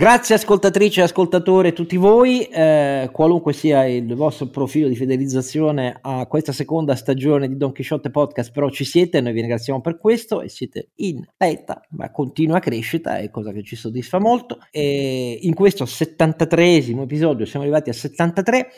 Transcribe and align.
Grazie 0.00 0.36
ascoltatrici 0.36 1.00
e 1.00 1.02
ascoltatori 1.02 1.74
tutti 1.74 1.98
voi, 1.98 2.44
eh, 2.44 3.10
qualunque 3.12 3.52
sia 3.52 3.84
il 3.84 4.14
vostro 4.14 4.46
profilo 4.46 4.88
di 4.88 4.96
fidelizzazione 4.96 5.98
a 6.00 6.24
questa 6.24 6.52
seconda 6.52 6.96
stagione 6.96 7.48
di 7.48 7.58
Don 7.58 7.74
Quixote 7.74 8.08
Podcast, 8.08 8.50
però 8.50 8.70
ci 8.70 8.86
siete, 8.86 9.20
noi 9.20 9.34
vi 9.34 9.40
ringraziamo 9.40 9.82
per 9.82 9.98
questo 9.98 10.40
e 10.40 10.48
siete 10.48 10.92
in 10.94 11.22
lenta, 11.36 11.82
ma 11.90 12.10
continua 12.10 12.60
crescita, 12.60 13.18
è 13.18 13.28
cosa 13.28 13.52
che 13.52 13.62
ci 13.62 13.76
soddisfa 13.76 14.18
molto. 14.18 14.60
E 14.70 15.38
in 15.42 15.52
questo 15.52 15.84
73esimo 15.84 17.02
episodio 17.02 17.44
siamo 17.44 17.66
arrivati 17.66 17.90
a 17.90 17.92
73, 17.92 18.68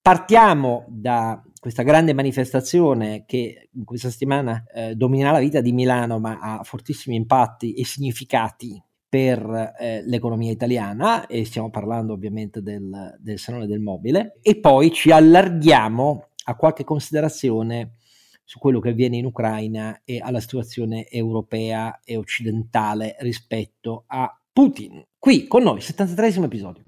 partiamo 0.00 0.84
da 0.86 1.42
questa 1.58 1.82
grande 1.82 2.12
manifestazione 2.12 3.24
che 3.26 3.70
in 3.72 3.84
questa 3.84 4.08
settimana 4.08 4.62
eh, 4.72 4.94
domina 4.94 5.32
la 5.32 5.40
vita 5.40 5.60
di 5.60 5.72
Milano, 5.72 6.20
ma 6.20 6.38
ha 6.40 6.62
fortissimi 6.62 7.16
impatti 7.16 7.74
e 7.74 7.84
significati 7.84 8.80
per 9.10 9.74
eh, 9.78 10.02
l'economia 10.06 10.52
italiana 10.52 11.26
e 11.26 11.44
stiamo 11.44 11.68
parlando 11.68 12.12
ovviamente 12.12 12.62
del, 12.62 13.16
del 13.18 13.40
Salone 13.40 13.66
del 13.66 13.80
Mobile 13.80 14.38
e 14.40 14.56
poi 14.60 14.92
ci 14.92 15.10
allarghiamo 15.10 16.28
a 16.44 16.54
qualche 16.54 16.84
considerazione 16.84 17.96
su 18.44 18.60
quello 18.60 18.78
che 18.78 18.90
avviene 18.90 19.16
in 19.16 19.24
Ucraina 19.24 20.02
e 20.04 20.20
alla 20.22 20.40
situazione 20.40 21.08
europea 21.08 22.00
e 22.04 22.16
occidentale 22.16 23.16
rispetto 23.20 24.04
a 24.06 24.32
Putin. 24.52 25.04
Qui 25.18 25.48
con 25.48 25.64
noi, 25.64 25.80
73 25.80 26.44
episodio. 26.44 26.84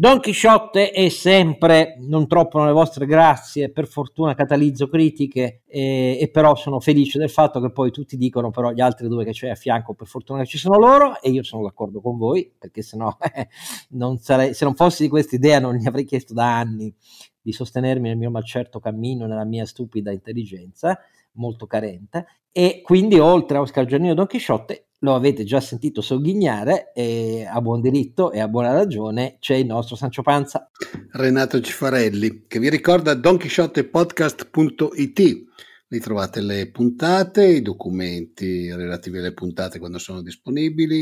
Don 0.00 0.20
Chisciotte 0.20 0.92
è 0.92 1.08
sempre, 1.08 1.96
non 1.98 2.28
troppo 2.28 2.60
nelle 2.60 2.70
vostre 2.70 3.04
grazie, 3.04 3.68
per 3.68 3.88
fortuna 3.88 4.36
catalizzo 4.36 4.86
critiche 4.88 5.62
e, 5.66 6.18
e, 6.20 6.30
però 6.30 6.54
sono 6.54 6.78
felice 6.78 7.18
del 7.18 7.28
fatto 7.28 7.60
che 7.60 7.72
poi 7.72 7.90
tutti 7.90 8.16
dicono 8.16 8.52
però 8.52 8.70
gli 8.70 8.80
altri 8.80 9.08
due 9.08 9.24
che 9.24 9.32
c'è 9.32 9.48
a 9.48 9.56
fianco 9.56 9.94
per 9.94 10.06
fortuna 10.06 10.44
ci 10.44 10.56
sono 10.56 10.78
loro 10.78 11.20
e 11.20 11.30
io 11.30 11.42
sono 11.42 11.64
d'accordo 11.64 12.00
con 12.00 12.16
voi 12.16 12.48
perché 12.56 12.80
se 12.80 12.96
no 12.96 13.18
eh, 13.32 14.54
se 14.54 14.64
non 14.64 14.76
fossi 14.76 15.02
di 15.02 15.08
questa 15.08 15.34
idea 15.34 15.58
non 15.58 15.74
gli 15.74 15.88
avrei 15.88 16.04
chiesto 16.04 16.32
da 16.32 16.56
anni 16.56 16.94
di 17.42 17.50
sostenermi 17.50 18.06
nel 18.06 18.18
mio 18.18 18.30
malcerto 18.30 18.78
cammino, 18.78 19.26
nella 19.26 19.44
mia 19.44 19.66
stupida 19.66 20.12
intelligenza 20.12 20.96
molto 21.32 21.66
carente. 21.66 22.24
E 22.52 22.82
quindi 22.84 23.18
oltre 23.18 23.56
a 23.56 23.62
Oscar 23.62 23.84
Giannino 23.84 24.14
Don 24.14 24.28
Chisciotte 24.28 24.87
lo 25.00 25.14
avete 25.14 25.44
già 25.44 25.60
sentito 25.60 26.00
sogghignare 26.00 26.90
e 26.92 27.46
a 27.48 27.60
buon 27.60 27.80
diritto 27.80 28.32
e 28.32 28.40
a 28.40 28.48
buona 28.48 28.72
ragione 28.72 29.36
c'è 29.38 29.54
il 29.54 29.66
nostro 29.66 29.94
Sancio 29.96 30.22
Panza. 30.22 30.68
Renato 31.12 31.60
Cifarelli, 31.60 32.46
che 32.48 32.58
vi 32.58 32.68
ricorda 32.68 33.14
donchisciottepodcast.it. 33.14 35.46
Lì 35.90 36.00
trovate 36.00 36.40
le 36.40 36.70
puntate, 36.70 37.46
i 37.46 37.62
documenti 37.62 38.74
relativi 38.74 39.18
alle 39.18 39.32
puntate 39.32 39.78
quando 39.78 39.98
sono 39.98 40.20
disponibili, 40.20 41.00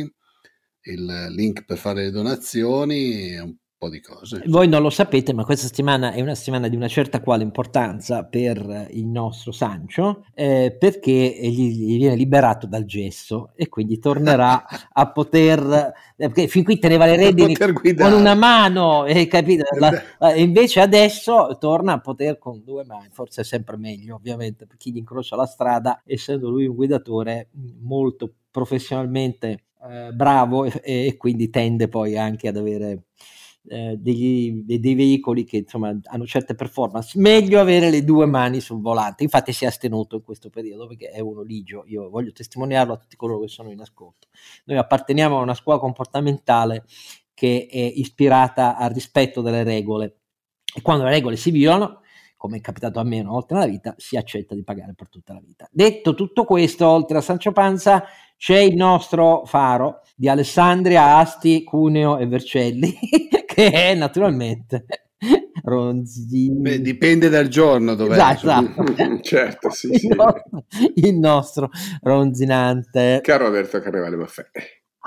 il 0.83 1.27
link 1.31 1.64
per 1.64 1.77
fare 1.77 2.05
le 2.05 2.10
donazioni 2.10 3.33
e 3.33 3.41
un 3.41 3.56
po' 3.78 3.88
di 3.88 4.00
cose. 4.00 4.42
Voi 4.46 4.69
non 4.69 4.82
lo 4.82 4.91
sapete, 4.91 5.32
ma 5.32 5.44
questa 5.44 5.66
settimana 5.66 6.12
è 6.12 6.20
una 6.20 6.34
settimana 6.34 6.69
di 6.69 6.77
una 6.77 6.88
certa 6.88 7.20
quale 7.20 7.42
importanza 7.42 8.24
per 8.24 8.88
il 8.91 9.06
nostro 9.06 9.52
Sancio, 9.52 10.24
eh, 10.34 10.74
perché 10.78 11.10
gli, 11.10 11.70
gli, 11.70 11.97
viene 11.98 12.16
liberato 12.16 12.66
dal 12.66 12.84
gesso 12.84 13.50
e 13.54 13.69
quindi 13.69 13.98
tornerà 13.98 14.64
a 14.92 15.10
poter, 15.10 15.60
eh, 16.16 16.28
perché 16.28 16.48
fin 16.48 16.64
qui 16.64 16.78
teneva 16.78 17.06
le 17.06 17.16
redini 17.16 17.56
con 17.56 18.12
una 18.12 18.34
mano, 18.34 19.04
eh, 19.04 19.27
capito? 19.27 19.64
La, 19.78 19.92
la, 20.19 20.34
invece 20.34 20.80
adesso 20.80 21.56
torna 21.60 21.94
a 21.94 22.00
poter 22.00 22.38
con 22.38 22.62
due 22.64 22.84
mani, 22.84 23.08
forse 23.10 23.42
è 23.42 23.44
sempre 23.44 23.77
meglio 23.77 24.14
ovviamente 24.14 24.66
per 24.66 24.77
chi 24.77 24.92
gli 24.92 24.98
incrocia 24.98 25.36
la 25.36 25.47
strada, 25.47 26.02
essendo 26.04 26.48
lui 26.48 26.66
un 26.66 26.74
guidatore 26.74 27.50
molto 27.80 28.32
professionalmente 28.50 29.64
eh, 29.88 30.12
bravo 30.12 30.65
e, 30.65 30.81
e 30.82 31.16
quindi 31.16 31.50
tende 31.50 31.88
poi 31.88 32.16
anche 32.16 32.48
ad 32.48 32.56
avere 32.56 33.03
eh, 33.69 33.97
degli, 33.99 34.62
dei 34.65 34.94
veicoli 34.94 35.44
che 35.44 35.59
insomma 35.59 35.97
hanno 36.04 36.27
certe 36.27 36.54
performance. 36.54 37.19
Meglio 37.19 37.60
avere 37.60 37.91
le 37.91 38.04
due 38.04 38.27
mani 38.27 38.60
sul 38.60 38.81
volante. 38.81 39.22
Infatti, 39.22 39.53
si 39.53 39.65
è 39.65 39.69
astenuto 39.69 40.16
in 40.16 40.22
questo 40.22 40.50
periodo 40.50 40.87
perché 40.87 41.10
è 41.10 41.21
uno 41.21 41.43
ligio. 41.43 41.84
Io 41.87 42.09
voglio 42.09 42.32
testimoniarlo 42.32 42.93
a 42.93 42.97
tutti 42.97 43.16
coloro 43.16 43.41
che 43.41 43.49
sono 43.49 43.71
in 43.71 43.81
ascolto. 43.81 44.28
Noi 44.65 44.78
apparteniamo 44.78 45.38
a 45.38 45.43
una 45.43 45.54
scuola 45.54 45.78
comportamentale 45.78 46.84
che 47.34 47.69
è 47.71 47.78
ispirata 47.78 48.77
al 48.77 48.91
rispetto 48.91 49.43
delle 49.43 49.62
regole 49.62 50.16
e 50.75 50.81
quando 50.83 51.04
le 51.04 51.10
regole 51.10 51.37
si 51.37 51.50
violano 51.50 52.00
come 52.36 52.58
è 52.58 52.60
capitato 52.60 53.00
a 53.00 53.04
me 53.04 53.20
una 53.20 53.30
volta 53.30 53.54
nella 53.54 53.66
vita, 53.66 53.94
si 53.97 54.16
accetta 54.16 54.54
di 54.54 54.62
pagare 54.62 54.94
per 54.94 55.08
tutta 55.08 55.32
la 55.32 55.41
vita. 55.44 55.69
Detto 55.70 56.14
tutto 56.14 56.44
questo, 56.44 56.86
oltre 56.86 57.19
a 57.19 57.20
Sancio 57.20 57.52
Panza, 57.52 58.04
c'è 58.36 58.58
il 58.58 58.76
nostro 58.76 59.44
faro 59.47 60.02
di 60.14 60.28
Alessandria, 60.28 61.16
Asti, 61.16 61.64
Cuneo 61.64 62.19
e 62.19 62.26
Vercelli, 62.26 62.97
che 63.47 63.70
è 63.70 63.94
naturalmente 63.94 64.84
Ronzini. 65.62 66.60
Beh, 66.60 66.80
dipende 66.80 67.28
dal 67.28 67.48
giorno 67.48 67.94
dove 67.94 68.14
esatto, 68.14 68.47
esatto. 68.47 69.20
certo, 69.22 69.70
sì, 69.70 69.88
il, 69.88 69.98
sì. 69.98 70.08
Nostro, 70.08 70.64
il 70.94 71.18
nostro 71.18 71.70
ronzinante 72.03 73.20
caro 73.22 73.47
Alberto 73.47 73.80
Carnevale 73.80 74.16
Maffè 74.16 74.50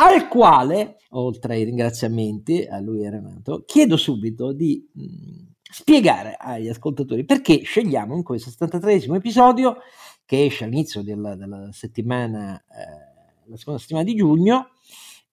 al 0.01 0.27
quale, 0.27 0.97
oltre 1.09 1.55
ai 1.55 1.63
ringraziamenti 1.63 2.65
a 2.69 2.79
lui 2.79 3.03
e 3.03 3.09
Renato, 3.09 3.63
chiedo 3.65 3.97
subito 3.97 4.53
di 4.53 4.89
mm, 4.97 5.47
spiegare 5.71 6.35
agli 6.37 6.67
ascoltatori 6.67 7.23
perché 7.23 7.61
scegliamo 7.61 8.15
in 8.15 8.23
questo 8.23 8.49
73 8.49 9.15
episodio, 9.15 9.77
che 10.25 10.45
esce 10.45 10.63
all'inizio 10.63 11.03
della, 11.03 11.35
della 11.35 11.69
settimana, 11.71 12.57
eh, 12.57 13.49
la 13.49 13.57
seconda 13.57 13.79
settimana 13.79 14.05
di 14.05 14.15
giugno, 14.15 14.69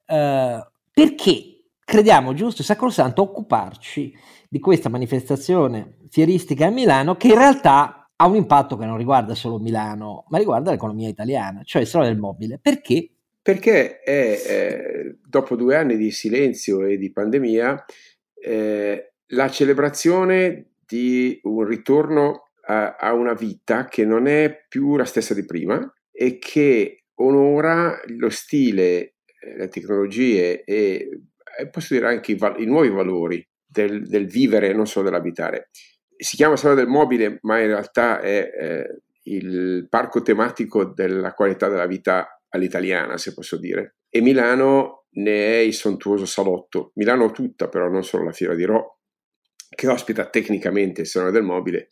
eh, 0.06 0.66
perché 0.92 1.64
crediamo 1.84 2.34
giusto 2.34 2.62
e 2.62 2.64
sacrosanto 2.64 3.22
occuparci 3.22 4.14
di 4.48 4.58
questa 4.58 4.88
manifestazione 4.88 5.98
fieristica 6.10 6.66
a 6.66 6.70
Milano 6.70 7.16
che 7.16 7.28
in 7.28 7.34
realtà 7.34 8.10
ha 8.16 8.26
un 8.26 8.36
impatto 8.36 8.76
che 8.76 8.86
non 8.86 8.96
riguarda 8.96 9.34
solo 9.34 9.58
Milano, 9.58 10.25
ma 10.28 10.38
riguarda 10.38 10.70
l'economia 10.70 11.08
italiana, 11.08 11.62
cioè 11.64 11.82
il 11.82 11.88
salone 11.88 12.10
del 12.10 12.19
mobile. 12.19 12.58
Perché? 12.60 13.10
Perché 13.42 14.00
è, 14.00 14.42
eh, 14.46 15.19
dopo 15.25 15.54
due 15.54 15.76
anni 15.76 15.96
di 15.96 16.10
silenzio 16.10 16.84
e 16.84 16.96
di 16.96 17.12
pandemia, 17.12 17.84
eh, 18.34 19.12
la 19.28 19.50
celebrazione 19.50 20.72
di 20.87 21.38
un 21.44 21.64
ritorno 21.64 22.50
a, 22.66 22.97
a, 22.97 23.12
una 23.12 23.34
vita 23.34 23.87
che 23.87 24.04
non 24.04 24.26
è 24.26 24.64
più 24.69 24.97
la 24.97 25.04
stessa 25.04 25.34
di 25.34 25.44
prima 25.44 25.92
e 26.12 26.38
che 26.38 27.04
onora 27.16 28.00
lo 28.19 28.31
stile, 28.31 29.14
eh, 29.41 29.56
le 29.56 29.69
tecnologie 29.69 30.62
e, 30.64 31.20
e 31.59 31.69
posso 31.69 31.94
dire 31.94 32.09
anche 32.09 32.32
i, 32.32 32.37
val- 32.37 32.60
i 32.60 32.66
nuovi 32.66 32.88
valori 32.88 33.47
del, 33.66 34.06
del, 34.06 34.26
vivere, 34.26 34.72
non 34.72 34.87
solo 34.87 35.06
dell'abitare. 35.06 35.70
Si 36.16 36.37
chiama 36.37 36.56
Salone 36.56 36.81
del 36.81 36.91
Mobile, 36.91 37.38
ma 37.43 37.60
in 37.60 37.66
realtà 37.66 38.20
è 38.20 38.50
eh, 38.58 39.00
il 39.25 39.87
parco 39.88 40.22
tematico 40.22 40.84
della 40.84 41.34
qualità 41.34 41.69
della 41.69 41.87
vita 41.87 42.41
all'italiana, 42.48 43.19
se 43.19 43.34
posso 43.34 43.58
dire. 43.58 43.97
E 44.08 44.20
Milano 44.20 45.06
ne 45.16 45.47
è 45.47 45.56
il 45.58 45.75
sontuoso 45.75 46.25
salotto. 46.25 46.93
Milano 46.94 47.31
tutta, 47.32 47.69
però 47.69 47.88
non 47.88 48.03
solo 48.03 48.25
la 48.25 48.32
Fiera 48.32 48.54
di 48.54 48.64
Rho, 48.64 48.95
che 49.76 49.87
ospita 49.87 50.28
tecnicamente 50.28 51.03
il 51.03 51.06
Salone 51.06 51.31
del 51.31 51.44
Mobile, 51.44 51.88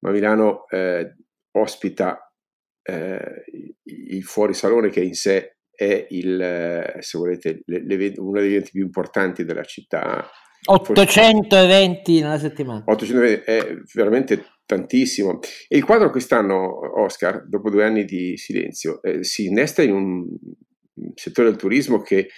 ma 0.00 0.12
Milano 0.12 0.68
eh, 0.68 1.16
ospita 1.52 2.32
eh, 2.82 3.44
il 3.84 4.22
fuorisalone 4.22 4.90
che 4.90 5.00
in 5.00 5.14
sé 5.14 5.56
è 5.74 6.06
il, 6.10 6.40
eh, 6.40 6.96
se 7.00 7.18
volete, 7.18 7.64
uno 7.66 8.40
degli 8.40 8.52
eventi 8.52 8.70
più 8.70 8.84
importanti 8.84 9.44
della 9.44 9.64
città. 9.64 10.30
800 10.66 11.56
eventi 11.56 12.20
nella 12.20 12.38
settimana. 12.38 12.84
800 12.86 13.22
eventi, 13.22 13.50
è 13.50 13.76
veramente 13.94 14.44
tantissimo. 14.66 15.40
E 15.68 15.76
il 15.76 15.84
quadro 15.84 16.10
quest'anno, 16.10 17.00
Oscar, 17.02 17.46
dopo 17.48 17.70
due 17.70 17.84
anni 17.84 18.04
di 18.04 18.36
silenzio, 18.36 19.02
eh, 19.02 19.24
si 19.24 19.46
innesta 19.46 19.82
in 19.82 19.92
un 19.92 20.26
settore 21.14 21.48
del 21.48 21.58
turismo 21.58 22.00
che 22.02 22.28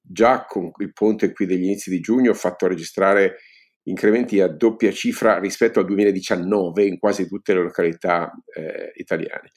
già 0.00 0.44
con 0.44 0.70
il 0.78 0.92
ponte 0.92 1.32
qui 1.32 1.46
degli 1.46 1.64
inizi 1.64 1.90
di 1.90 2.00
giugno 2.00 2.30
ha 2.30 2.34
fatto 2.34 2.66
registrare 2.66 3.38
incrementi 3.84 4.40
a 4.40 4.48
doppia 4.48 4.92
cifra 4.92 5.38
rispetto 5.38 5.80
al 5.80 5.86
2019 5.86 6.84
in 6.84 6.98
quasi 6.98 7.26
tutte 7.26 7.54
le 7.54 7.62
località 7.62 8.32
eh, 8.54 8.92
italiane. 8.96 9.52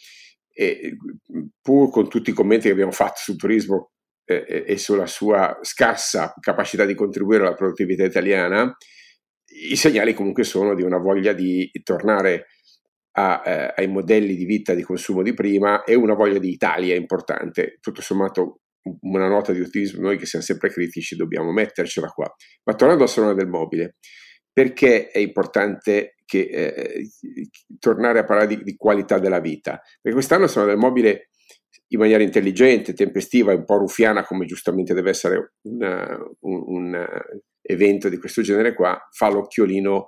E, 0.53 0.97
pur 1.61 1.91
con 1.91 2.09
tutti 2.09 2.31
i 2.31 2.33
commenti 2.33 2.67
che 2.67 2.73
abbiamo 2.73 2.91
fatto 2.91 3.17
sul 3.17 3.35
turismo 3.35 3.91
eh, 4.25 4.63
e 4.67 4.77
sulla 4.77 5.05
sua 5.05 5.57
scarsa 5.61 6.33
capacità 6.39 6.85
di 6.85 6.95
contribuire 6.95 7.43
alla 7.43 7.55
produttività 7.55 8.03
italiana, 8.03 8.75
i 9.69 9.75
segnali 9.75 10.13
comunque 10.13 10.43
sono 10.43 10.75
di 10.75 10.83
una 10.83 10.97
voglia 10.97 11.33
di 11.33 11.71
tornare 11.83 12.47
a, 13.13 13.41
eh, 13.45 13.73
ai 13.77 13.87
modelli 13.87 14.35
di 14.35 14.45
vita 14.45 14.73
di 14.73 14.83
consumo 14.83 15.23
di 15.23 15.33
prima 15.33 15.83
e 15.83 15.95
una 15.95 16.13
voglia 16.13 16.39
di 16.39 16.51
Italia 16.51 16.95
importante. 16.95 17.77
Tutto 17.81 18.01
sommato 18.01 18.61
una 19.01 19.27
nota 19.27 19.51
di 19.51 19.61
ottimismo, 19.61 20.01
noi 20.01 20.17
che 20.17 20.25
siamo 20.25 20.43
sempre 20.43 20.69
critici 20.69 21.15
dobbiamo 21.15 21.51
mettercela 21.51 22.07
qua. 22.07 22.33
Ma 22.63 22.75
tornando 22.75 23.03
al 23.03 23.09
salone 23.09 23.35
del 23.35 23.47
mobile, 23.47 23.95
perché 24.51 25.09
è 25.09 25.19
importante 25.19 26.15
che, 26.25 26.39
eh, 26.49 27.09
tornare 27.79 28.19
a 28.19 28.23
parlare 28.23 28.47
di, 28.47 28.63
di, 28.63 28.75
qualità 28.75 29.19
della 29.19 29.39
vita? 29.39 29.79
Perché 30.01 30.17
quest'anno 30.17 30.47
sono 30.47 30.65
del 30.65 30.77
mobile 30.77 31.29
in 31.89 31.99
maniera 31.99 32.23
intelligente, 32.23 32.93
tempestiva, 32.93 33.53
un 33.53 33.65
po' 33.65 33.77
ruffiana 33.77 34.25
come 34.25 34.45
giustamente 34.45 34.93
deve 34.93 35.11
essere 35.11 35.53
una, 35.61 36.17
un, 36.41 36.63
un, 36.65 37.07
evento 37.61 38.07
di 38.07 38.17
questo 38.17 38.41
genere 38.41 38.73
qua, 38.73 38.97
fa 39.11 39.29
l'occhiolino 39.29 40.07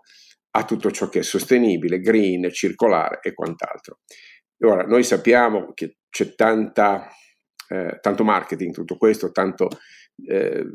a 0.51 0.65
tutto 0.65 0.91
ciò 0.91 1.09
che 1.09 1.19
è 1.19 1.23
sostenibile, 1.23 1.99
green, 1.99 2.49
circolare 2.51 3.19
e 3.21 3.33
quant'altro. 3.33 3.99
Ora, 4.65 4.83
noi 4.83 5.03
sappiamo 5.03 5.73
che 5.73 5.97
c'è 6.09 6.35
tanta, 6.35 7.07
eh, 7.69 7.99
tanto 8.01 8.23
marketing, 8.23 8.73
tutto 8.73 8.97
questo, 8.97 9.31
tanto, 9.31 9.69
eh, 10.27 10.65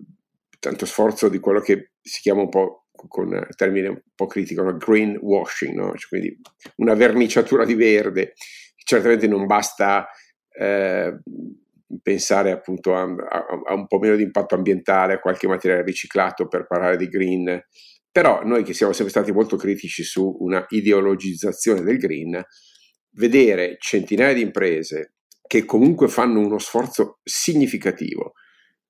tanto 0.59 0.87
sforzo 0.87 1.29
di 1.29 1.41
quello 1.41 1.61
che 1.61 1.93
si 2.01 2.21
chiama 2.21 2.43
un 2.43 2.49
po' 2.49 2.87
con 3.09 3.47
termine 3.57 3.89
un 3.89 4.01
po' 4.15 4.27
critico, 4.27 4.63
no? 4.63 4.77
greenwashing, 4.77 5.75
no? 5.75 5.95
cioè, 5.97 6.09
quindi 6.09 6.41
una 6.77 6.95
verniciatura 6.95 7.65
di 7.65 7.75
verde. 7.75 8.35
Certamente 8.77 9.27
non 9.27 9.47
basta 9.47 10.07
eh, 10.51 11.19
pensare 12.03 12.51
appunto 12.53 12.95
a, 12.95 13.03
a, 13.03 13.47
a, 13.67 13.75
un 13.75 13.87
po' 13.87 13.99
meno 13.99 14.17
di 14.17 14.23
impatto 14.23 14.55
ambientale, 14.55 15.15
a 15.15 15.19
qualche 15.19 15.49
materiale 15.49 15.83
riciclato 15.83 16.47
per 16.47 16.67
parlare 16.67 16.97
di 16.97 17.09
green, 17.09 17.63
però 18.11 18.45
noi 18.45 18.63
che 18.63 18.75
siamo 18.75 18.93
sempre 18.93 19.13
stati 19.13 19.33
molto 19.33 19.57
critici 19.57 20.05
su 20.05 20.37
una 20.41 20.65
ideologizzazione 20.69 21.83
del 21.83 21.99
green, 21.99 22.41
vedere 23.17 23.77
centinaia 23.79 24.35
di 24.35 24.43
imprese 24.43 25.14
che 25.47 25.65
comunque 25.65 26.09
fanno 26.09 26.41
uno 26.41 26.59
sforzo 26.59 27.21
significativo 27.23 28.33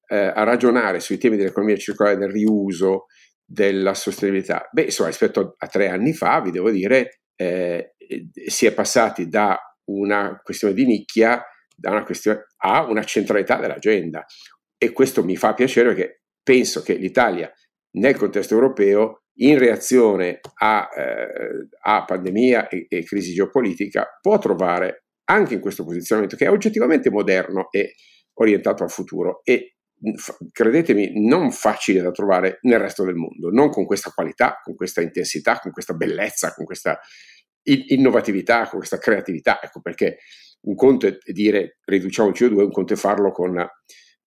eh, 0.07 0.17
a 0.17 0.43
ragionare 0.45 1.01
sui 1.01 1.19
temi 1.19 1.37
dell'economia 1.37 1.77
circolare, 1.77 2.17
del 2.17 2.31
riuso, 2.31 3.07
della 3.45 3.95
sostenibilità? 3.95 4.69
Beh, 4.71 4.85
insomma, 4.85 5.09
rispetto 5.09 5.55
a 5.59 5.67
tre 5.67 5.89
anni 5.89 6.13
fa, 6.13 6.41
vi 6.41 6.51
devo 6.51 6.71
dire, 6.71 7.21
eh, 7.37 7.95
si 8.47 8.67
è 8.67 8.73
passati 8.73 9.29
da 9.29 9.59
una 9.87 10.41
questione 10.43 10.75
di 10.75 10.87
nicchia 10.87 11.45
da 11.77 11.91
una 11.91 12.05
questione, 12.05 12.47
a 12.59 12.85
una 12.85 13.05
centralità 13.05 13.57
dell'agenda. 13.57 14.25
E 14.79 14.93
questo 14.93 15.25
mi 15.25 15.37
fa 15.37 15.55
piacere 15.55 15.95
perché 15.95 16.23
penso 16.43 16.83
che 16.83 16.95
l'Italia, 16.95 17.51
nel 17.97 18.17
contesto 18.17 18.55
europeo, 18.55 19.23
in 19.39 19.59
reazione 19.59 20.41
a, 20.61 20.89
eh, 20.97 21.69
a 21.83 22.05
pandemia 22.05 22.69
e, 22.69 22.87
e 22.89 23.03
crisi 23.03 23.35
geopolitica, 23.35 24.19
può 24.21 24.39
trovare 24.39 25.04
anche 25.25 25.55
in 25.55 25.61
questo 25.61 25.85
posizionamento 25.85 26.37
che 26.37 26.47
è 26.47 26.51
oggettivamente 26.51 27.11
moderno 27.11 27.69
e 27.71 27.95
orientato 28.35 28.83
al 28.83 28.91
futuro 28.91 29.41
e 29.45 29.77
credetemi, 30.53 31.27
non 31.27 31.51
facile 31.51 32.03
da 32.03 32.11
trovare 32.11 32.59
nel 32.63 32.79
resto 32.79 33.05
del 33.05 33.15
mondo, 33.15 33.51
non 33.51 33.71
con 33.71 33.87
questa 33.87 34.11
qualità, 34.11 34.61
con 34.63 34.75
questa 34.75 35.01
intensità, 35.01 35.59
con 35.61 35.71
questa 35.71 35.95
bellezza, 35.95 36.53
con 36.53 36.65
questa 36.65 36.99
innovatività, 37.63 38.69
con 38.69 38.79
questa 38.79 38.99
creatività. 38.99 39.63
Ecco 39.63 39.81
perché 39.81 40.19
un 40.63 40.75
conto 40.75 41.07
è 41.07 41.17
dire 41.33 41.79
riduciamo 41.85 42.31
il 42.31 42.35
CO2, 42.37 42.65
un 42.65 42.71
conto 42.71 42.93
è 42.93 42.97
farlo 42.97 43.31
con, 43.31 43.67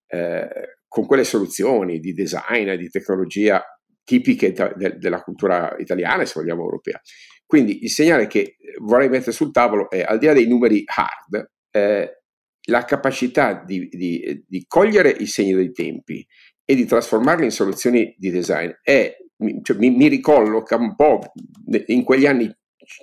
eh, 0.06 0.48
con 0.86 1.06
quelle 1.06 1.24
soluzioni 1.24 2.00
di 2.00 2.12
design 2.12 2.68
e 2.68 2.76
di 2.76 2.88
tecnologia 2.88 3.62
tipiche 4.02 4.52
de, 4.52 4.96
della 4.96 5.22
cultura 5.22 5.76
italiana 5.78 6.22
e 6.22 6.26
se 6.26 6.40
vogliamo 6.40 6.62
europea. 6.62 7.00
Quindi 7.48 7.84
il 7.84 7.90
segnale 7.90 8.26
che 8.26 8.56
vorrei 8.82 9.08
mettere 9.08 9.32
sul 9.32 9.52
tavolo 9.52 9.88
è, 9.88 10.02
al 10.02 10.18
di 10.18 10.26
là 10.26 10.34
dei 10.34 10.46
numeri 10.46 10.84
hard, 10.84 11.50
eh, 11.70 12.20
la 12.66 12.84
capacità 12.84 13.64
di, 13.64 13.88
di, 13.88 14.44
di, 14.46 14.64
cogliere 14.66 15.08
i 15.08 15.24
segni 15.24 15.54
dei 15.54 15.72
tempi 15.72 16.26
e 16.62 16.74
di 16.74 16.84
trasformarli 16.84 17.44
in 17.44 17.50
soluzioni 17.50 18.14
di 18.18 18.30
design 18.30 18.70
è, 18.82 19.16
cioè, 19.62 19.78
mi, 19.78 19.88
mi, 19.88 20.08
ricolloca 20.08 20.76
un 20.76 20.94
po' 20.94 21.20
in 21.86 22.04
quegli 22.04 22.26
anni 22.26 22.54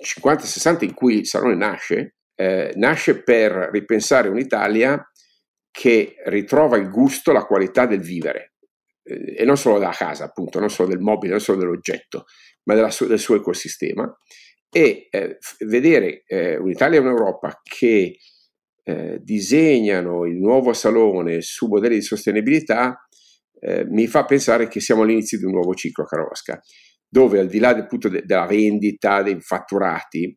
50-60 0.04 0.84
in 0.84 0.94
cui 0.94 1.18
il 1.18 1.26
Salone 1.26 1.56
nasce, 1.56 2.14
eh, 2.36 2.72
nasce 2.76 3.24
per 3.24 3.70
ripensare 3.72 4.28
un'Italia 4.28 5.04
che 5.72 6.14
ritrova 6.26 6.76
il 6.76 6.88
gusto, 6.88 7.32
la 7.32 7.44
qualità 7.44 7.84
del 7.86 8.00
vivere, 8.00 8.52
eh, 9.02 9.34
e 9.38 9.44
non 9.44 9.56
solo 9.56 9.80
della 9.80 9.90
casa, 9.90 10.22
appunto, 10.22 10.60
non 10.60 10.70
solo 10.70 10.90
del 10.90 11.00
mobile, 11.00 11.32
non 11.32 11.40
solo 11.40 11.58
dell'oggetto, 11.58 12.26
ma 12.66 12.90
su- 12.90 13.06
del 13.06 13.18
suo 13.18 13.36
ecosistema, 13.36 14.12
e 14.70 15.08
eh, 15.10 15.38
vedere 15.60 16.24
eh, 16.26 16.56
un'Italia 16.56 16.98
e 16.98 17.02
un'Europa 17.02 17.60
che 17.62 18.18
eh, 18.84 19.18
disegnano 19.22 20.26
il 20.26 20.36
nuovo 20.36 20.72
salone 20.72 21.40
su 21.40 21.66
modelli 21.66 21.96
di 21.96 22.02
sostenibilità, 22.02 23.06
eh, 23.58 23.84
mi 23.88 24.06
fa 24.06 24.24
pensare 24.24 24.68
che 24.68 24.80
siamo 24.80 25.02
all'inizio 25.02 25.38
di 25.38 25.44
un 25.44 25.52
nuovo 25.52 25.74
ciclo 25.74 26.04
Carosca, 26.04 26.60
dove 27.08 27.38
al 27.38 27.48
di 27.48 27.58
là 27.58 27.72
del 27.72 27.86
punto 27.86 28.08
de- 28.08 28.22
della 28.24 28.46
vendita, 28.46 29.22
dei 29.22 29.40
fatturati, 29.40 30.36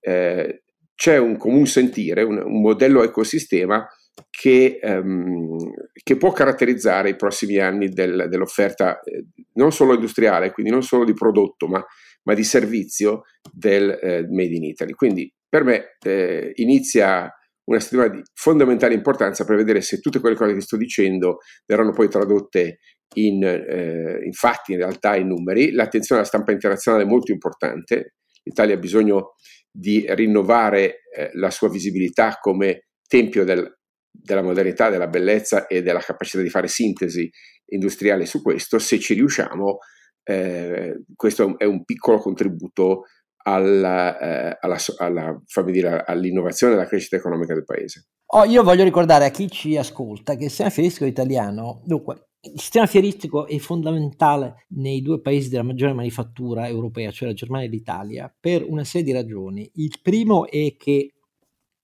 eh, 0.00 0.62
c'è 0.94 1.18
un 1.18 1.36
comune 1.36 1.66
sentire, 1.66 2.22
un, 2.22 2.38
un 2.38 2.60
modello 2.60 3.02
ecosistema 3.02 3.86
che, 4.30 4.78
um, 4.82 5.56
che, 5.92 6.16
può 6.16 6.32
caratterizzare 6.32 7.10
i 7.10 7.16
prossimi 7.16 7.58
anni 7.58 7.88
del, 7.88 8.26
dell'offerta 8.28 9.00
eh, 9.00 9.26
non 9.54 9.72
solo 9.72 9.94
industriale, 9.94 10.52
quindi 10.52 10.72
non 10.72 10.82
solo 10.82 11.04
di 11.04 11.12
prodotto, 11.12 11.66
ma, 11.66 11.84
ma 12.24 12.34
di 12.34 12.44
servizio 12.44 13.22
del 13.52 13.90
eh, 13.90 14.26
Made 14.28 14.54
in 14.54 14.64
Italy. 14.64 14.92
Quindi 14.92 15.32
per 15.48 15.64
me 15.64 15.96
eh, 16.04 16.52
inizia 16.56 17.30
una 17.64 17.80
settimana 17.80 18.08
di 18.08 18.22
fondamentale 18.32 18.94
importanza 18.94 19.44
per 19.44 19.56
vedere 19.56 19.80
se 19.80 20.00
tutte 20.00 20.20
quelle 20.20 20.36
cose 20.36 20.54
che 20.54 20.60
sto 20.60 20.76
dicendo 20.76 21.38
verranno 21.66 21.92
poi 21.92 22.08
tradotte 22.08 22.78
in, 23.14 23.42
eh, 23.42 24.20
in 24.24 24.32
fatti, 24.32 24.72
in 24.72 24.78
realtà, 24.78 25.16
in 25.16 25.28
numeri. 25.28 25.72
L'attenzione 25.72 26.20
alla 26.20 26.28
stampa 26.28 26.52
internazionale 26.52 27.04
è 27.04 27.08
molto 27.08 27.32
importante. 27.32 28.14
L'Italia 28.42 28.74
ha 28.74 28.78
bisogno 28.78 29.34
di 29.70 30.04
rinnovare 30.08 31.00
eh, 31.14 31.30
la 31.34 31.50
sua 31.50 31.68
visibilità 31.68 32.38
come 32.40 32.86
tempio 33.06 33.44
del, 33.44 33.76
della 34.20 34.42
modernità, 34.42 34.90
della 34.90 35.08
bellezza 35.08 35.66
e 35.66 35.82
della 35.82 36.00
capacità 36.00 36.42
di 36.42 36.50
fare 36.50 36.68
sintesi 36.68 37.30
industriale 37.66 38.26
su 38.26 38.42
questo. 38.42 38.78
Se 38.78 38.98
ci 38.98 39.14
riusciamo, 39.14 39.78
eh, 40.22 41.04
questo 41.14 41.58
è 41.58 41.64
un 41.64 41.84
piccolo 41.84 42.18
contributo 42.18 43.04
alla, 43.44 44.18
eh, 44.18 44.58
alla, 44.60 44.76
alla, 44.98 45.42
dire, 45.64 46.02
all'innovazione 46.04 46.74
e 46.74 46.76
alla 46.76 46.86
crescita 46.86 47.16
economica 47.16 47.54
del 47.54 47.64
paese. 47.64 48.08
Oh, 48.34 48.44
io 48.44 48.64
voglio 48.64 48.82
ricordare 48.82 49.24
a 49.24 49.30
chi 49.30 49.48
ci 49.48 49.76
ascolta 49.76 50.34
che 50.34 50.44
il 50.44 50.48
sistema 50.48 50.70
fieristico 50.70 51.04
italiano, 51.04 51.80
dunque, 51.84 52.30
il 52.40 52.60
sistema 52.60 52.86
fieristico 52.86 53.46
è 53.46 53.58
fondamentale 53.58 54.66
nei 54.70 55.00
due 55.00 55.20
paesi 55.20 55.48
della 55.48 55.62
maggiore 55.62 55.92
manifattura 55.92 56.66
europea, 56.68 57.10
cioè 57.10 57.28
la 57.28 57.34
Germania 57.34 57.66
e 57.66 57.70
l'Italia, 57.70 58.36
per 58.38 58.64
una 58.68 58.84
serie 58.84 59.06
di 59.06 59.12
ragioni. 59.12 59.68
Il 59.74 59.98
primo 60.02 60.48
è 60.48 60.76
che 60.76 61.14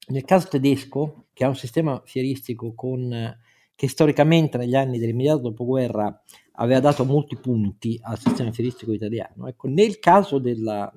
nel 0.09 0.25
caso 0.25 0.49
tedesco, 0.49 1.22
che 1.33 1.45
ha 1.45 1.49
un 1.49 1.57
sistema 1.57 2.01
fieristico 2.05 2.75
con, 2.75 3.37
che 3.75 3.89
storicamente 3.89 4.59
negli 4.59 4.77
anni 4.77 4.99
dell'immediato 4.99 5.43
dopoguerra 5.43 6.23
aveva 6.57 6.81
dato 6.81 7.05
molti 7.05 7.37
punti 7.37 7.99
al 8.03 8.19
sistema 8.19 8.53
fieristico 8.53 8.93
italiano, 8.93 9.49
ecco, 9.49 9.69
nel 9.69 9.99
caso 9.99 10.39
della, 10.39 10.93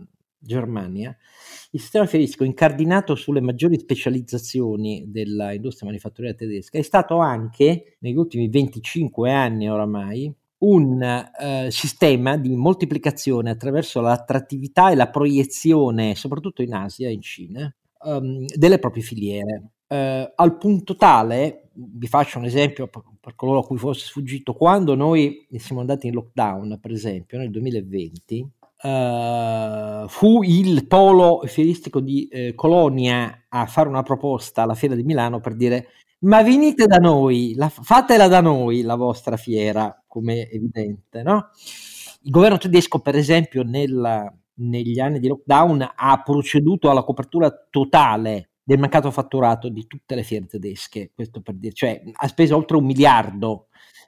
Germania, 0.46 1.15
il 1.72 1.80
sistema 1.80 2.06
fieristico 2.06 2.44
incardinato 2.44 3.15
sulle 3.15 3.42
maggiori 3.42 3.80
specializzazioni 3.80 5.06
dell'industria 5.08 5.89
manifatturiera 5.89 6.38
tedesca 6.38 6.77
è 6.77 6.84
stato 6.84 7.18
anche, 7.18 7.98
negli 8.00 8.15
ultimi 8.15 8.48
25 8.48 9.32
anni 9.32 9.70
oramai, 9.70 10.34
un 10.58 11.01
eh, 11.01 11.68
sistema 11.70 12.38
di 12.38 12.56
moltiplicazione 12.56 13.50
attraverso 13.50 14.00
l'attrattività 14.00 14.92
e 14.92 14.96
la 14.96 15.10
proiezione, 15.10 16.15
soprattutto 16.15 16.62
in 16.62 16.74
Asia 16.74 17.10
e 17.10 17.13
in 17.13 17.22
Cina, 17.22 17.75
um, 18.06 18.46
delle 18.46 18.80
proprie 18.80 19.04
filiere. 19.04 19.72
Uh, 19.88 20.32
al 20.36 20.58
punto 20.58 20.96
tale, 20.96 21.70
vi 21.74 22.08
faccio 22.08 22.39
un 22.39 22.46
esempio 22.46 22.88
per, 22.88 23.04
per 23.20 23.36
coloro 23.36 23.60
a 23.60 23.65
cui 23.65 23.77
fosse 23.77 24.06
sfuggito, 24.06 24.54
quando 24.54 24.96
noi 24.96 25.48
siamo 25.58 25.82
andati 25.82 26.08
in 26.08 26.13
lockdown, 26.13 26.80
per 26.82 26.92
esempio, 26.92 27.38
nel 27.38 27.51
2020, 27.51 28.50
Uh, 28.86 30.06
fu 30.10 30.44
il 30.44 30.86
polo 30.86 31.42
fieristico 31.46 32.01
di 32.01 32.27
eh, 32.27 32.54
Colonia 32.54 33.46
a 33.48 33.65
fare 33.65 33.88
una 33.88 34.04
proposta 34.04 34.62
alla 34.62 34.75
fiera 34.75 34.94
di 34.96 35.01
Milano 35.01 35.39
per 35.39 35.56
dire 35.56 35.88
ma 36.25 36.42
venite 36.42 36.86
da 36.86 36.98
noi, 36.98 37.54
la, 37.56 37.70
fatela 37.70 38.27
da 38.27 38.42
noi 38.42 38.82
la 38.82 38.96
vostra 38.96 39.38
fiera, 39.38 40.04
come 40.08 40.50
evidente, 40.50 41.24
no? 41.24 41.50
Il 42.24 42.32
governo 42.32 42.58
tedesco, 42.58 43.00
per 43.00 43.15
esempio, 43.15 43.63
nel, 43.63 44.34
negli 44.56 45.00
anni 45.00 45.20
di 45.20 45.27
lockdown 45.27 45.88
ha 45.96 46.22
proceduto 46.24 46.89
alla 46.89 47.04
copertura 47.04 47.51
totale 47.70 48.50
del 48.67 48.79
mancato 48.79 49.12
fatturato 49.12 49.69
di 49.69 49.86
tutte 49.86 50.15
le 50.15 50.24
fiere 50.24 50.48
tedesche, 50.48 51.12
questo 51.13 51.39
per 51.41 51.53
dire, 51.53 51.74
cioè 51.74 52.01
ha 52.12 52.27
speso 52.27 52.55
oltre 52.55 52.77
un 52.77 52.84
miliardo 52.84 53.67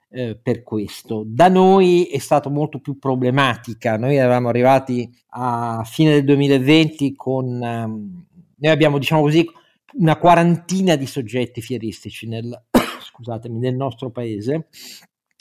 eh, 0.10 0.36
per 0.36 0.64
questo. 0.64 1.24
Da 1.28 1.48
noi 1.48 2.06
è 2.06 2.18
stato 2.18 2.50
molto 2.50 2.80
più 2.80 2.98
problematica. 2.98 3.98
Noi 3.98 4.16
eravamo 4.16 4.50
arrivati 4.50 5.08
a 5.30 5.84
fine 5.86 6.14
del 6.14 6.24
2020 6.24 7.16
con 7.16 7.46
um, 7.46 8.26
noi 8.60 8.72
abbiamo, 8.72 8.98
diciamo 8.98 9.22
così, 9.22 9.48
una 10.00 10.18
quarantina 10.18 10.96
di 10.96 11.06
soggetti 11.06 11.62
fieristici 11.62 12.28
nel, 12.28 12.50
scusatemi, 13.00 13.60
nel 13.60 13.76
nostro 13.76 14.10
paese, 14.10 14.70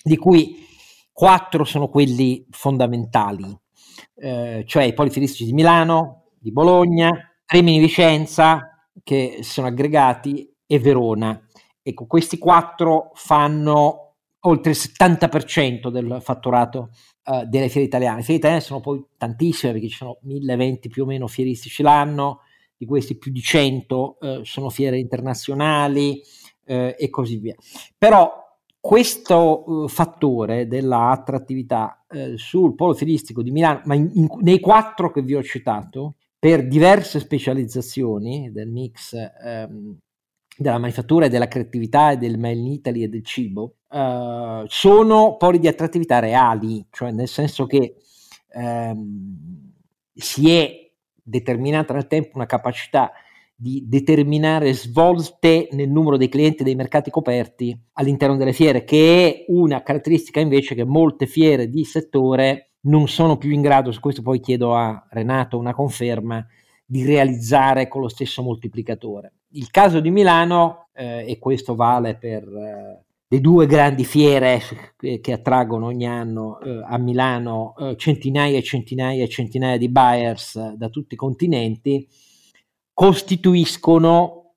di 0.02 0.18
cui 0.18 0.56
quattro 1.10 1.64
sono 1.64 1.88
quelli 1.88 2.46
fondamentali. 2.50 3.56
eh, 4.16 4.64
cioè 4.66 4.82
i 4.82 4.92
poli 4.92 5.08
fieristici 5.08 5.46
di 5.46 5.54
Milano, 5.54 6.32
di 6.38 6.52
Bologna, 6.52 7.10
Rimini 7.46 7.78
Vicenza, 7.78 8.75
che 9.06 9.38
sono 9.42 9.68
aggregati, 9.68 10.52
e 10.66 10.78
Verona. 10.80 11.40
Ecco, 11.80 12.06
questi 12.06 12.38
quattro 12.38 13.12
fanno 13.14 14.14
oltre 14.40 14.72
il 14.72 14.76
70% 14.76 15.88
del 15.88 16.18
fatturato 16.20 16.90
uh, 17.24 17.44
delle 17.44 17.68
fiere 17.68 17.86
italiane. 17.86 18.16
Le 18.16 18.22
fiere 18.22 18.38
italiane 18.38 18.62
sono 18.62 18.80
poi 18.80 19.04
tantissime 19.16 19.72
perché 19.72 19.88
ci 19.88 19.96
sono 19.96 20.18
1020 20.22 20.88
più 20.88 21.04
o 21.04 21.06
meno 21.06 21.28
fieristici 21.28 21.82
l'anno, 21.82 22.40
di 22.76 22.84
questi 22.84 23.16
più 23.16 23.30
di 23.30 23.40
100 23.40 24.16
uh, 24.20 24.42
sono 24.42 24.68
fiere 24.68 24.98
internazionali 24.98 26.20
uh, 26.66 26.94
e 26.96 27.08
così 27.08 27.36
via. 27.36 27.54
Però 27.96 28.44
questo 28.80 29.86
fattore 29.88 30.68
della 30.68 31.10
attrattività 31.10 32.04
sul 32.36 32.76
polo 32.76 32.94
fieristico 32.94 33.42
di 33.42 33.50
Milano, 33.50 33.82
ma 33.86 33.96
in, 33.96 34.08
in, 34.14 34.28
nei 34.42 34.60
quattro 34.60 35.10
che 35.10 35.22
vi 35.22 35.34
ho 35.34 35.42
citato, 35.42 36.14
per 36.46 36.68
diverse 36.68 37.18
specializzazioni 37.18 38.52
del 38.52 38.68
mix 38.68 39.16
ehm, 39.16 39.98
della 40.56 40.78
manifattura 40.78 41.24
e 41.24 41.28
della 41.28 41.48
creatività 41.48 42.12
e 42.12 42.18
del 42.18 42.38
Made 42.38 42.60
in 42.60 42.66
Italy 42.68 43.02
e 43.02 43.08
del 43.08 43.24
cibo, 43.24 43.78
uh, 43.88 44.64
sono 44.68 45.36
poli 45.38 45.58
di 45.58 45.66
attrattività 45.66 46.20
reali, 46.20 46.86
cioè 46.92 47.10
nel 47.10 47.26
senso 47.26 47.66
che 47.66 47.96
um, 48.54 49.72
si 50.14 50.52
è 50.52 50.88
determinata 51.20 51.92
nel 51.94 52.06
tempo 52.06 52.36
una 52.36 52.46
capacità 52.46 53.10
di 53.52 53.82
determinare 53.88 54.72
svolte 54.72 55.66
nel 55.72 55.90
numero 55.90 56.16
dei 56.16 56.28
clienti 56.28 56.62
dei 56.62 56.76
mercati 56.76 57.10
coperti 57.10 57.76
all'interno 57.94 58.36
delle 58.36 58.52
fiere, 58.52 58.84
che 58.84 59.26
è 59.26 59.44
una 59.48 59.82
caratteristica 59.82 60.38
invece 60.38 60.76
che 60.76 60.84
molte 60.84 61.26
fiere 61.26 61.68
di 61.68 61.82
settore 61.82 62.74
non 62.86 63.08
sono 63.08 63.36
più 63.36 63.50
in 63.50 63.62
grado, 63.62 63.92
su 63.92 64.00
questo 64.00 64.22
poi 64.22 64.40
chiedo 64.40 64.74
a 64.74 65.06
Renato 65.10 65.58
una 65.58 65.74
conferma, 65.74 66.44
di 66.88 67.04
realizzare 67.04 67.88
con 67.88 68.00
lo 68.00 68.08
stesso 68.08 68.42
moltiplicatore. 68.42 69.32
Il 69.50 69.70
caso 69.70 70.00
di 70.00 70.10
Milano, 70.10 70.88
eh, 70.94 71.24
e 71.26 71.38
questo 71.38 71.74
vale 71.74 72.16
per 72.16 72.44
eh, 72.44 73.04
le 73.26 73.40
due 73.40 73.66
grandi 73.66 74.04
fiere 74.04 74.60
che, 74.96 75.18
che 75.20 75.32
attraggono 75.32 75.86
ogni 75.86 76.06
anno 76.06 76.60
eh, 76.60 76.80
a 76.84 76.96
Milano 76.98 77.74
eh, 77.76 77.96
centinaia 77.96 78.56
e 78.56 78.62
centinaia 78.62 79.24
e 79.24 79.28
centinaia 79.28 79.78
di 79.78 79.88
buyers 79.88 80.74
da 80.74 80.88
tutti 80.88 81.14
i 81.14 81.16
continenti, 81.16 82.06
costituiscono, 82.92 84.54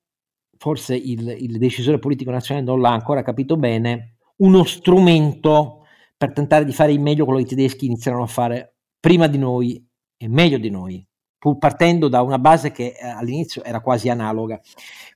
forse 0.56 0.94
il, 0.94 1.28
il 1.36 1.58
decisore 1.58 1.98
politico 1.98 2.30
nazionale 2.30 2.66
non 2.66 2.80
l'ha 2.80 2.92
ancora 2.92 3.22
capito 3.22 3.56
bene, 3.56 4.18
uno 4.36 4.62
strumento 4.64 5.79
per 6.20 6.34
tentare 6.34 6.66
di 6.66 6.74
fare 6.74 6.92
il 6.92 7.00
meglio 7.00 7.24
quello 7.24 7.38
che 7.38 7.46
i 7.46 7.48
tedeschi 7.48 7.86
iniziarono 7.86 8.24
a 8.24 8.26
fare 8.26 8.74
prima 9.00 9.26
di 9.26 9.38
noi 9.38 9.82
e 10.18 10.28
meglio 10.28 10.58
di 10.58 10.68
noi 10.68 11.02
pur 11.38 11.56
partendo 11.56 12.08
da 12.08 12.20
una 12.20 12.38
base 12.38 12.72
che 12.72 12.94
eh, 12.94 13.08
all'inizio 13.08 13.64
era 13.64 13.80
quasi 13.80 14.10
analoga. 14.10 14.60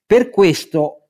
Per 0.06 0.30
questo 0.30 1.03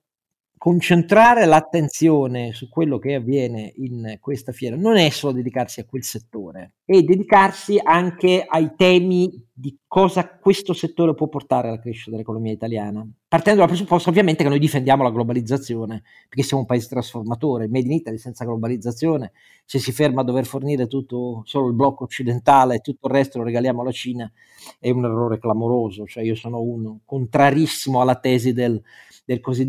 concentrare 0.64 1.44
l'attenzione 1.44 2.54
su 2.54 2.70
quello 2.70 2.98
che 2.98 3.16
avviene 3.16 3.70
in 3.76 4.16
questa 4.18 4.50
fiera 4.50 4.76
non 4.76 4.96
è 4.96 5.10
solo 5.10 5.34
dedicarsi 5.34 5.80
a 5.80 5.84
quel 5.84 6.04
settore, 6.04 6.76
è 6.86 7.02
dedicarsi 7.02 7.78
anche 7.82 8.42
ai 8.48 8.72
temi 8.74 9.46
di 9.52 9.78
cosa 9.86 10.26
questo 10.26 10.72
settore 10.72 11.12
può 11.12 11.28
portare 11.28 11.68
alla 11.68 11.78
crescita 11.78 12.12
dell'economia 12.12 12.52
italiana. 12.52 13.06
Partendo 13.28 13.60
dal 13.60 13.68
presupposto 13.68 14.08
ovviamente 14.08 14.42
che 14.42 14.48
noi 14.48 14.58
difendiamo 14.58 15.02
la 15.02 15.10
globalizzazione, 15.10 16.02
perché 16.26 16.42
siamo 16.42 16.62
un 16.62 16.68
paese 16.68 16.88
trasformatore, 16.88 17.68
Made 17.68 17.84
in 17.84 17.92
Italy 17.92 18.16
senza 18.16 18.46
globalizzazione, 18.46 19.32
se 19.66 19.78
si 19.78 19.92
ferma 19.92 20.22
a 20.22 20.24
dover 20.24 20.46
fornire 20.46 20.86
tutto, 20.86 21.42
solo 21.44 21.66
il 21.66 21.74
blocco 21.74 22.04
occidentale 22.04 22.76
e 22.76 22.80
tutto 22.80 23.08
il 23.08 23.12
resto 23.12 23.36
lo 23.36 23.44
regaliamo 23.44 23.82
alla 23.82 23.92
Cina, 23.92 24.32
è 24.80 24.88
un 24.88 25.04
errore 25.04 25.38
clamoroso, 25.38 26.06
cioè 26.06 26.24
io 26.24 26.34
sono 26.34 26.62
uno 26.62 27.00
contrarissimo 27.04 28.00
alla 28.00 28.18
tesi 28.18 28.54
del, 28.54 28.80
del 29.26 29.40
così 29.40 29.68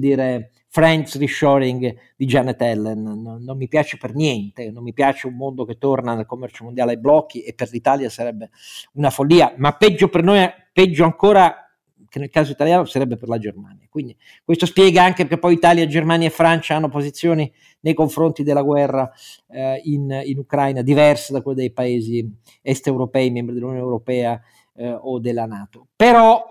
French 0.76 1.16
reshoring 1.16 1.96
di 2.18 2.26
Janet 2.26 2.62
Allen. 2.62 3.02
Non, 3.02 3.42
non, 3.42 3.56
mi 3.56 3.70
piace 3.70 3.96
per 3.96 4.14
niente, 4.14 4.72
non 4.72 4.84
mi 4.84 4.92
piace 4.92 5.26
un 5.26 5.36
mondo 5.36 5.64
che 5.64 5.78
torna 5.78 6.16
nel 6.16 6.26
commercio 6.26 6.66
mondiale 6.66 6.92
ai 6.92 7.00
blocchi 7.00 7.44
e 7.44 7.54
per 7.54 7.70
l'Italia 7.72 8.10
sarebbe 8.10 8.50
una 8.96 9.10
follia, 9.10 9.54
ma 9.56 9.72
peggio 9.72 10.10
per 10.10 10.22
noi, 10.22 10.46
peggio 10.74 11.06
ancora 11.06 11.66
che 12.10 12.20
nel 12.20 12.30
caso 12.30 12.52
italiano 12.52 12.84
sarebbe 12.84 13.16
per 13.16 13.30
la 13.30 13.38
Germania. 13.38 13.88
Quindi 13.90 14.18
questo 14.44 14.66
spiega 14.66 15.02
anche 15.02 15.26
che 15.26 15.38
poi 15.38 15.54
Italia, 15.54 15.88
Germania 15.88 16.28
e 16.28 16.32
Francia 16.32 16.76
hanno 16.76 16.90
posizioni 16.90 17.50
nei 17.80 17.94
confronti 17.94 18.44
della 18.44 18.62
guerra 18.62 19.10
eh, 19.48 19.80
in, 19.86 20.24
in, 20.26 20.38
Ucraina 20.40 20.82
diverse 20.82 21.32
da 21.32 21.42
quelle 21.42 21.60
dei 21.60 21.72
paesi 21.72 22.30
est 22.62 22.86
europei, 22.88 23.32
membri 23.32 23.54
dell'Unione 23.54 23.82
Europea 23.82 24.42
eh, 24.76 24.92
o 24.92 25.20
della 25.20 25.46
Nato. 25.46 25.88
Però 25.96 26.44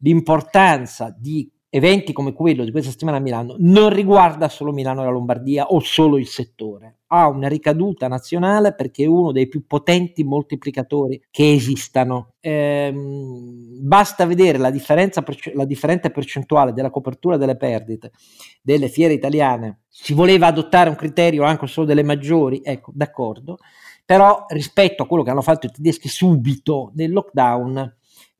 l'importanza 0.00 1.14
di 1.18 1.50
eventi 1.68 2.12
come 2.12 2.32
quello 2.32 2.64
di 2.64 2.70
questa 2.70 2.90
settimana 2.90 3.18
a 3.18 3.20
Milano 3.20 3.56
non 3.58 3.90
riguarda 3.90 4.48
solo 4.48 4.72
Milano 4.72 5.02
e 5.02 5.04
la 5.04 5.10
Lombardia 5.10 5.66
o 5.66 5.80
solo 5.80 6.16
il 6.16 6.26
settore, 6.26 7.00
ha 7.08 7.28
una 7.28 7.48
ricaduta 7.48 8.08
nazionale 8.08 8.74
perché 8.74 9.04
è 9.04 9.06
uno 9.06 9.32
dei 9.32 9.48
più 9.48 9.66
potenti 9.66 10.24
moltiplicatori 10.24 11.22
che 11.30 11.52
esistano. 11.52 12.34
Ehm, 12.40 13.80
basta 13.82 14.26
vedere 14.26 14.58
la, 14.58 14.70
differenza, 14.70 15.24
la 15.54 15.64
differente 15.64 16.10
percentuale 16.10 16.72
della 16.72 16.90
copertura 16.90 17.36
delle 17.36 17.56
perdite 17.56 18.12
delle 18.62 18.88
fiere 18.88 19.14
italiane. 19.14 19.80
Si 19.88 20.12
voleva 20.12 20.46
adottare 20.46 20.88
un 20.88 20.96
criterio 20.96 21.44
anche 21.44 21.66
solo 21.66 21.86
delle 21.86 22.02
maggiori, 22.02 22.60
ecco, 22.64 22.90
d'accordo, 22.94 23.58
però 24.04 24.44
rispetto 24.48 25.02
a 25.02 25.06
quello 25.06 25.22
che 25.22 25.30
hanno 25.30 25.42
fatto 25.42 25.66
i 25.66 25.70
tedeschi 25.70 26.08
subito 26.08 26.92
nel 26.94 27.10
lockdown, 27.10 27.96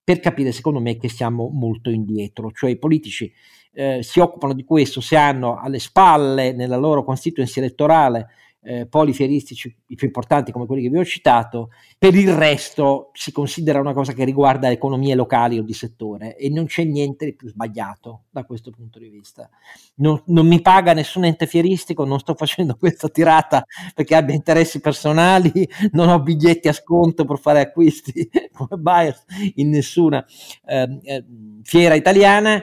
per 0.07 0.21
capire 0.21 0.53
secondo 0.53 0.79
me 0.79 0.99
che 0.99 1.09
siamo 1.09 1.49
molto 1.53 1.91
indietro, 1.91 2.53
cioè 2.53 2.71
i 2.71 2.79
politici 2.79 3.33
eh, 3.73 4.05
si 4.05 4.21
occupano 4.21 4.53
di 4.53 4.63
questo 4.63 5.01
se 5.01 5.17
hanno 5.17 5.59
alle 5.59 5.81
spalle 5.81 6.53
nella 6.53 6.77
loro 6.77 7.03
constituency 7.03 7.59
elettorale 7.59 8.29
eh, 8.67 8.87
polifieristici 8.87 9.75
i 9.87 9.95
più 9.95 10.09
importanti 10.09 10.51
come 10.51 10.67
quelli 10.67 10.83
che 10.83 10.89
vi 10.89 10.99
ho 10.99 11.05
citato, 11.05 11.71
per 11.97 12.17
il 12.17 12.33
resto 12.33 13.11
si 13.13 13.31
considera 13.31 13.79
una 13.79 13.93
cosa 13.93 14.13
che 14.13 14.25
riguarda 14.25 14.71
economie 14.71 15.15
locali 15.15 15.59
o 15.59 15.63
di 15.63 15.73
settore 15.73 16.37
e 16.37 16.49
non 16.51 16.67
c'è 16.67 16.83
niente 16.83 17.27
di 17.27 17.37
più 17.37 17.49
sbagliato 17.49 18.25
da 18.29 18.45
questo 18.45 18.71
punto 18.71 18.99
di 18.99 19.09
vista. 19.09 19.49
Non, 19.97 20.21
non 20.27 20.49
mi 20.49 20.61
paga 20.61 20.93
nessun 20.93 21.25
ente 21.25 21.47
fieristico, 21.47 22.05
non 22.05 22.19
sto 22.19 22.35
facendo 22.35 22.75
questa 22.79 23.09
tirata 23.09 23.65
perché 23.95 24.17
abbia 24.17 24.35
interessi 24.35 24.81
personali, 24.81 25.69
non 25.93 26.09
ho 26.09 26.21
biglietti 26.21 26.67
a 26.67 26.73
sconto 26.73 27.25
per 27.25 27.39
fare 27.39 27.61
acquisti 27.61 28.29
come 28.53 28.81
buyers 28.81 29.25
in 29.55 29.71
nessuna 29.71 30.25
eh, 30.65 30.99
eh, 31.03 31.25
fiera 31.63 31.95
italiana, 31.95 32.63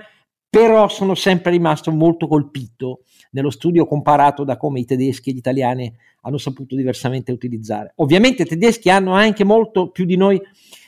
però 0.50 0.90
sono 0.90 1.16
sempre 1.16 1.52
rimasto 1.52 1.92
molto 1.92 2.28
colpito 2.28 3.04
nello 3.34 3.50
studio 3.50 3.86
comparato 3.86 4.44
da 4.44 4.58
come 4.58 4.80
i 4.80 4.86
tedeschi 4.86 5.30
e 5.30 5.34
gli 5.34 5.38
italiani 5.38 5.94
hanno 6.22 6.38
saputo 6.38 6.76
diversamente 6.76 7.32
utilizzare. 7.32 7.94
Ovviamente 7.98 8.44
i 8.44 8.46
tedeschi 8.46 8.90
hanno 8.90 9.14
anche 9.14 9.44
molto 9.44 9.90
più 9.92 10.06
di 10.06 10.16
noi 10.16 10.42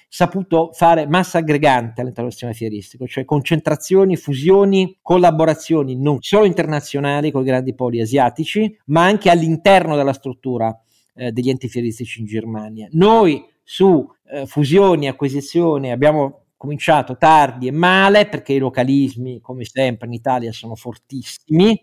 saputo 0.07 0.71
fare 0.71 1.07
massa 1.07 1.39
aggregante 1.39 1.99
all'interno 1.99 2.29
del 2.29 2.31
sistema 2.31 2.53
fieristico, 2.53 3.05
cioè 3.05 3.25
concentrazioni, 3.25 4.15
fusioni, 4.15 4.97
collaborazioni 5.01 5.97
non 5.97 6.19
solo 6.21 6.45
internazionali 6.45 7.31
con 7.31 7.41
i 7.41 7.45
grandi 7.45 7.75
poli 7.75 7.99
asiatici, 7.99 8.79
ma 8.85 9.03
anche 9.03 9.29
all'interno 9.29 9.97
della 9.97 10.13
struttura 10.13 10.73
eh, 11.15 11.31
degli 11.31 11.49
enti 11.49 11.67
fieristici 11.67 12.21
in 12.21 12.27
Germania. 12.27 12.87
Noi 12.91 13.43
su 13.61 14.07
eh, 14.31 14.45
fusioni, 14.45 15.07
acquisizioni 15.07 15.91
abbiamo 15.91 16.43
cominciato 16.55 17.17
tardi 17.17 17.67
e 17.67 17.71
male 17.71 18.27
perché 18.27 18.53
i 18.53 18.59
localismi, 18.59 19.41
come 19.41 19.65
sempre 19.65 20.07
in 20.07 20.13
Italia, 20.13 20.51
sono 20.53 20.75
fortissimi 20.75 21.77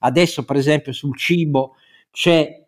Adesso, 0.00 0.44
per 0.44 0.56
esempio, 0.56 0.92
sul 0.92 1.16
cibo 1.16 1.74
c'è 2.10 2.64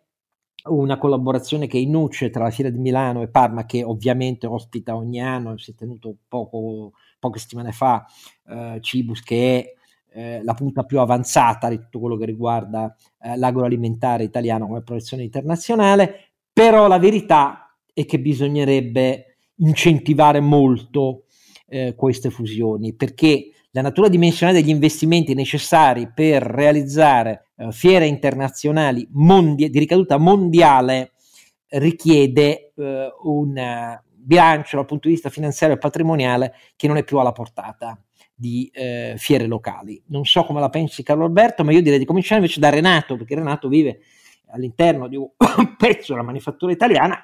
una 0.65 0.97
collaborazione 0.97 1.67
che 1.67 1.77
è 1.77 1.81
in 1.81 1.91
nuce 1.91 2.29
tra 2.29 2.43
la 2.43 2.49
Fiera 2.49 2.69
di 2.69 2.79
Milano 2.79 3.21
e 3.21 3.29
Parma, 3.29 3.65
che 3.65 3.83
ovviamente 3.83 4.47
ospita 4.47 4.95
ogni 4.95 5.21
anno, 5.21 5.57
si 5.57 5.71
è 5.71 5.75
tenuto 5.75 6.15
poco, 6.27 6.93
poche 7.17 7.39
settimane 7.39 7.71
fa, 7.71 8.05
eh, 8.47 8.77
Cibus, 8.81 9.21
che 9.21 9.59
è 9.59 9.73
eh, 10.11 10.43
la 10.43 10.53
punta 10.53 10.83
più 10.83 10.99
avanzata 10.99 11.69
di 11.69 11.77
tutto 11.77 11.99
quello 11.99 12.17
che 12.17 12.25
riguarda 12.25 12.95
eh, 13.21 13.37
l'agroalimentare 13.37 14.23
italiano 14.23 14.67
come 14.67 14.81
protezione 14.81 15.23
internazionale, 15.23 16.31
però 16.51 16.87
la 16.87 16.99
verità 16.99 17.75
è 17.93 18.05
che 18.05 18.19
bisognerebbe 18.19 19.37
incentivare 19.55 20.39
molto 20.39 21.25
eh, 21.67 21.95
queste 21.95 22.29
fusioni, 22.29 22.93
perché 22.93 23.51
la 23.71 23.81
natura 23.81 24.07
dimensionale 24.07 24.59
degli 24.59 24.69
investimenti 24.69 25.33
necessari 25.33 26.11
per 26.11 26.41
realizzare 26.41 27.49
eh, 27.55 27.71
fiere 27.71 28.07
internazionali 28.07 29.07
mondi- 29.11 29.69
di 29.69 29.79
ricaduta 29.79 30.17
mondiale 30.17 31.11
richiede 31.69 32.73
eh, 32.75 33.13
un 33.23 33.99
bilancio 34.11 34.75
dal 34.75 34.85
punto 34.85 35.07
di 35.07 35.13
vista 35.13 35.29
finanziario 35.29 35.75
e 35.75 35.79
patrimoniale 35.79 36.55
che 36.75 36.87
non 36.87 36.97
è 36.97 37.03
più 37.03 37.17
alla 37.17 37.31
portata 37.31 37.99
di 38.33 38.69
eh, 38.73 39.15
fiere 39.17 39.45
locali. 39.45 40.01
Non 40.07 40.23
so 40.25 40.45
come 40.45 40.59
la 40.59 40.69
pensi 40.69 41.03
Carlo 41.03 41.25
Alberto, 41.25 41.63
ma 41.63 41.71
io 41.71 41.81
direi 41.81 41.99
di 41.99 42.05
cominciare 42.05 42.39
invece 42.39 42.59
da 42.59 42.69
Renato, 42.69 43.17
perché 43.17 43.35
Renato 43.35 43.67
vive 43.67 43.99
all'interno 44.51 45.07
di 45.07 45.15
un 45.15 45.27
pezzo 45.77 46.13
della 46.13 46.23
manifattura 46.23 46.71
italiana 46.71 47.21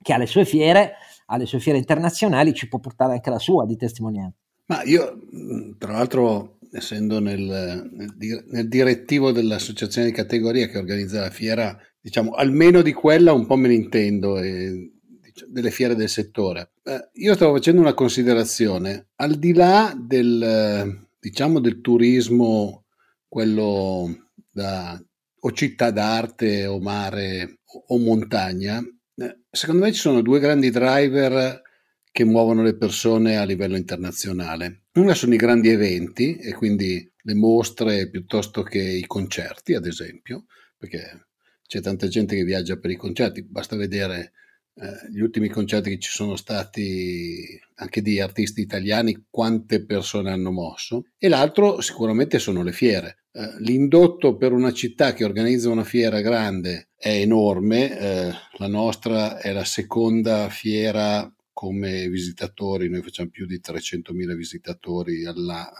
che 0.00 0.12
ha 0.12 0.18
le 0.18 0.26
sue 0.26 0.44
fiere 0.44 0.94
alle 1.26 1.46
sue 1.46 1.58
fiere 1.58 1.78
internazionali, 1.78 2.54
ci 2.54 2.68
può 2.68 2.78
portare 2.78 3.14
anche 3.14 3.30
la 3.30 3.38
sua 3.38 3.64
di 3.64 3.76
testimonianza. 3.76 4.43
Ma 4.66 4.82
io, 4.84 5.18
tra 5.78 5.92
l'altro, 5.92 6.58
essendo 6.72 7.20
nel, 7.20 7.88
nel, 8.46 8.68
direttivo 8.68 9.30
dell'associazione 9.30 10.08
di 10.08 10.14
categoria 10.14 10.68
che 10.68 10.78
organizza 10.78 11.20
la 11.20 11.30
fiera, 11.30 11.76
diciamo, 12.00 12.32
almeno 12.32 12.82
di 12.82 12.92
quella 12.92 13.32
un 13.32 13.46
po' 13.46 13.56
me 13.56 13.68
ne 13.68 13.74
intendo, 13.74 14.38
e, 14.40 14.92
delle 15.48 15.70
fiere 15.70 15.94
del 15.94 16.08
settore. 16.08 16.72
Eh, 16.82 17.10
io 17.14 17.34
stavo 17.34 17.54
facendo 17.54 17.80
una 17.80 17.94
considerazione, 17.94 19.08
al 19.16 19.34
di 19.36 19.52
là 19.52 19.94
del, 19.96 21.06
diciamo, 21.18 21.60
del 21.60 21.80
turismo, 21.80 22.84
quello 23.28 24.30
da 24.50 25.00
o 25.46 25.52
città 25.52 25.90
d'arte 25.90 26.66
o 26.66 26.80
mare 26.80 27.58
o 27.88 27.98
montagna, 27.98 28.82
eh, 29.16 29.40
secondo 29.50 29.82
me 29.84 29.92
ci 29.92 30.00
sono 30.00 30.22
due 30.22 30.40
grandi 30.40 30.70
driver 30.70 31.60
che 32.14 32.24
muovono 32.24 32.62
le 32.62 32.76
persone 32.76 33.38
a 33.38 33.42
livello 33.42 33.76
internazionale. 33.76 34.82
Una 34.92 35.14
sono 35.14 35.34
i 35.34 35.36
grandi 35.36 35.70
eventi 35.70 36.36
e 36.36 36.52
quindi 36.52 37.10
le 37.20 37.34
mostre 37.34 38.08
piuttosto 38.08 38.62
che 38.62 38.78
i 38.78 39.04
concerti, 39.04 39.74
ad 39.74 39.84
esempio, 39.84 40.44
perché 40.78 41.26
c'è 41.66 41.80
tanta 41.80 42.06
gente 42.06 42.36
che 42.36 42.44
viaggia 42.44 42.76
per 42.76 42.92
i 42.92 42.96
concerti, 42.96 43.42
basta 43.42 43.74
vedere 43.74 44.30
eh, 44.76 45.10
gli 45.10 45.18
ultimi 45.18 45.48
concerti 45.48 45.90
che 45.90 45.98
ci 45.98 46.12
sono 46.12 46.36
stati 46.36 47.60
anche 47.74 48.00
di 48.00 48.20
artisti 48.20 48.60
italiani, 48.60 49.26
quante 49.28 49.84
persone 49.84 50.30
hanno 50.30 50.52
mosso, 50.52 51.06
e 51.18 51.28
l'altro 51.28 51.80
sicuramente 51.80 52.38
sono 52.38 52.62
le 52.62 52.70
fiere. 52.70 53.24
Eh, 53.32 53.56
l'indotto 53.58 54.36
per 54.36 54.52
una 54.52 54.72
città 54.72 55.14
che 55.14 55.24
organizza 55.24 55.68
una 55.68 55.82
fiera 55.82 56.20
grande 56.20 56.90
è 56.94 57.08
enorme, 57.08 57.98
eh, 57.98 58.32
la 58.58 58.68
nostra 58.68 59.40
è 59.40 59.50
la 59.52 59.64
seconda 59.64 60.48
fiera 60.48 61.28
come 61.54 62.08
visitatori, 62.08 62.90
noi 62.90 63.00
facciamo 63.00 63.30
più 63.30 63.46
di 63.46 63.60
300.000 63.64 64.34
visitatori 64.34 65.24
alla, 65.24 65.72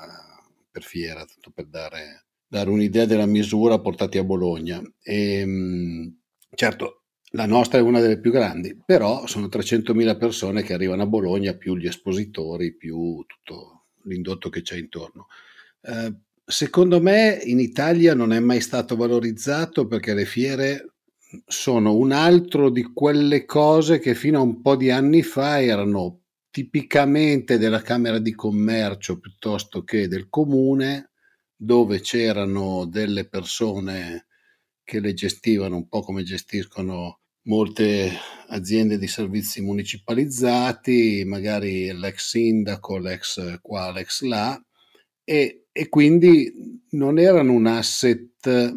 per 0.71 0.83
fiera, 0.83 1.25
tanto 1.27 1.51
per 1.51 1.67
dare, 1.67 2.25
dare, 2.47 2.71
un'idea 2.71 3.05
della 3.05 3.27
misura 3.27 3.79
portati 3.81 4.17
a 4.17 4.25
Bologna. 4.25 4.81
E, 5.03 5.41
ehm, 5.41 6.19
certo, 6.55 7.03
la 7.33 7.47
nostra 7.47 7.79
è 7.79 7.83
una 7.83 8.01
delle 8.01 8.21
più 8.21 8.31
grandi, 8.31 8.81
però 8.87 9.27
sono 9.27 9.49
300.000 9.49 10.17
persone 10.17 10.63
che 10.63 10.73
arrivano 10.73 11.03
a 11.03 11.07
Bologna, 11.07 11.55
più 11.55 11.77
gli 11.77 11.87
espositori, 11.87 12.77
più 12.77 13.25
tutto 13.27 13.87
l'indotto 14.05 14.49
che 14.49 14.63
c'è 14.63 14.77
intorno. 14.77 15.27
Eh, 15.83 16.15
secondo 16.45 17.01
me 17.01 17.41
in 17.43 17.59
Italia 17.59 18.15
non 18.15 18.33
è 18.33 18.39
mai 18.39 18.61
stato 18.61 18.97
valorizzato 18.97 19.87
perché 19.87 20.15
le 20.15 20.25
fiere 20.25 20.94
sono 21.47 21.95
un 21.95 22.13
altro 22.13 22.71
di 22.71 22.83
quelle 22.93 23.45
cose 23.45 23.99
che 23.99 24.15
fino 24.15 24.39
a 24.39 24.43
un 24.43 24.61
po' 24.61 24.77
di 24.77 24.91
anni 24.91 25.23
fa 25.23 25.61
erano 25.61 26.21
tipicamente 26.51 27.59
della 27.59 27.83
Camera 27.83 28.19
di 28.19 28.35
Commercio 28.35 29.19
piuttosto 29.19 29.83
che 29.83 30.07
del 30.07 30.29
comune, 30.29 31.11
dove 31.57 32.01
c'erano 32.01 32.87
delle 32.87 33.29
persone 33.29 34.27
che 34.85 35.01
le 35.01 35.15
gestivano 35.15 35.77
un 35.77 35.89
po' 35.89 36.03
come 36.03 36.23
gestiscono 36.23 37.21
molte 37.47 38.13
aziende 38.49 38.99
di 38.99 39.07
servizi 39.07 39.61
municipalizzati, 39.61 41.25
magari 41.27 41.93
l'ex 41.93 42.29
sindaco, 42.29 42.99
l'ex 42.99 43.61
qua, 43.61 43.91
l'ex 43.93 44.23
là, 44.23 44.63
e, 45.25 45.67
e 45.73 45.89
quindi 45.89 46.53
non 46.91 47.19
erano 47.19 47.53
un 47.53 47.67
asset, 47.67 48.73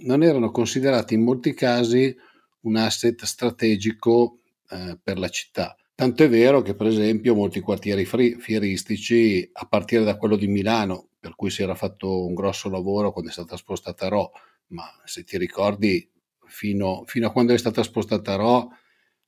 non 0.00 0.22
erano 0.22 0.50
considerati 0.50 1.14
in 1.14 1.22
molti 1.22 1.54
casi 1.54 2.14
un 2.60 2.76
asset 2.76 3.24
strategico 3.24 4.40
eh, 4.70 4.98
per 5.02 5.18
la 5.18 5.28
città. 5.28 5.76
Tanto 5.94 6.24
è 6.24 6.28
vero 6.28 6.60
che, 6.60 6.74
per 6.74 6.88
esempio, 6.88 7.34
molti 7.34 7.60
quartieri 7.60 8.04
fieristici, 8.04 9.48
a 9.50 9.66
partire 9.66 10.04
da 10.04 10.16
quello 10.16 10.36
di 10.36 10.46
Milano, 10.46 11.08
per 11.18 11.34
cui 11.34 11.48
si 11.48 11.62
era 11.62 11.74
fatto 11.74 12.26
un 12.26 12.34
grosso 12.34 12.68
lavoro 12.68 13.12
quando 13.12 13.30
è 13.30 13.32
stata 13.32 13.56
spostata 13.56 14.08
Ro, 14.08 14.32
ma 14.68 14.84
se 15.04 15.24
ti 15.24 15.38
ricordi, 15.38 16.06
fino, 16.44 17.04
fino 17.06 17.28
a 17.28 17.32
quando 17.32 17.54
è 17.54 17.58
stata 17.58 17.82
spostata 17.82 18.34
Ro, 18.34 18.68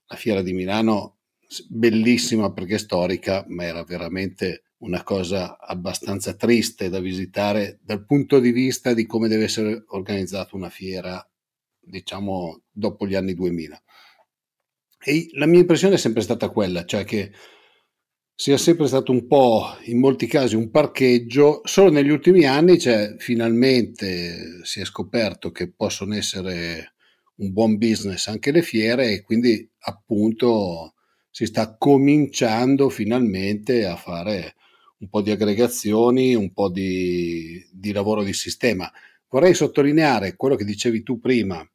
la 0.07 0.17
fiera 0.17 0.43
di 0.43 0.53
Milano, 0.53 1.21
bellissima 1.69 2.53
perché 2.53 2.77
storica, 2.77 3.45
ma 3.49 3.65
era 3.65 3.83
veramente 3.85 4.65
una 4.79 5.03
cosa 5.03 5.59
abbastanza 5.59 6.35
triste 6.35 6.89
da 6.89 7.01
visitare 7.01 7.79
dal 7.83 8.05
punto 8.05 8.39
di 8.39 8.53
vista 8.53 8.95
di 8.95 9.07
come 9.07 9.29
deve 9.29 9.45
essere 9.45 9.85
organizzata 9.89 10.57
una 10.57 10.71
fiera, 10.71 11.27
diciamo, 11.81 12.63
dopo 12.71 13.07
gli 13.07 13.15
anni 13.15 13.35
2000. 13.35 13.83
E 15.01 15.29
la 15.33 15.47
mia 15.47 15.61
impressione 15.61 15.95
è 15.95 15.99
sempre 15.99 16.23
stata 16.23 16.49
quella, 16.51 16.85
cioè 16.85 17.05
che 17.05 17.33
sia 18.35 18.57
sempre 18.57 18.87
stato 18.87 19.11
un 19.11 19.27
po', 19.27 19.77
in 19.87 19.99
molti 19.99 20.29
casi, 20.29 20.55
un 20.55 20.71
parcheggio. 20.71 21.61
Solo 21.65 21.91
negli 21.91 22.11
ultimi 22.11 22.45
anni, 22.45 22.79
cioè, 22.79 23.17
finalmente 23.19 24.61
si 24.63 24.81
è 24.81 24.85
scoperto 24.85 25.51
che 25.51 25.73
possono 25.73 26.15
essere 26.15 26.95
un 27.39 27.53
buon 27.53 27.79
business 27.79 28.29
anche 28.29 28.53
le 28.53 28.63
fiere 28.63 29.11
e 29.11 29.23
quindi 29.23 29.69
appunto 29.81 30.95
si 31.31 31.47
sta 31.47 31.77
cominciando 31.77 32.89
finalmente 32.89 33.85
a 33.87 33.97
fare 33.97 34.55
un 34.99 35.09
po' 35.09 35.23
di 35.23 35.31
aggregazioni, 35.31 36.35
un 36.35 36.53
po' 36.53 36.71
di, 36.71 37.67
di 37.71 37.93
lavoro 37.93 38.23
di 38.23 38.33
sistema. 38.33 38.91
Vorrei 39.29 39.55
sottolineare 39.55 40.37
quello 40.37 40.57
che 40.57 40.65
dicevi 40.65 41.03
tu 41.03 41.21
prima 41.21 41.67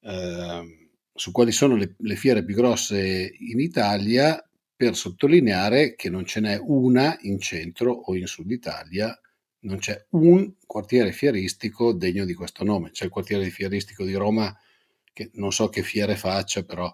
eh, 0.00 0.88
su 1.14 1.32
quali 1.32 1.52
sono 1.52 1.76
le, 1.76 1.94
le 1.98 2.16
fiere 2.16 2.44
più 2.44 2.54
grosse 2.54 3.34
in 3.38 3.60
Italia 3.60 4.42
per 4.74 4.96
sottolineare 4.96 5.94
che 5.94 6.10
non 6.10 6.24
ce 6.24 6.40
n'è 6.40 6.58
una 6.60 7.16
in 7.22 7.38
centro 7.38 7.92
o 7.92 8.16
in 8.16 8.26
sud 8.26 8.50
Italia, 8.50 9.16
non 9.60 9.78
c'è 9.78 10.06
un 10.10 10.54
quartiere 10.66 11.12
fieristico 11.12 11.92
degno 11.92 12.24
di 12.24 12.34
questo 12.34 12.64
nome. 12.64 12.90
C'è 12.90 13.04
il 13.04 13.10
quartiere 13.10 13.48
fieristico 13.50 14.04
di 14.04 14.14
Roma 14.14 14.56
che 15.12 15.30
non 15.34 15.52
so 15.52 15.68
che 15.68 15.82
fiere 15.82 16.16
faccia, 16.16 16.64
però 16.64 16.92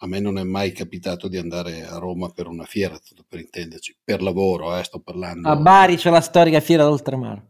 a 0.00 0.06
me 0.06 0.20
non 0.20 0.38
è 0.38 0.44
mai 0.44 0.72
capitato 0.72 1.28
di 1.28 1.38
andare 1.38 1.84
a 1.84 1.98
Roma 1.98 2.30
per 2.30 2.46
una 2.46 2.64
fiera, 2.64 2.98
tutto 2.98 3.24
per 3.28 3.40
intenderci, 3.40 3.96
per 4.02 4.22
lavoro, 4.22 4.76
eh, 4.78 4.84
sto 4.84 5.00
parlando. 5.00 5.48
A 5.48 5.56
Bari 5.56 5.96
c'è 5.96 6.10
la 6.10 6.20
storica 6.20 6.60
fiera 6.60 6.84
d'oltremare. 6.84 7.46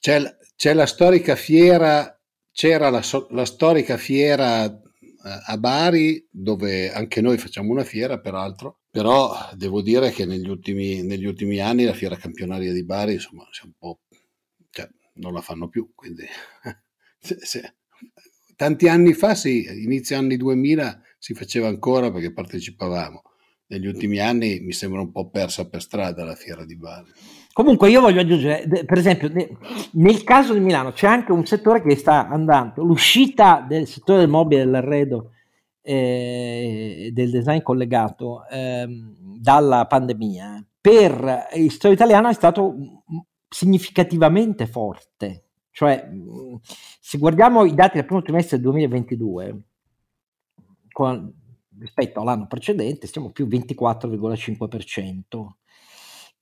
C'è, 0.00 0.36
c'è 0.56 0.72
la 0.72 0.86
storica 0.86 1.36
fiera, 1.36 2.18
c'era 2.52 2.88
la, 2.88 3.02
la 3.30 3.44
storica 3.44 3.98
fiera 3.98 4.80
a 5.22 5.58
Bari, 5.58 6.26
dove 6.30 6.90
anche 6.90 7.20
noi 7.20 7.36
facciamo 7.36 7.72
una 7.72 7.84
fiera, 7.84 8.18
peraltro, 8.18 8.80
però 8.90 9.50
devo 9.54 9.82
dire 9.82 10.10
che 10.10 10.24
negli 10.24 10.48
ultimi, 10.48 11.02
negli 11.02 11.26
ultimi 11.26 11.58
anni 11.58 11.84
la 11.84 11.92
fiera 11.92 12.16
campionaria 12.16 12.72
di 12.72 12.84
Bari, 12.84 13.14
insomma, 13.14 13.46
cioè, 13.50 13.68
non 15.14 15.34
la 15.34 15.42
fanno 15.42 15.68
più, 15.68 15.92
quindi 15.94 16.24
se, 17.20 17.36
se, 17.40 17.74
tanti 18.56 18.88
anni 18.88 19.12
fa, 19.12 19.34
sì, 19.34 19.66
inizio 19.82 20.16
anni 20.16 20.38
2000 20.38 21.02
si 21.20 21.34
faceva 21.34 21.68
ancora 21.68 22.10
perché 22.10 22.32
partecipavamo. 22.32 23.22
Negli 23.66 23.86
ultimi 23.86 24.18
anni 24.18 24.60
mi 24.60 24.72
sembra 24.72 25.00
un 25.00 25.12
po' 25.12 25.28
persa 25.28 25.68
per 25.68 25.82
strada 25.82 26.24
la 26.24 26.34
fiera 26.34 26.64
di 26.64 26.76
Bari. 26.76 27.10
Comunque 27.52 27.90
io 27.90 28.00
voglio 28.00 28.20
aggiungere, 28.20 28.66
per 28.84 28.98
esempio, 28.98 29.30
nel 29.92 30.24
caso 30.24 30.54
di 30.54 30.60
Milano 30.60 30.92
c'è 30.92 31.06
anche 31.06 31.30
un 31.30 31.44
settore 31.44 31.82
che 31.82 31.94
sta 31.94 32.26
andando, 32.28 32.82
l'uscita 32.82 33.64
del 33.68 33.86
settore 33.86 34.20
del 34.20 34.28
mobile 34.28 34.62
e 34.62 34.64
dell'arredo 34.64 35.30
eh, 35.82 37.10
del 37.12 37.30
design 37.30 37.60
collegato 37.60 38.46
eh, 38.48 38.86
dalla 39.38 39.86
pandemia 39.86 40.64
per 40.80 41.48
il 41.54 41.70
settore 41.70 41.94
italiano 41.94 42.28
è 42.28 42.34
stato 42.34 42.74
significativamente 43.48 44.66
forte. 44.66 45.44
Cioè, 45.70 46.08
se 47.00 47.18
guardiamo 47.18 47.64
i 47.64 47.74
dati 47.74 47.96
del 47.96 48.06
primo 48.06 48.22
trimestre 48.22 48.56
del 48.56 48.66
2022, 48.66 49.62
con, 50.90 51.32
rispetto 51.78 52.20
all'anno 52.20 52.46
precedente, 52.46 53.06
siamo 53.06 53.30
più 53.30 53.46
24,5%. 53.46 55.48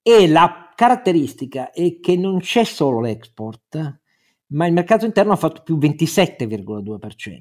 E 0.03 0.29
la 0.29 0.73
caratteristica 0.75 1.71
è 1.71 2.01
che 2.01 2.17
non 2.17 2.41
c'è 2.41 2.65
solo 2.65 3.01
l'export, 3.01 4.01
ma 4.49 4.67
il 4.67 4.73
mercato 4.73 5.05
interno 5.05 5.33
ha 5.33 5.37
fatto 5.37 5.63
più 5.63 5.77
27,2%, 5.77 7.39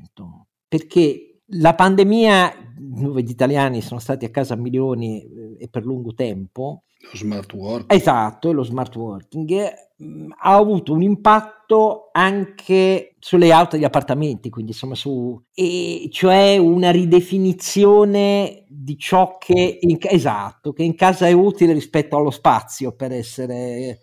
perché 0.67 1.41
la 1.51 1.75
pandemia, 1.75 2.73
dove 2.77 3.23
gli 3.23 3.29
italiani 3.29 3.81
sono 3.81 3.99
stati 3.99 4.25
a 4.25 4.31
casa 4.31 4.55
milioni 4.55 5.21
eh, 5.21 5.57
e 5.59 5.67
per 5.69 5.85
lungo 5.85 6.13
tempo, 6.13 6.83
lo 6.99 7.17
smart 7.17 7.53
working. 7.53 7.91
Esatto, 7.91 8.51
lo 8.51 8.63
smart 8.63 8.95
working 8.95 9.73
mh, 9.97 10.27
ha 10.39 10.55
avuto 10.55 10.93
un 10.93 11.03
impatto 11.03 11.56
anche 12.11 13.15
sulle 13.19 13.51
auto 13.51 13.75
degli 13.75 13.85
appartamenti, 13.85 14.49
quindi 14.49 14.71
insomma 14.71 14.95
su, 14.95 15.41
e 15.53 16.07
cioè 16.11 16.57
una 16.57 16.91
ridefinizione 16.91 18.65
di 18.69 18.97
ciò 18.97 19.37
che 19.37 19.77
in, 19.81 19.97
esatto, 19.99 20.71
che 20.71 20.83
in 20.83 20.95
casa 20.95 21.27
è 21.27 21.33
utile 21.33 21.73
rispetto 21.73 22.15
allo 22.15 22.31
spazio 22.31 22.93
per 22.93 23.11
essere 23.11 23.99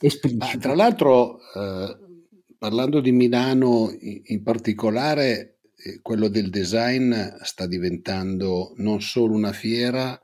esplicito. 0.00 0.56
Ma, 0.56 0.58
tra 0.58 0.74
l'altro, 0.74 1.38
eh, 1.54 1.96
parlando 2.58 3.00
di 3.00 3.12
Milano 3.12 3.94
in, 4.00 4.20
in 4.24 4.42
particolare, 4.42 5.58
eh, 5.76 6.00
quello 6.02 6.28
del 6.28 6.50
design 6.50 7.14
sta 7.42 7.66
diventando 7.66 8.72
non 8.76 9.00
solo 9.00 9.34
una 9.34 9.52
fiera, 9.52 10.20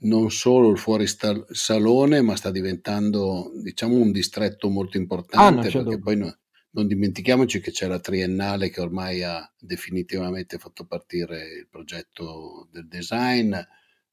non 0.00 0.30
solo 0.30 0.70
il 0.70 0.78
fuorisalone, 0.78 2.20
ma 2.20 2.36
sta 2.36 2.50
diventando 2.50 3.50
diciamo 3.62 3.96
un 3.96 4.12
distretto 4.12 4.68
molto 4.68 4.96
importante 4.96 5.68
ah, 5.68 5.70
perché 5.70 5.98
poi 5.98 6.16
no, 6.16 6.38
non 6.70 6.86
dimentichiamoci 6.86 7.60
che 7.60 7.72
c'è 7.72 7.86
la 7.86 7.98
triennale 7.98 8.70
che 8.70 8.80
ormai 8.80 9.22
ha 9.22 9.50
definitivamente 9.58 10.58
fatto 10.58 10.84
partire 10.84 11.48
il 11.58 11.68
progetto 11.68 12.68
del 12.70 12.86
design, 12.86 13.54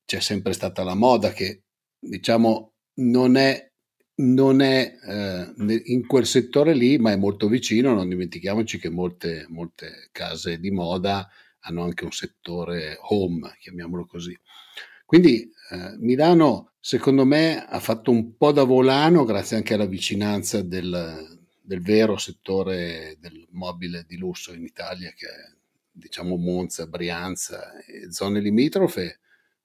c'è 0.05 0.19
sempre 0.19 0.53
stata 0.53 0.83
la 0.83 0.95
moda 0.95 1.31
che 1.31 1.63
diciamo 1.99 2.73
non 2.95 3.35
è, 3.35 3.71
non 4.15 4.61
è 4.61 4.95
eh, 5.03 5.81
in 5.85 6.05
quel 6.07 6.25
settore 6.25 6.73
lì, 6.73 6.97
ma 6.97 7.11
è 7.11 7.17
molto 7.17 7.47
vicino, 7.47 7.93
non 7.93 8.09
dimentichiamoci 8.09 8.79
che 8.79 8.89
molte, 8.89 9.45
molte 9.49 10.09
case 10.11 10.59
di 10.59 10.71
moda 10.71 11.27
hanno 11.59 11.83
anche 11.83 12.05
un 12.05 12.11
settore 12.11 12.97
home, 13.09 13.55
chiamiamolo 13.59 14.05
così. 14.05 14.37
Quindi 15.05 15.51
eh, 15.69 15.95
Milano, 15.97 16.73
secondo 16.79 17.25
me, 17.25 17.65
ha 17.65 17.79
fatto 17.79 18.11
un 18.11 18.35
po' 18.37 18.51
da 18.51 18.63
volano 18.63 19.23
grazie 19.23 19.57
anche 19.57 19.73
alla 19.73 19.85
vicinanza 19.85 20.61
del, 20.61 21.39
del 21.61 21.81
vero 21.81 22.17
settore 22.17 23.17
del 23.19 23.45
mobile 23.51 24.05
di 24.07 24.17
lusso 24.17 24.53
in 24.53 24.63
Italia, 24.63 25.11
che 25.15 25.27
è 25.27 25.53
diciamo 25.91 26.35
Monza, 26.35 26.87
Brianza 26.87 27.79
e 27.85 28.11
zone 28.11 28.39
limitrofe, 28.41 29.19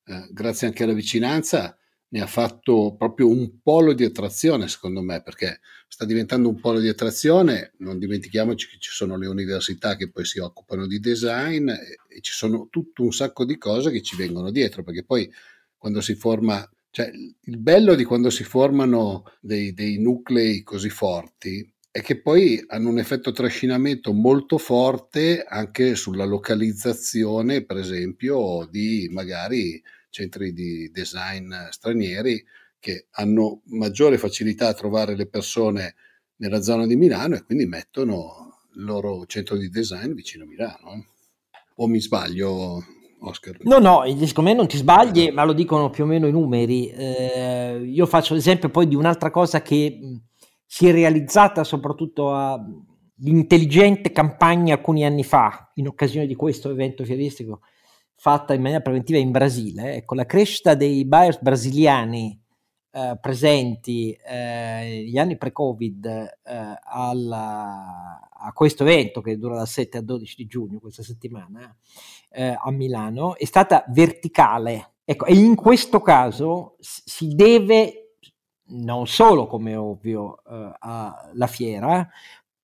eh, 0.05 0.29
grazie 0.31 0.69
anche 0.69 0.85
alla 0.85 0.93
vicinanza, 0.93 1.77
ne 2.13 2.21
ha 2.21 2.27
fatto 2.27 2.95
proprio 2.97 3.29
un 3.29 3.61
polo 3.63 3.93
di 3.93 4.05
attrazione, 4.05 4.67
secondo 4.67 5.01
me, 5.01 5.23
perché 5.23 5.61
sta 5.87 6.05
diventando 6.05 6.49
un 6.49 6.59
polo 6.61 6.81
di 6.81 6.89
attrazione. 6.89 7.73
Non 7.79 7.99
dimentichiamoci 7.99 8.69
che 8.69 8.79
ci 8.81 8.91
sono 8.91 9.17
le 9.17 9.29
università 9.29 9.95
che 9.97 10.11
poi 10.11 10.25
si 10.25 10.41
occupano 10.41 10.87
di 10.87 10.99
design 10.99 11.69
e, 11.69 11.99
e 12.09 12.21
ci 12.21 12.33
sono 12.33 12.67
tutto 12.69 13.03
un 13.03 13.13
sacco 13.13 13.45
di 13.45 13.57
cose 13.59 13.91
che 13.93 14.03
ci 14.03 14.17
vengono 14.17 14.51
dietro, 14.51 14.83
perché 14.83 15.05
poi 15.05 15.31
quando 15.81 16.03
si 16.03 16.15
forma, 16.15 16.69
cioè 16.91 17.11
il 17.11 17.57
bello 17.57 17.95
di 17.95 18.05
quando 18.05 18.29
si 18.29 18.45
formano 18.45 19.25
dei, 19.41 19.73
dei 19.73 19.99
nuclei 19.99 20.63
così 20.63 20.91
forti 20.91 21.67
è 21.91 22.03
che 22.03 22.21
poi 22.21 22.63
hanno 22.69 22.91
un 22.91 22.99
effetto 22.99 23.33
trascinamento 23.33 24.13
molto 24.13 24.59
forte 24.59 25.43
anche 25.43 25.95
sulla 25.95 26.27
localizzazione, 26.27 27.65
per 27.65 27.79
esempio, 27.79 28.69
di 28.71 29.09
magari 29.11 29.83
centri 30.11 30.53
di 30.53 30.91
design 30.93 31.51
stranieri 31.71 32.45
che 32.79 33.07
hanno 33.13 33.63
maggiore 33.69 34.19
facilità 34.19 34.69
a 34.69 34.75
trovare 34.75 35.17
le 35.17 35.27
persone 35.27 35.95
nella 36.37 36.61
zona 36.61 36.87
di 36.87 36.97
Milano 36.97 37.37
e 37.37 37.43
quindi 37.43 37.65
mettono 37.65 38.67
il 38.75 38.85
loro 38.85 39.25
centro 39.25 39.57
di 39.57 39.71
design 39.71 40.13
vicino 40.13 40.45
a 40.45 40.47
Milano. 40.47 41.07
O 41.77 41.89
mi 41.89 42.01
sbaglio, 42.03 42.85
Oscar? 43.21 43.57
No, 43.63 43.79
no, 43.79 44.03
secondo 44.25 44.51
me 44.51 44.57
non 44.57 44.67
ti 44.67 44.77
sbagli, 44.77 45.31
ma 45.31 45.45
lo 45.45 45.53
dicono 45.53 45.91
più 45.91 46.05
o 46.05 46.07
meno 46.07 46.27
i 46.27 46.33
numeri. 46.33 46.89
Eh, 46.89 47.83
io 47.85 48.07
faccio 48.07 48.35
l'esempio 48.35 48.71
poi 48.71 48.89
di 48.89 48.95
un'altra 48.95 49.31
cosa 49.31 49.63
che 49.63 49.99
si 50.65 50.89
è 50.89 50.93
realizzata 50.93 51.65
soprattutto 51.65 52.35
all'intelligente 52.35 54.13
campagna 54.13 54.75
alcuni 54.75 55.05
anni 55.05 55.25
fa, 55.25 55.71
in 55.75 55.89
occasione 55.89 56.27
di 56.27 56.35
questo 56.35 56.71
evento 56.71 57.05
fieristico, 57.05 57.61
fatta 58.15 58.55
in 58.55 58.63
maniera 58.63 58.83
preventiva 58.83 59.19
in 59.19 59.31
Brasile. 59.31 59.97
Ecco, 59.97 60.15
la 60.15 60.27
crescita 60.27 60.75
dei 60.75 61.05
buyers 61.05 61.41
brasiliani 61.41 62.41
eh, 62.93 63.19
presenti 63.21 64.13
eh, 64.13 65.03
negli 65.05 65.19
anni 65.19 65.37
pre-Covid 65.37 66.07
eh, 66.07 66.79
alla, 66.83 68.29
a 68.31 68.53
questo 68.53 68.83
evento 68.83 69.21
che 69.21 69.39
dura 69.39 69.57
dal 69.57 69.69
7 69.69 69.99
al 69.99 70.05
12 70.05 70.35
di 70.37 70.47
giugno, 70.47 70.79
questa 70.79 71.03
settimana, 71.03 71.75
eh, 72.31 72.57
a 72.59 72.71
Milano, 72.71 73.37
è 73.37 73.45
stata 73.45 73.85
verticale. 73.89 74.95
Ecco, 75.05 75.25
e 75.25 75.35
in 75.35 75.55
questo 75.55 76.01
caso 76.01 76.77
si 76.79 77.35
deve 77.35 78.17
non 78.73 79.07
solo 79.07 79.47
come 79.47 79.75
ovvio 79.75 80.43
eh, 80.45 80.73
alla 80.79 81.47
fiera, 81.47 82.09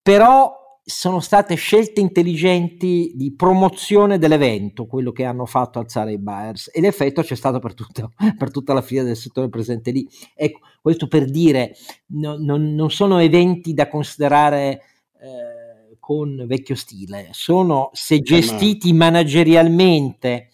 però 0.01 0.66
sono 0.89 1.19
state 1.19 1.57
scelte 1.57 2.01
intelligenti 2.01 3.11
di 3.17 3.35
promozione 3.35 4.19
dell'evento, 4.19 4.87
quello 4.87 5.11
che 5.11 5.25
hanno 5.25 5.45
fatto 5.45 5.81
alzare 5.81 6.13
i 6.13 6.19
buyers 6.19 6.71
e 6.73 6.81
l'effetto 6.81 7.23
c'è 7.23 7.35
stato 7.35 7.59
per, 7.59 7.75
tutto, 7.75 8.13
per 8.39 8.53
tutta 8.53 8.73
la 8.73 8.83
fila 8.83 9.03
del 9.03 9.17
settore 9.17 9.49
presente 9.49 9.91
lì. 9.91 10.09
Ecco, 10.33 10.61
questo 10.81 11.09
per 11.09 11.29
dire, 11.29 11.75
no, 12.11 12.37
non, 12.39 12.77
non, 12.77 12.93
sono 12.93 13.19
eventi 13.19 13.75
da 13.75 13.89
considerare 13.89 14.83
eh, 15.21 15.97
con 15.99 16.45
vecchio 16.47 16.77
stile, 16.77 17.31
sono 17.33 17.91
se 17.93 18.21
gestiti 18.21 18.93
managerialmente 18.93 20.51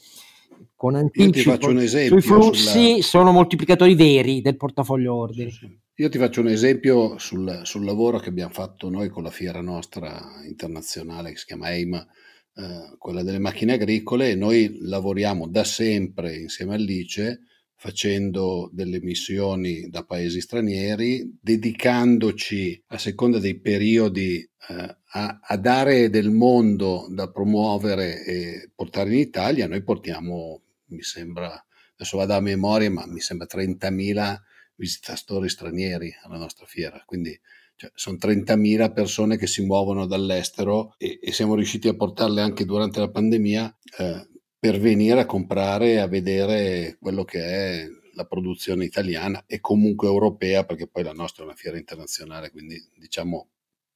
con 0.74 0.94
anticipo 0.94 1.58
sui 1.60 2.22
flussi 2.22 2.90
sulla... 2.92 3.02
sono 3.02 3.32
moltiplicatori 3.32 3.94
veri 3.94 4.40
del 4.40 4.56
portafoglio 4.56 5.14
ordini. 5.14 5.50
Sì, 5.50 5.58
sì. 5.58 5.81
Io 5.96 6.08
ti 6.08 6.16
faccio 6.16 6.40
un 6.40 6.48
esempio 6.48 7.18
sul, 7.18 7.60
sul, 7.64 7.84
lavoro 7.84 8.18
che 8.18 8.30
abbiamo 8.30 8.52
fatto 8.52 8.88
noi 8.88 9.10
con 9.10 9.22
la 9.22 9.30
fiera 9.30 9.60
nostra 9.60 10.42
internazionale 10.46 11.32
che 11.32 11.36
si 11.36 11.44
chiama 11.44 11.70
EIM, 11.70 11.94
eh, 11.94 12.96
quella 12.96 13.22
delle 13.22 13.38
macchine 13.38 13.74
agricole, 13.74 14.34
noi 14.34 14.78
lavoriamo 14.80 15.48
da 15.48 15.64
sempre 15.64 16.34
insieme 16.34 16.76
all'ICE 16.76 17.40
facendo 17.74 18.70
delle 18.72 19.00
missioni 19.02 19.90
da 19.90 20.02
paesi 20.04 20.40
stranieri, 20.40 21.38
dedicandoci 21.38 22.84
a 22.86 22.96
seconda 22.96 23.38
dei 23.38 23.60
periodi 23.60 24.36
eh, 24.38 24.96
a, 25.10 25.40
a, 25.42 25.56
dare 25.58 26.08
del 26.08 26.30
mondo 26.30 27.06
da 27.10 27.30
promuovere 27.30 28.24
e 28.24 28.70
portare 28.74 29.12
in 29.12 29.18
Italia. 29.18 29.66
Noi 29.66 29.82
portiamo 29.82 30.62
mi 30.86 31.02
sembra, 31.02 31.62
adesso 31.94 32.16
vado 32.16 32.32
a 32.32 32.40
memoria, 32.40 32.90
ma 32.90 33.06
mi 33.06 33.20
sembra 33.20 33.46
30.000 33.50 34.36
visitatori 34.76 35.48
stranieri 35.48 36.12
alla 36.22 36.38
nostra 36.38 36.66
fiera, 36.66 37.02
quindi 37.04 37.38
cioè, 37.76 37.90
sono 37.94 38.16
30.000 38.20 38.92
persone 38.92 39.36
che 39.36 39.46
si 39.46 39.62
muovono 39.64 40.06
dall'estero 40.06 40.94
e, 40.98 41.18
e, 41.22 41.32
siamo 41.32 41.54
riusciti 41.54 41.88
a 41.88 41.94
portarle 41.94 42.40
anche 42.40 42.64
durante 42.64 43.00
la 43.00 43.10
pandemia 43.10 43.78
eh, 43.98 44.28
per 44.58 44.78
venire 44.78 45.20
a 45.20 45.26
comprare 45.26 45.92
e 45.92 45.98
a 45.98 46.06
vedere 46.06 46.96
quello 47.00 47.24
che 47.24 47.40
è 47.40 47.86
la 48.14 48.24
produzione 48.24 48.84
italiana 48.84 49.42
e 49.46 49.60
comunque 49.60 50.06
europea, 50.06 50.64
perché 50.64 50.86
poi 50.86 51.02
la 51.02 51.12
nostra 51.12 51.42
è 51.42 51.46
una 51.46 51.56
fiera 51.56 51.78
internazionale, 51.78 52.50
quindi 52.50 52.80
diciamo 52.96 53.48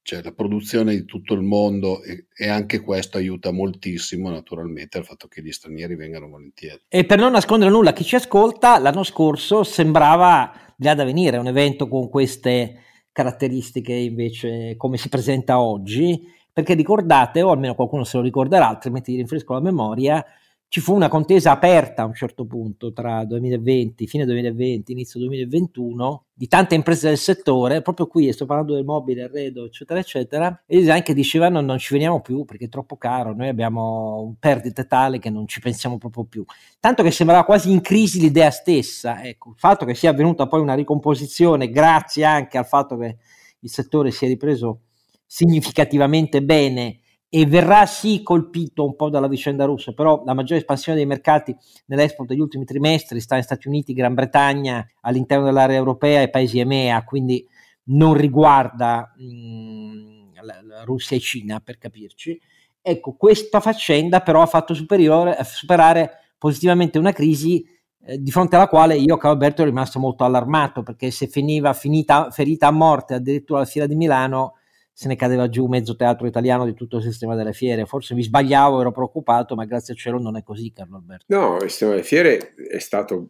cioè 0.07 0.23
la 0.23 0.31
produzione 0.31 0.95
di 0.95 1.03
tutto 1.03 1.33
il 1.33 1.41
mondo 1.41 2.01
e, 2.01 2.27
e, 2.33 2.47
anche 2.47 2.79
questo 2.79 3.17
aiuta 3.17 3.51
moltissimo 3.51 4.29
naturalmente 4.29 4.97
al 4.97 5.03
fatto 5.03 5.27
che 5.27 5.41
gli 5.41 5.51
stranieri 5.51 5.97
vengano 5.97 6.29
volentieri. 6.29 6.79
E 6.87 7.03
per 7.03 7.19
non 7.19 7.33
nascondere 7.33 7.69
nulla 7.69 7.91
chi 7.91 8.05
ci 8.05 8.15
ascolta, 8.15 8.79
l'anno 8.79 9.03
scorso 9.03 9.65
sembrava 9.65 10.49
già 10.77 10.93
da 10.93 11.03
venire 11.03 11.35
un 11.35 11.47
evento 11.47 11.89
con 11.89 12.07
queste 12.07 12.83
caratteristiche 13.11 13.91
invece 13.91 14.75
come 14.77 14.95
si 14.95 15.09
presenta 15.09 15.59
oggi, 15.59 16.17
perché 16.53 16.73
ricordate, 16.73 17.41
o 17.41 17.51
almeno 17.51 17.75
qualcuno 17.75 18.05
se 18.05 18.15
lo 18.15 18.23
ricorderà, 18.23 18.69
altrimenti 18.69 19.13
rinfresco 19.13 19.55
la 19.55 19.59
memoria, 19.59 20.25
ci 20.69 20.81
fu 20.81 20.93
una 20.93 21.07
contesa 21.07 21.51
aperta 21.51 22.01
a 22.01 22.05
un 22.05 22.13
certo 22.13 22.45
punto 22.45 22.91
tra 22.91 23.23
2020, 23.23 24.05
fine 24.05 24.25
2020, 24.25 24.91
inizio 24.91 25.17
2021, 25.21 26.25
di 26.33 26.47
tante 26.47 26.75
imprese 26.75 27.07
del 27.07 27.17
settore, 27.17 27.81
proprio 27.81 28.07
qui 28.07 28.31
sto 28.33 28.45
parlando 28.45 28.75
del 28.75 28.83
mobile, 28.83 29.23
arredo, 29.23 29.65
eccetera, 29.65 29.99
eccetera, 29.99 30.63
e 30.65 30.79
design 30.79 31.01
che 31.03 31.13
dicevano 31.13 31.61
non 31.61 31.77
ci 31.77 31.93
veniamo 31.93 32.19
più 32.19 32.43
perché 32.43 32.65
è 32.65 32.69
troppo 32.69 32.97
caro, 32.97 33.33
noi 33.33 33.47
abbiamo 33.47 34.35
perdite 34.39 34.87
tale 34.87 35.19
che 35.19 35.29
non 35.29 35.47
ci 35.47 35.61
pensiamo 35.61 35.97
proprio 35.97 36.25
più. 36.25 36.43
Tanto 36.81 37.01
che 37.01 37.11
sembrava 37.11 37.45
quasi 37.45 37.71
in 37.71 37.79
crisi 37.79 38.19
l'idea 38.19 38.51
stessa, 38.51 39.23
ecco, 39.23 39.51
il 39.51 39.59
fatto 39.59 39.85
che 39.85 39.95
sia 39.95 40.09
avvenuta 40.09 40.47
poi 40.47 40.59
una 40.59 40.75
ricomposizione 40.75 41.69
grazie 41.69 42.25
anche 42.25 42.57
al 42.57 42.65
fatto 42.65 42.97
che 42.97 43.17
il 43.59 43.69
settore 43.69 44.11
si 44.11 44.25
è 44.25 44.27
ripreso 44.27 44.81
significativamente 45.25 46.43
bene 46.43 46.99
e 47.29 47.45
verrà 47.45 47.85
sì 47.85 48.23
colpito 48.23 48.85
un 48.85 48.95
po' 48.95 49.09
dalla 49.09 49.27
vicenda 49.27 49.65
russa, 49.65 49.91
però 49.91 50.23
la 50.25 50.33
maggiore 50.33 50.59
espansione 50.59 50.97
dei 50.97 51.07
mercati 51.07 51.55
nell'export 51.87 52.29
degli 52.29 52.39
ultimi 52.39 52.63
trimestri 52.63 53.19
sta 53.19 53.35
in 53.35 53.43
Stati 53.43 53.67
Uniti, 53.67 53.93
Gran 53.93 54.13
Bretagna, 54.13 54.85
all'interno 55.01 55.45
dell'area 55.45 55.77
europea 55.77 56.21
e 56.21 56.29
paesi 56.29 56.59
EMEA, 56.59 57.03
quindi 57.03 57.45
non 57.89 58.13
riguarda 58.13 59.13
mh, 59.17 60.41
la, 60.41 60.61
la 60.63 60.83
Russia 60.83 61.17
e 61.17 61.19
Cina 61.19 61.59
per 61.59 61.77
capirci. 61.77 62.39
Ecco, 62.81 63.15
questa 63.15 63.59
faccenda 63.59 64.21
però 64.21 64.41
ha 64.41 64.45
fatto 64.45 64.73
superare 64.73 66.09
positivamente 66.37 66.97
una 66.97 67.11
crisi 67.11 67.65
eh, 68.05 68.21
di 68.21 68.31
fronte 68.31 68.55
alla 68.55 68.69
quale 68.69 68.95
io, 68.95 69.17
caro 69.17 69.33
Alberto, 69.33 69.61
ero 69.61 69.69
rimasto 69.69 69.99
molto 69.99 70.23
allarmato 70.23 70.83
perché 70.83 71.11
se 71.11 71.27
finiva 71.27 71.73
finita, 71.73 72.31
ferita 72.31 72.67
a 72.67 72.71
morte 72.71 73.15
addirittura 73.15 73.59
la 73.59 73.65
fiera 73.65 73.87
di 73.87 73.95
Milano 73.95 74.53
se 74.99 75.07
ne 75.09 75.15
cadeva 75.15 75.47
giù 75.47 75.67
mezzo 75.67 75.95
teatro 75.95 76.25
italiano 76.25 76.65
di 76.65 76.73
tutto 76.73 76.97
il 76.97 77.03
sistema 77.03 77.35
delle 77.35 77.53
fiere. 77.53 77.85
Forse 77.85 78.15
mi 78.15 78.23
sbagliavo, 78.23 78.81
ero 78.81 78.91
preoccupato, 78.91 79.53
ma 79.53 79.65
grazie 79.65 79.93
al 79.93 79.99
cielo 79.99 80.17
non 80.17 80.35
è 80.37 80.41
così, 80.41 80.73
Carlo 80.73 80.95
Alberto. 80.95 81.25
No, 81.27 81.57
il 81.57 81.69
sistema 81.69 81.91
delle 81.91 82.03
fiere 82.03 82.55
è 82.55 82.79
stato 82.79 83.27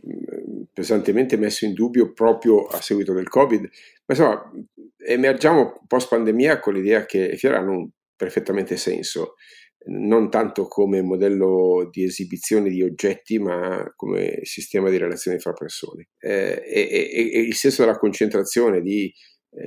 pesantemente 0.72 1.36
messo 1.36 1.66
in 1.66 1.74
dubbio 1.74 2.14
proprio 2.14 2.68
a 2.68 2.80
seguito 2.80 3.12
del 3.12 3.28
Covid, 3.28 3.64
ma 3.64 3.70
insomma 4.16 4.50
emergiamo 5.06 5.84
post 5.86 6.08
pandemia 6.08 6.62
con 6.62 6.74
l'idea 6.74 7.06
che 7.06 7.28
le 7.28 7.36
fiere 7.36 7.58
hanno 7.58 7.90
perfettamente 8.16 8.78
senso. 8.78 9.34
non 9.90 10.30
tanto 10.30 10.68
come 10.68 11.02
modello 11.02 11.90
di 11.92 12.04
esibizione 12.06 12.70
di 12.70 12.82
oggetti, 12.82 13.40
ma 13.40 13.92
come 13.96 14.40
sistema 14.44 14.90
di 14.90 14.98
relazioni 14.98 15.38
fra 15.40 15.52
persone. 15.52 16.10
Eh, 16.18 16.64
e, 16.66 16.88
e, 16.90 17.32
e, 17.34 17.40
il 17.42 17.56
senso 17.56 17.84
della 17.84 17.98
concentrazione 17.98 18.82
di 18.82 19.14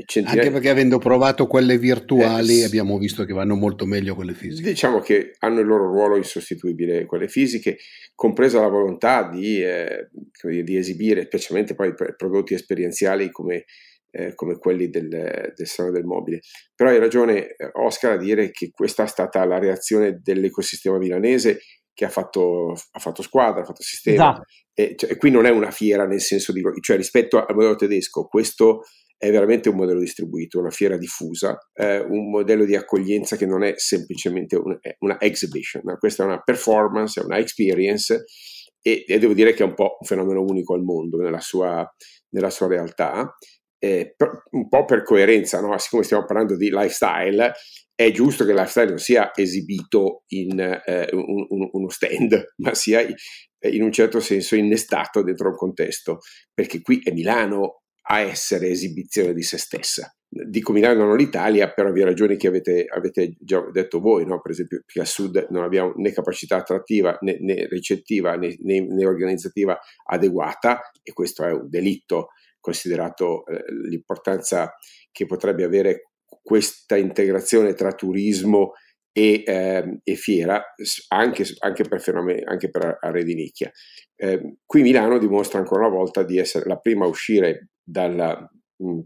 centinaia... 0.04 0.40
Anche 0.40 0.52
perché 0.52 0.68
avendo 0.68 0.98
provato 0.98 1.46
quelle 1.46 1.78
virtuali 1.78 2.60
eh, 2.60 2.64
abbiamo 2.64 2.98
visto 2.98 3.24
che 3.24 3.32
vanno 3.32 3.54
molto 3.54 3.86
meglio 3.86 4.14
quelle 4.14 4.34
fisiche. 4.34 4.68
Diciamo 4.68 5.00
che 5.00 5.32
hanno 5.38 5.60
il 5.60 5.66
loro 5.66 5.86
ruolo 5.86 6.16
insostituibile 6.16 7.06
quelle 7.06 7.28
fisiche, 7.28 7.78
compresa 8.14 8.60
la 8.60 8.68
volontà 8.68 9.28
di, 9.28 9.62
eh, 9.62 10.08
di 10.42 10.76
esibire, 10.76 11.24
specialmente 11.24 11.74
poi 11.74 11.94
prodotti 12.16 12.54
esperienziali 12.54 13.30
come 13.30 13.64
eh, 14.12 14.34
come 14.34 14.58
quelli 14.58 14.88
del, 14.88 15.08
del 15.08 15.66
Salone 15.66 15.94
del 15.94 16.04
Mobile. 16.04 16.40
Però 16.74 16.90
hai 16.90 16.98
ragione 16.98 17.54
eh, 17.54 17.70
Oscar 17.74 18.12
a 18.12 18.16
dire 18.16 18.50
che 18.50 18.70
questa 18.70 19.04
è 19.04 19.06
stata 19.06 19.44
la 19.44 19.58
reazione 19.58 20.20
dell'ecosistema 20.22 20.98
milanese 20.98 21.60
che 21.92 22.04
ha 22.04 22.08
fatto, 22.08 22.72
ha 22.72 22.98
fatto 22.98 23.22
squadra, 23.22 23.62
ha 23.62 23.64
fatto 23.64 23.82
sistema. 23.82 24.32
Esatto. 24.32 24.44
E, 24.72 24.94
cioè, 24.96 25.16
qui 25.16 25.30
non 25.30 25.46
è 25.46 25.50
una 25.50 25.70
fiera 25.70 26.06
nel 26.06 26.20
senso 26.20 26.52
di... 26.52 26.62
cioè 26.80 26.96
rispetto 26.96 27.44
al 27.44 27.54
modello 27.54 27.76
tedesco, 27.76 28.26
questo 28.26 28.82
è 29.20 29.30
veramente 29.30 29.68
un 29.68 29.76
modello 29.76 30.00
distribuito, 30.00 30.58
una 30.58 30.70
fiera 30.70 30.96
diffusa, 30.96 31.58
eh, 31.74 31.98
un 31.98 32.30
modello 32.30 32.64
di 32.64 32.74
accoglienza 32.74 33.36
che 33.36 33.44
non 33.44 33.62
è 33.62 33.74
semplicemente 33.76 34.56
un, 34.56 34.78
una 35.00 35.20
exhibition, 35.20 35.82
no? 35.84 35.98
questa 35.98 36.22
è 36.22 36.26
una 36.26 36.40
performance, 36.40 37.20
è 37.20 37.24
una 37.24 37.36
experience 37.36 38.24
e, 38.80 39.04
e, 39.06 39.18
devo 39.18 39.34
dire 39.34 39.52
che 39.52 39.62
è 39.62 39.66
un 39.66 39.74
po' 39.74 39.98
un 40.00 40.06
fenomeno 40.06 40.40
unico 40.40 40.72
al 40.72 40.82
mondo 40.82 41.18
nella 41.18 41.40
sua, 41.40 41.86
nella 42.30 42.48
sua 42.48 42.68
realtà 42.68 43.36
eh, 43.78 44.14
per, 44.16 44.44
un 44.52 44.70
po' 44.70 44.86
per 44.86 45.02
coerenza, 45.02 45.60
no? 45.60 45.76
siccome 45.76 46.02
stiamo 46.02 46.24
parlando 46.24 46.56
di 46.56 46.70
lifestyle, 46.70 47.52
è 47.94 48.10
giusto 48.12 48.46
che 48.46 48.52
il 48.52 48.56
lifestyle 48.56 48.88
non 48.88 48.98
sia 48.98 49.32
esibito 49.34 50.22
in 50.28 50.58
eh, 50.58 51.08
un, 51.12 51.44
un, 51.46 51.68
uno 51.72 51.88
stand, 51.90 52.52
ma 52.64 52.72
sia 52.72 53.02
in 53.02 53.82
un 53.82 53.92
certo 53.92 54.18
senso 54.20 54.56
innestato 54.56 55.22
dentro 55.22 55.50
un 55.50 55.56
contesto, 55.56 56.20
perché 56.54 56.80
qui 56.80 57.02
è 57.04 57.12
Milano 57.12 57.79
a 58.12 58.20
essere 58.20 58.68
esibizione 58.68 59.32
di 59.32 59.42
se 59.42 59.56
stessa. 59.56 60.12
Dico 60.28 60.72
Milano 60.72 61.04
non 61.04 61.16
l'Italia 61.16 61.72
per 61.72 61.86
ovvie 61.86 62.04
ragioni 62.04 62.36
che 62.36 62.48
avete, 62.48 62.86
avete 62.88 63.36
già 63.38 63.60
detto 63.72 64.00
voi, 64.00 64.24
no? 64.26 64.40
per 64.40 64.52
esempio 64.52 64.82
qui 64.84 65.00
a 65.00 65.04
sud 65.04 65.46
non 65.50 65.62
abbiamo 65.64 65.92
né 65.96 66.12
capacità 66.12 66.56
attrattiva 66.56 67.16
né, 67.20 67.38
né 67.40 67.66
ricettiva 67.68 68.36
né, 68.36 68.56
né, 68.60 68.80
né 68.80 69.06
organizzativa 69.06 69.78
adeguata 70.06 70.80
e 71.02 71.12
questo 71.12 71.44
è 71.44 71.52
un 71.52 71.68
delitto 71.68 72.28
considerato 72.60 73.44
eh, 73.46 73.64
l'importanza 73.88 74.72
che 75.10 75.26
potrebbe 75.26 75.64
avere 75.64 76.10
questa 76.42 76.96
integrazione 76.96 77.74
tra 77.74 77.92
turismo 77.92 78.72
e, 79.12 79.42
eh, 79.44 80.00
e 80.04 80.14
fiera, 80.14 80.62
anche, 81.08 81.44
anche, 81.58 81.84
per 81.84 82.00
fenomeni, 82.00 82.42
anche 82.44 82.70
per 82.70 82.98
aree 83.00 83.24
di 83.24 83.34
nicchia. 83.34 83.70
Eh, 84.14 84.58
qui 84.64 84.82
Milano 84.82 85.18
dimostra 85.18 85.58
ancora 85.58 85.86
una 85.86 85.96
volta 85.96 86.22
di 86.22 86.38
essere 86.38 86.68
la 86.68 86.78
prima 86.78 87.04
a 87.04 87.08
uscire 87.08 87.70
dalla, 87.90 88.48
mm, 88.82 89.00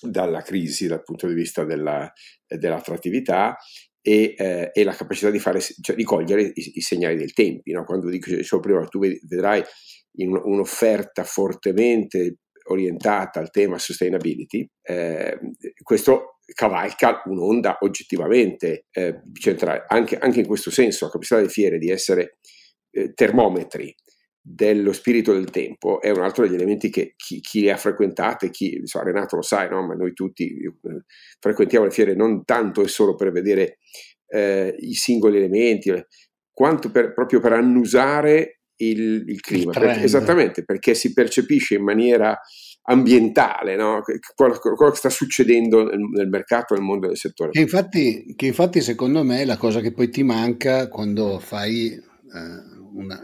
dalla 0.00 0.42
crisi 0.42 0.86
dal 0.86 1.02
punto 1.02 1.26
di 1.26 1.34
vista 1.34 1.64
della, 1.64 2.10
dell'attrattività 2.46 3.56
e, 4.00 4.34
eh, 4.36 4.70
e, 4.72 4.84
la 4.84 4.94
capacità 4.94 5.30
di, 5.30 5.38
fare, 5.38 5.60
cioè 5.60 5.94
di 5.94 6.04
cogliere 6.04 6.42
i, 6.42 6.72
i, 6.74 6.80
segnali 6.80 7.16
del 7.16 7.32
tempo. 7.32 7.62
No? 7.72 7.84
Quando 7.84 8.08
dicevo 8.08 8.60
prima, 8.60 8.84
tu 8.86 8.98
vedrai 8.98 9.62
in 10.16 10.36
un'offerta 10.36 11.24
fortemente 11.24 12.38
orientata 12.64 13.40
al 13.40 13.50
tema 13.50 13.78
sustainability, 13.78 14.68
eh, 14.82 15.38
questo 15.82 16.38
cavalca 16.54 17.22
un'onda 17.24 17.78
oggettivamente 17.80 18.86
eh, 18.90 19.22
centrale. 19.32 19.84
Anche, 19.88 20.18
anche, 20.18 20.40
in 20.40 20.46
questo 20.46 20.70
senso, 20.70 21.06
la 21.06 21.12
capacità 21.12 21.36
delle 21.36 21.48
fiere 21.48 21.78
di 21.78 21.90
essere 21.90 22.38
eh, 22.90 23.12
termometri 23.14 23.94
dello 24.44 24.92
spirito 24.92 25.32
del 25.32 25.50
tempo 25.50 26.00
è 26.00 26.10
un 26.10 26.22
altro 26.22 26.44
degli 26.44 26.56
elementi 26.56 26.90
che 26.90 27.14
chi, 27.16 27.40
chi 27.40 27.70
ha 27.70 27.76
frequentate, 27.76 28.50
chi, 28.50 28.80
so, 28.84 29.00
Renato 29.00 29.36
lo 29.36 29.42
sai, 29.42 29.68
no? 29.70 29.86
ma 29.86 29.94
noi 29.94 30.12
tutti 30.12 30.48
eh, 30.48 31.04
frequentiamo 31.38 31.84
le 31.84 31.92
fiere 31.92 32.16
non 32.16 32.44
tanto 32.44 32.82
e 32.82 32.88
solo 32.88 33.14
per 33.14 33.30
vedere 33.30 33.78
eh, 34.26 34.74
i 34.80 34.94
singoli 34.94 35.36
elementi, 35.36 35.92
quanto 36.50 36.90
per, 36.90 37.12
proprio 37.12 37.38
per 37.38 37.52
annusare 37.52 38.62
il, 38.76 39.24
il 39.28 39.40
clima. 39.40 39.70
Il 39.72 39.78
perché, 39.78 40.02
esattamente, 40.02 40.64
perché 40.64 40.94
si 40.94 41.12
percepisce 41.12 41.76
in 41.76 41.84
maniera 41.84 42.36
ambientale 42.84 43.76
no? 43.76 44.02
quello, 44.34 44.58
quello, 44.58 44.90
che 44.90 44.96
sta 44.96 45.08
succedendo 45.08 45.84
nel, 45.84 46.00
nel, 46.00 46.28
mercato, 46.28 46.74
nel 46.74 46.82
mondo 46.82 47.06
del 47.06 47.16
settore. 47.16 47.50
Che 47.50 47.60
infatti, 47.60 48.34
che 48.34 48.46
infatti, 48.46 48.80
secondo 48.80 49.22
me, 49.22 49.42
è 49.42 49.44
la 49.44 49.56
cosa 49.56 49.80
che 49.80 49.92
poi 49.92 50.08
ti 50.08 50.24
manca 50.24 50.88
quando 50.88 51.38
fai. 51.38 51.92
Eh, 51.92 52.80
una, 52.94 53.22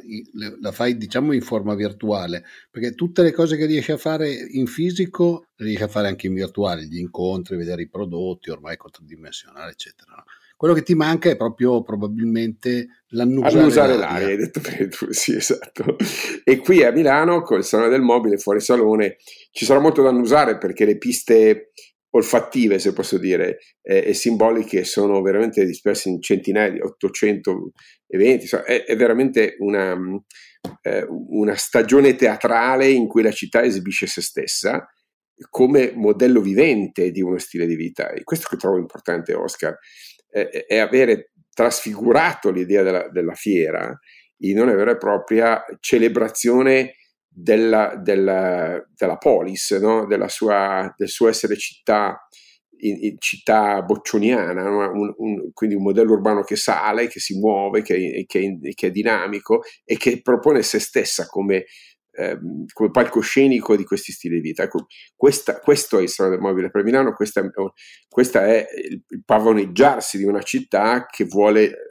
la 0.61 0.73
fai 0.73 0.97
diciamo 0.97 1.33
in 1.33 1.43
forma 1.43 1.75
virtuale 1.75 2.45
perché 2.71 2.95
tutte 2.95 3.23
le 3.23 3.33
cose 3.33 3.57
che 3.57 3.67
riesci 3.67 3.93
a 3.93 3.97
fare 3.97 4.31
in 4.31 4.67
fisico 4.67 5.47
le 5.57 5.67
riesci 5.67 5.83
a 5.83 5.89
fare 5.89 6.09
anche 6.09 6.27
in 6.27 6.35
virtuale 6.35 6.87
gli 6.87 6.99
incontri, 6.99 7.57
vedere 7.57 7.83
i 7.83 7.89
prodotti 7.89 8.51
ormai 8.51 8.77
contraddimensionali 8.77 9.71
eccetera 9.71 10.13
no? 10.17 10.25
Quello 10.59 10.75
che 10.75 10.83
ti 10.83 10.97
manca 10.97 11.31
è 11.31 11.37
proprio 11.37 11.83
probabilmente 11.85 13.05
l'annusare, 13.11 13.61
annusare 13.61 13.97
l'aria. 13.97 14.09
l'aria. 14.09 14.27
Hai 14.27 14.37
detto 14.39 14.61
bene 14.61 14.89
tu, 14.89 15.07
sì, 15.15 15.37
esatto. 15.37 15.97
E 16.43 16.57
qui 16.59 16.83
a 16.83 16.91
Milano, 16.91 17.43
col 17.43 17.65
Salone 17.65 17.91
del 17.91 18.01
Mobile, 18.01 18.39
fuori 18.39 18.59
salone, 18.59 19.19
ci 19.53 19.65
sarà 19.65 19.79
molto 19.79 20.03
da 20.03 20.09
annusare 20.09 20.59
perché 20.59 20.85
le 20.85 20.99
piste 20.99 21.71
olfattive, 22.11 22.79
se 22.79 22.93
posso 22.93 23.19
dire, 23.19 23.59
eh, 23.83 24.05
e 24.09 24.15
simboliche 24.15 24.85
sono 24.85 25.21
veramente 25.21 25.65
disperse 25.65 26.09
in 26.09 26.23
centinaia 26.23 26.71
di 26.71 26.81
800 26.81 27.73
eventi. 28.07 28.47
È, 28.47 28.85
è 28.85 28.97
veramente 28.97 29.57
una, 29.59 29.97
eh, 30.83 31.07
una 31.09 31.55
stagione 31.57 32.15
teatrale 32.15 32.89
in 32.89 33.07
cui 33.07 33.23
la 33.23 33.33
città 33.33 33.63
esibisce 33.63 34.07
se 34.07 34.23
stessa 34.23 34.87
come 35.51 35.93
modello 35.95 36.41
vivente 36.41 37.11
di 37.11 37.23
uno 37.23 37.39
stile 37.39 37.67
di 37.67 37.77
vita. 37.77 38.11
E 38.11 38.25
questo 38.25 38.49
che 38.51 38.57
trovo 38.57 38.79
importante, 38.79 39.35
Oscar 39.35 39.77
è, 40.29 40.65
è 40.67 40.79
avere 40.79 41.33
trasfigurato 41.53 42.51
l'idea 42.51 42.83
della, 42.83 43.09
della, 43.09 43.35
fiera 43.35 43.97
in 44.43 44.61
una 44.61 44.75
vera 44.75 44.93
e 44.93 44.97
propria 44.97 45.65
celebrazione 45.81 46.95
della, 47.41 47.95
della, 47.97 48.85
della 48.97 49.17
polis, 49.17 49.71
no? 49.73 50.07
della 50.07 50.29
sua, 50.29 50.93
del 50.97 51.09
suo 51.09 51.29
essere 51.29 51.57
città, 51.57 52.29
in, 52.79 52.97
in 53.01 53.17
città 53.19 53.81
boccioniana, 53.83 54.63
no? 54.63 54.91
un, 54.91 55.15
un, 55.17 55.53
quindi 55.53 55.77
un 55.77 55.83
modello 55.83 56.13
urbano 56.13 56.43
che 56.43 56.57
sale, 56.57 57.07
che 57.07 57.21
si 57.21 57.39
muove, 57.39 57.83
che, 57.83 58.25
che, 58.27 58.59
che, 58.75 58.87
è 58.89 58.91
dinamico 58.91 59.63
e 59.85 59.97
che 59.97 60.21
propone 60.21 60.63
se 60.63 60.81
stessa 60.81 61.27
come 61.27 61.67
ehm, 62.19 62.65
come 62.73 62.91
palcoscenico 62.91 63.77
di 63.77 63.85
questi 63.85 64.13
stili 64.13 64.37
di 64.37 64.49
vita. 64.49 64.65
Ecco, 64.65 64.87
questa, 65.15 65.61
questo 65.61 65.99
è 65.99 66.03
il 66.03 66.09
Salone 66.09 66.35
del 66.35 66.45
Mobile 66.45 66.71
per 66.71 66.83
Milano, 66.83 67.13
questa, 67.13 67.49
questa 68.09 68.47
è 68.47 68.67
il, 68.91 69.03
il, 69.09 69.23
pavoneggiarsi 69.25 70.19
di 70.19 70.25
una 70.25 70.43
città 70.43 71.07
che 71.07 71.25
vuole, 71.25 71.87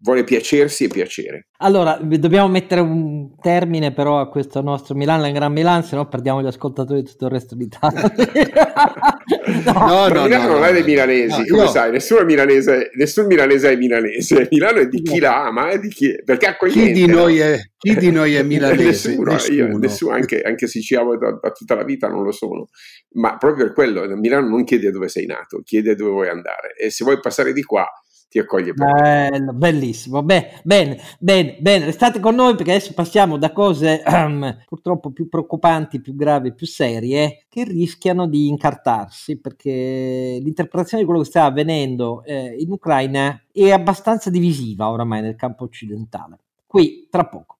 vuole 0.00 0.24
piacersi 0.24 0.84
e 0.84 0.88
piacere. 0.88 1.48
Allora, 1.58 1.98
dobbiamo 2.00 2.48
mettere 2.48 2.80
un 2.80 3.36
termine 3.38 3.92
però 3.92 4.20
a 4.20 4.28
questo 4.28 4.62
nostro 4.62 4.94
Milano 4.94 5.26
in 5.26 5.34
Gran 5.34 5.52
Milano, 5.52 5.82
se 5.82 5.96
no 5.96 6.08
perdiamo 6.08 6.42
gli 6.42 6.46
ascoltatori 6.46 7.02
di 7.02 7.08
tutto 7.08 7.26
il 7.26 7.30
resto 7.32 7.54
d'Italia. 7.54 8.10
no, 9.64 9.72
no, 9.72 10.08
no, 10.08 10.22
Milano 10.22 10.46
no, 10.46 10.54
non 10.54 10.64
è 10.64 10.72
dei 10.72 10.82
milanesi, 10.82 11.40
no, 11.46 11.56
come 11.56 11.68
sai, 11.68 11.90
nessuno 11.90 12.24
milanese, 12.24 12.90
nessun 12.94 13.26
milanese 13.26 13.72
è 13.72 13.76
milanese, 13.76 14.48
Milano 14.50 14.78
è 14.78 14.88
di 14.88 15.02
chi 15.02 15.18
la 15.18 15.44
ama, 15.44 15.70
è 15.70 15.78
di 15.78 15.88
chi, 15.88 16.14
perché 16.24 16.46
accogliente. 16.46 16.92
Chi 16.92 17.06
di 17.06 17.06
noi 17.06 17.38
è, 17.38 17.58
chi 17.76 17.94
di 17.96 18.10
noi 18.10 18.34
è 18.34 18.42
milanese? 18.44 19.08
nessuno, 19.08 19.32
nessuno. 19.32 19.56
Io, 19.56 19.78
nessuno. 19.78 20.14
anche, 20.14 20.40
anche 20.42 20.66
se 20.66 20.80
ci 20.80 20.94
amo 20.94 21.16
da, 21.16 21.38
da, 21.40 21.50
tutta 21.50 21.74
la 21.74 21.84
vita 21.84 22.08
non 22.08 22.22
lo 22.22 22.32
sono, 22.32 22.68
ma 23.12 23.36
proprio 23.36 23.66
per 23.66 23.74
quello 23.74 24.16
Milano 24.16 24.48
non 24.48 24.64
chiede 24.64 24.90
dove 24.90 25.08
sei 25.08 25.26
nato, 25.26 25.62
chiede 25.64 25.94
dove 25.94 26.10
vuoi 26.10 26.28
andare. 26.28 26.74
E 26.76 26.90
se 26.90 27.04
vuoi 27.04 27.20
passare 27.20 27.52
di 27.52 27.62
qua 27.62 27.86
ti 28.32 28.38
accoglie 28.38 28.72
Bello, 28.72 29.52
bellissimo, 29.52 30.22
Beh, 30.22 30.62
bene, 30.64 30.98
bene, 31.18 31.58
bene, 31.60 31.84
restate 31.84 32.18
con 32.18 32.34
noi 32.34 32.54
perché 32.54 32.70
adesso 32.70 32.94
passiamo 32.94 33.36
da 33.36 33.52
cose 33.52 34.02
um, 34.06 34.56
purtroppo 34.66 35.10
più 35.10 35.28
preoccupanti, 35.28 36.00
più 36.00 36.16
gravi, 36.16 36.54
più 36.54 36.66
serie, 36.66 37.44
che 37.50 37.64
rischiano 37.64 38.26
di 38.26 38.48
incartarsi 38.48 39.38
perché 39.38 40.38
l'interpretazione 40.40 41.02
di 41.02 41.08
quello 41.08 41.22
che 41.22 41.28
sta 41.28 41.44
avvenendo 41.44 42.22
eh, 42.24 42.56
in 42.58 42.70
Ucraina 42.70 43.38
è 43.52 43.70
abbastanza 43.70 44.30
divisiva 44.30 44.88
oramai 44.88 45.20
nel 45.20 45.36
campo 45.36 45.64
occidentale. 45.64 46.38
Qui, 46.66 47.08
tra 47.10 47.26
poco. 47.26 47.58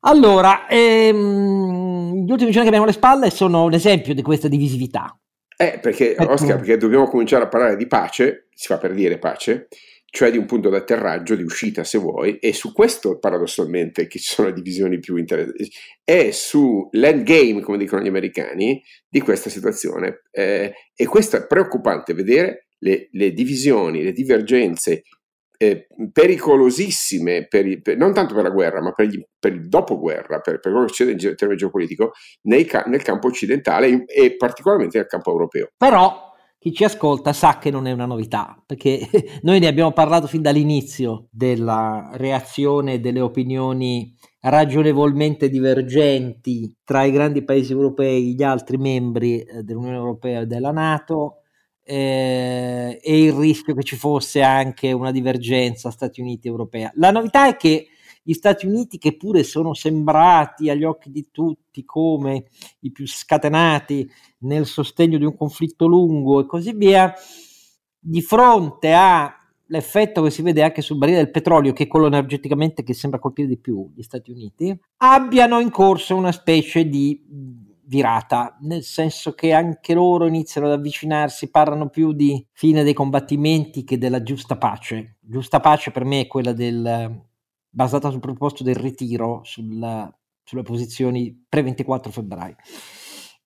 Allora, 0.00 0.66
ehm, 0.68 2.26
gli 2.26 2.30
ultimi 2.30 2.50
giorni 2.50 2.68
che 2.68 2.76
abbiamo 2.76 2.84
alle 2.84 2.92
spalle 2.92 3.30
sono 3.30 3.64
un 3.64 3.72
esempio 3.72 4.12
di 4.12 4.20
questa 4.20 4.48
divisività. 4.48 5.14
Eh, 5.60 5.78
perché, 5.78 6.14
Oscar, 6.16 6.56
perché 6.56 6.78
dobbiamo 6.78 7.06
cominciare 7.06 7.44
a 7.44 7.48
parlare 7.48 7.76
di 7.76 7.86
pace, 7.86 8.46
si 8.54 8.66
fa 8.66 8.78
per 8.78 8.94
dire 8.94 9.18
pace, 9.18 9.68
cioè 10.06 10.30
di 10.30 10.38
un 10.38 10.46
punto 10.46 10.70
d'atterraggio, 10.70 11.34
di 11.34 11.42
uscita 11.42 11.84
se 11.84 11.98
vuoi, 11.98 12.38
e 12.38 12.54
su 12.54 12.72
questo 12.72 13.18
paradossalmente 13.18 14.06
che 14.06 14.18
ci 14.18 14.32
sono 14.32 14.48
le 14.48 14.54
divisioni 14.54 15.00
più 15.00 15.16
interessanti, 15.16 15.70
è 16.02 16.30
sull'endgame, 16.30 17.60
come 17.60 17.76
dicono 17.76 18.00
gli 18.00 18.08
americani, 18.08 18.82
di 19.06 19.20
questa 19.20 19.50
situazione. 19.50 20.22
Eh, 20.30 20.72
e 20.94 21.06
questo 21.06 21.36
è 21.36 21.46
preoccupante 21.46 22.14
vedere 22.14 22.68
le, 22.78 23.10
le 23.12 23.34
divisioni, 23.34 24.02
le 24.02 24.12
divergenze 24.12 25.02
eh, 25.62 25.88
pericolosissime, 26.10 27.46
per, 27.46 27.82
per, 27.82 27.94
non 27.98 28.14
tanto 28.14 28.32
per 28.32 28.44
la 28.44 28.50
guerra, 28.50 28.80
ma 28.80 28.92
per, 28.92 29.04
gli, 29.08 29.22
per 29.38 29.52
il 29.52 29.68
dopoguerra, 29.68 30.40
per, 30.40 30.58
per 30.58 30.72
quello 30.72 30.86
che 30.86 30.88
succede 30.94 31.10
in 31.10 31.36
termini 31.36 31.58
geopolitico, 31.58 32.12
nei, 32.44 32.66
nel 32.86 33.02
campo 33.02 33.26
occidentale 33.26 34.06
e 34.06 34.36
particolarmente 34.36 34.96
nel 34.96 35.06
campo 35.06 35.30
europeo. 35.30 35.68
Però 35.76 36.32
chi 36.58 36.72
ci 36.72 36.84
ascolta 36.84 37.34
sa 37.34 37.58
che 37.58 37.70
non 37.70 37.86
è 37.86 37.92
una 37.92 38.06
novità, 38.06 38.58
perché 38.64 39.00
noi 39.44 39.58
ne 39.58 39.66
abbiamo 39.66 39.92
parlato 39.92 40.26
fin 40.26 40.40
dall'inizio 40.40 41.26
della 41.30 42.08
reazione 42.14 42.98
delle 42.98 43.20
opinioni 43.20 44.16
ragionevolmente 44.40 45.50
divergenti 45.50 46.74
tra 46.82 47.04
i 47.04 47.12
grandi 47.12 47.44
paesi 47.44 47.72
europei, 47.72 48.34
gli 48.34 48.42
altri 48.42 48.78
membri 48.78 49.42
eh, 49.42 49.62
dell'Unione 49.62 49.96
Europea 49.96 50.40
e 50.40 50.46
della 50.46 50.72
Nato, 50.72 51.39
eh, 51.90 53.00
e 53.02 53.20
il 53.20 53.32
rischio 53.32 53.74
che 53.74 53.82
ci 53.82 53.96
fosse 53.96 54.42
anche 54.42 54.92
una 54.92 55.10
divergenza 55.10 55.90
Stati 55.90 56.20
Uniti-Europea. 56.20 56.92
La 56.94 57.10
novità 57.10 57.48
è 57.48 57.56
che 57.56 57.88
gli 58.22 58.32
Stati 58.32 58.64
Uniti, 58.66 58.96
che 58.96 59.16
pure 59.16 59.42
sono 59.42 59.74
sembrati 59.74 60.70
agli 60.70 60.84
occhi 60.84 61.10
di 61.10 61.30
tutti 61.32 61.84
come 61.84 62.44
i 62.80 62.92
più 62.92 63.08
scatenati 63.08 64.08
nel 64.40 64.66
sostegno 64.66 65.18
di 65.18 65.24
un 65.24 65.34
conflitto 65.36 65.86
lungo 65.86 66.38
e 66.38 66.46
così 66.46 66.72
via, 66.74 67.12
di 67.98 68.22
fronte 68.22 68.92
all'effetto 68.92 70.22
che 70.22 70.30
si 70.30 70.42
vede 70.42 70.62
anche 70.62 70.82
sul 70.82 70.96
barile 70.96 71.16
del 71.18 71.32
petrolio, 71.32 71.72
che 71.72 71.84
è 71.84 71.88
quello 71.88 72.06
energeticamente 72.06 72.84
che 72.84 72.94
sembra 72.94 73.18
colpire 73.18 73.48
di 73.48 73.58
più 73.58 73.90
gli 73.96 74.02
Stati 74.02 74.30
Uniti, 74.30 74.78
abbiano 74.98 75.58
in 75.58 75.70
corso 75.70 76.14
una 76.14 76.30
specie 76.30 76.88
di 76.88 77.68
virata, 77.90 78.56
nel 78.60 78.84
senso 78.84 79.32
che 79.32 79.52
anche 79.52 79.94
loro 79.94 80.28
iniziano 80.28 80.68
ad 80.68 80.74
avvicinarsi, 80.74 81.50
parlano 81.50 81.88
più 81.88 82.12
di 82.12 82.46
fine 82.52 82.84
dei 82.84 82.94
combattimenti 82.94 83.82
che 83.82 83.98
della 83.98 84.22
giusta 84.22 84.56
pace. 84.56 85.16
Giusta 85.20 85.58
pace 85.58 85.90
per 85.90 86.04
me 86.04 86.20
è 86.20 86.26
quella 86.28 86.52
del 86.52 87.28
basata 87.68 88.10
sul 88.10 88.20
presupposto 88.20 88.62
del 88.62 88.76
ritiro 88.76 89.40
sulla, 89.42 90.08
sulle 90.44 90.62
posizioni 90.62 91.44
pre-24 91.48 92.10
febbraio. 92.10 92.54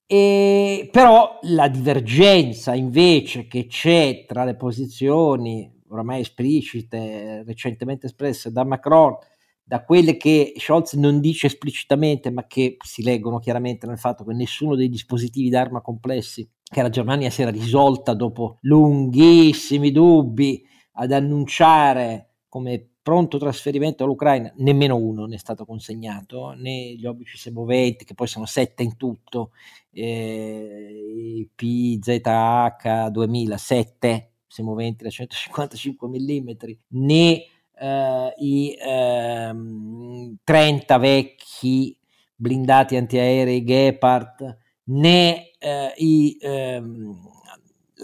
E, 0.06 0.90
però 0.92 1.38
la 1.42 1.68
divergenza 1.68 2.74
invece 2.74 3.46
che 3.46 3.66
c'è 3.66 4.26
tra 4.26 4.44
le 4.44 4.56
posizioni 4.56 5.72
oramai 5.88 6.20
esplicite, 6.20 7.44
recentemente 7.46 8.06
espresse 8.06 8.52
da 8.52 8.64
Macron, 8.64 9.16
da 9.64 9.82
quelle 9.82 10.16
che 10.18 10.52
Scholz 10.56 10.92
non 10.94 11.20
dice 11.20 11.46
esplicitamente, 11.46 12.30
ma 12.30 12.46
che 12.46 12.76
si 12.84 13.02
leggono 13.02 13.38
chiaramente 13.38 13.86
nel 13.86 13.98
fatto 13.98 14.22
che 14.24 14.34
nessuno 14.34 14.76
dei 14.76 14.90
dispositivi 14.90 15.48
d'arma 15.48 15.80
complessi 15.80 16.48
che 16.62 16.82
la 16.82 16.90
Germania 16.90 17.30
si 17.30 17.42
era 17.42 17.50
risolta 17.50 18.14
dopo 18.14 18.58
lunghissimi 18.62 19.90
dubbi 19.90 20.62
ad 20.92 21.12
annunciare 21.12 22.34
come 22.48 22.90
pronto 23.02 23.38
trasferimento 23.38 24.04
all'Ucraina, 24.04 24.52
nemmeno 24.56 24.96
uno 24.96 25.26
ne 25.26 25.34
è 25.34 25.38
stato 25.38 25.66
consegnato, 25.66 26.52
né 26.52 26.94
gli 26.94 27.04
obici 27.04 27.36
semoventi, 27.36 28.04
che 28.04 28.14
poi 28.14 28.26
sono 28.26 28.46
sette 28.46 28.82
in 28.82 28.96
tutto, 28.96 29.50
eh, 29.90 31.46
PZH 31.54 33.08
2000, 33.10 33.56
sette 33.58 34.32
semoventi 34.46 35.04
da 35.04 35.10
155 35.10 36.08
mm, 36.08 36.48
né 36.88 37.42
eh, 37.78 38.34
i 38.38 38.76
ehm, 38.80 40.36
30 40.44 40.98
vecchi 40.98 41.96
blindati 42.36 42.96
antiaerei 42.96 43.64
Gepard, 43.64 44.56
né 44.84 45.50
eh, 45.58 45.92
i 45.96 46.36
ehm, 46.40 47.16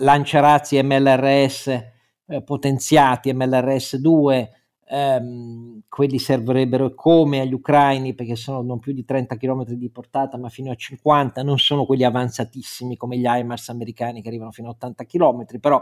lanciarazzi 0.01 0.83
MLRS 0.83 1.67
eh, 2.27 2.43
potenziati 2.43 3.33
MLRS 3.33 3.97
2 3.97 4.51
ehm, 4.91 5.83
quelli 5.89 6.19
servirebbero 6.19 6.95
come 6.95 7.41
agli 7.41 7.53
ucraini 7.53 8.15
perché 8.15 8.35
sono 8.35 8.61
non 8.63 8.81
più 8.81 8.93
di 8.93 9.05
30 9.05 9.37
km 9.37 9.65
di 9.65 9.89
portata 9.89 10.37
ma 10.37 10.49
fino 10.49 10.73
a 10.73 10.75
50, 10.75 11.43
non 11.45 11.59
sono 11.59 11.87
quelli 11.87 12.03
avanzatissimi 12.03 12.97
come 12.97 13.17
gli 13.17 13.25
HIMARS 13.25 13.69
americani 13.69 14.21
che 14.21 14.29
arrivano 14.29 14.51
fino 14.51 14.69
a 14.69 14.73
80 14.73 15.05
km, 15.05 15.45
però 15.61 15.81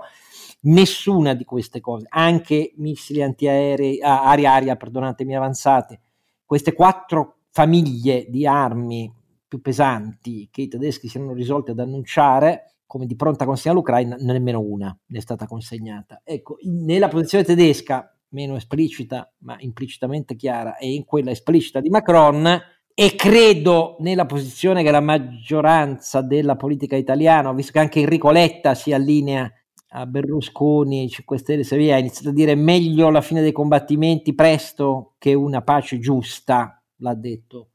nessuna 0.63 1.33
di 1.33 1.45
queste 1.45 1.81
cose, 1.81 2.07
anche 2.11 2.75
missili 2.77 3.23
antiaerei, 3.23 4.01
ah, 4.03 4.25
aria-aria, 4.25 4.77
perdonatemi, 4.77 5.35
avanzate, 5.35 6.01
queste 6.45 6.75
quattro 6.75 7.39
famiglie 7.51 8.27
di 8.29 8.47
armi 8.47 9.13
più 9.49 9.63
pesanti 9.63 10.49
che 10.51 10.63
i 10.63 10.69
tedeschi 10.69 11.09
si 11.09 11.17
erano 11.17 11.33
risolti 11.33 11.71
ad 11.71 11.79
annunciare 11.79 12.75
come 12.87 13.07
di 13.07 13.17
pronta 13.17 13.45
consegna 13.45 13.75
all'Ucraina, 13.75 14.17
nemmeno 14.21 14.61
una 14.61 14.97
è 15.11 15.21
stata 15.21 15.47
consegnata. 15.47 16.21
Ecco, 16.25 16.59
nella 16.63 17.09
posizione 17.09 17.45
tedesca 17.45 18.18
meno 18.31 18.57
esplicita 18.57 19.33
ma 19.39 19.57
implicitamente 19.61 20.37
chiara 20.37 20.77
e 20.77 20.93
in 20.93 21.05
quella 21.05 21.31
esplicita 21.31 21.81
di 21.81 21.89
Macron 21.89 22.61
e 23.01 23.15
credo 23.15 23.97
nella 24.01 24.27
posizione 24.27 24.83
che 24.83 24.91
la 24.91 25.01
maggioranza 25.01 26.21
della 26.21 26.57
politica 26.57 26.97
italiana, 26.97 27.53
visto 27.53 27.73
che 27.73 27.79
anche 27.79 28.01
Enrico 28.01 28.33
Letta 28.33 28.75
si 28.75 28.93
allinea 28.93 29.49
a 29.91 30.05
Berlusconi, 30.05 31.09
5 31.09 31.39
Stelle, 31.39 31.63
se 31.63 31.77
via, 31.77 31.95
ha 31.95 31.99
iniziato 31.99 32.31
a 32.31 32.33
dire 32.33 32.57
meglio 32.57 33.09
la 33.11 33.21
fine 33.21 33.41
dei 33.41 33.53
combattimenti 33.53 34.35
presto 34.35 35.15
che 35.19 35.33
una 35.33 35.63
pace 35.63 36.01
giusta, 36.01 36.83
l'ha 36.97 37.15
detto 37.15 37.71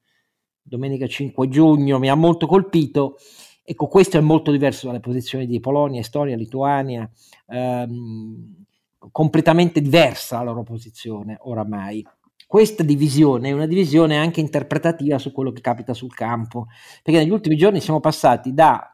domenica 0.61 1.07
5 1.07 1.47
giugno, 1.47 1.99
mi 1.99 2.09
ha 2.09 2.15
molto 2.15 2.45
colpito. 2.45 3.15
Ecco, 3.63 3.87
questo 3.87 4.17
è 4.17 4.21
molto 4.21 4.51
diverso 4.51 4.87
dalle 4.87 4.99
posizioni 4.99 5.45
di 5.45 5.59
Polonia, 5.59 6.01
Estonia, 6.01 6.35
Lituania, 6.35 7.09
ehm, 7.47 8.65
completamente 9.11 9.81
diversa 9.81 10.37
la 10.37 10.43
loro 10.45 10.63
posizione 10.63 11.37
oramai. 11.41 12.05
Questa 12.45 12.83
divisione 12.83 13.49
è 13.49 13.51
una 13.51 13.65
divisione 13.65 14.17
anche 14.17 14.39
interpretativa 14.39 15.17
su 15.17 15.31
quello 15.31 15.51
che 15.51 15.61
capita 15.61 15.93
sul 15.93 16.13
campo, 16.13 16.67
perché 17.01 17.19
negli 17.19 17.31
ultimi 17.31 17.55
giorni 17.55 17.81
siamo 17.81 17.99
passati 17.99 18.53
da 18.53 18.87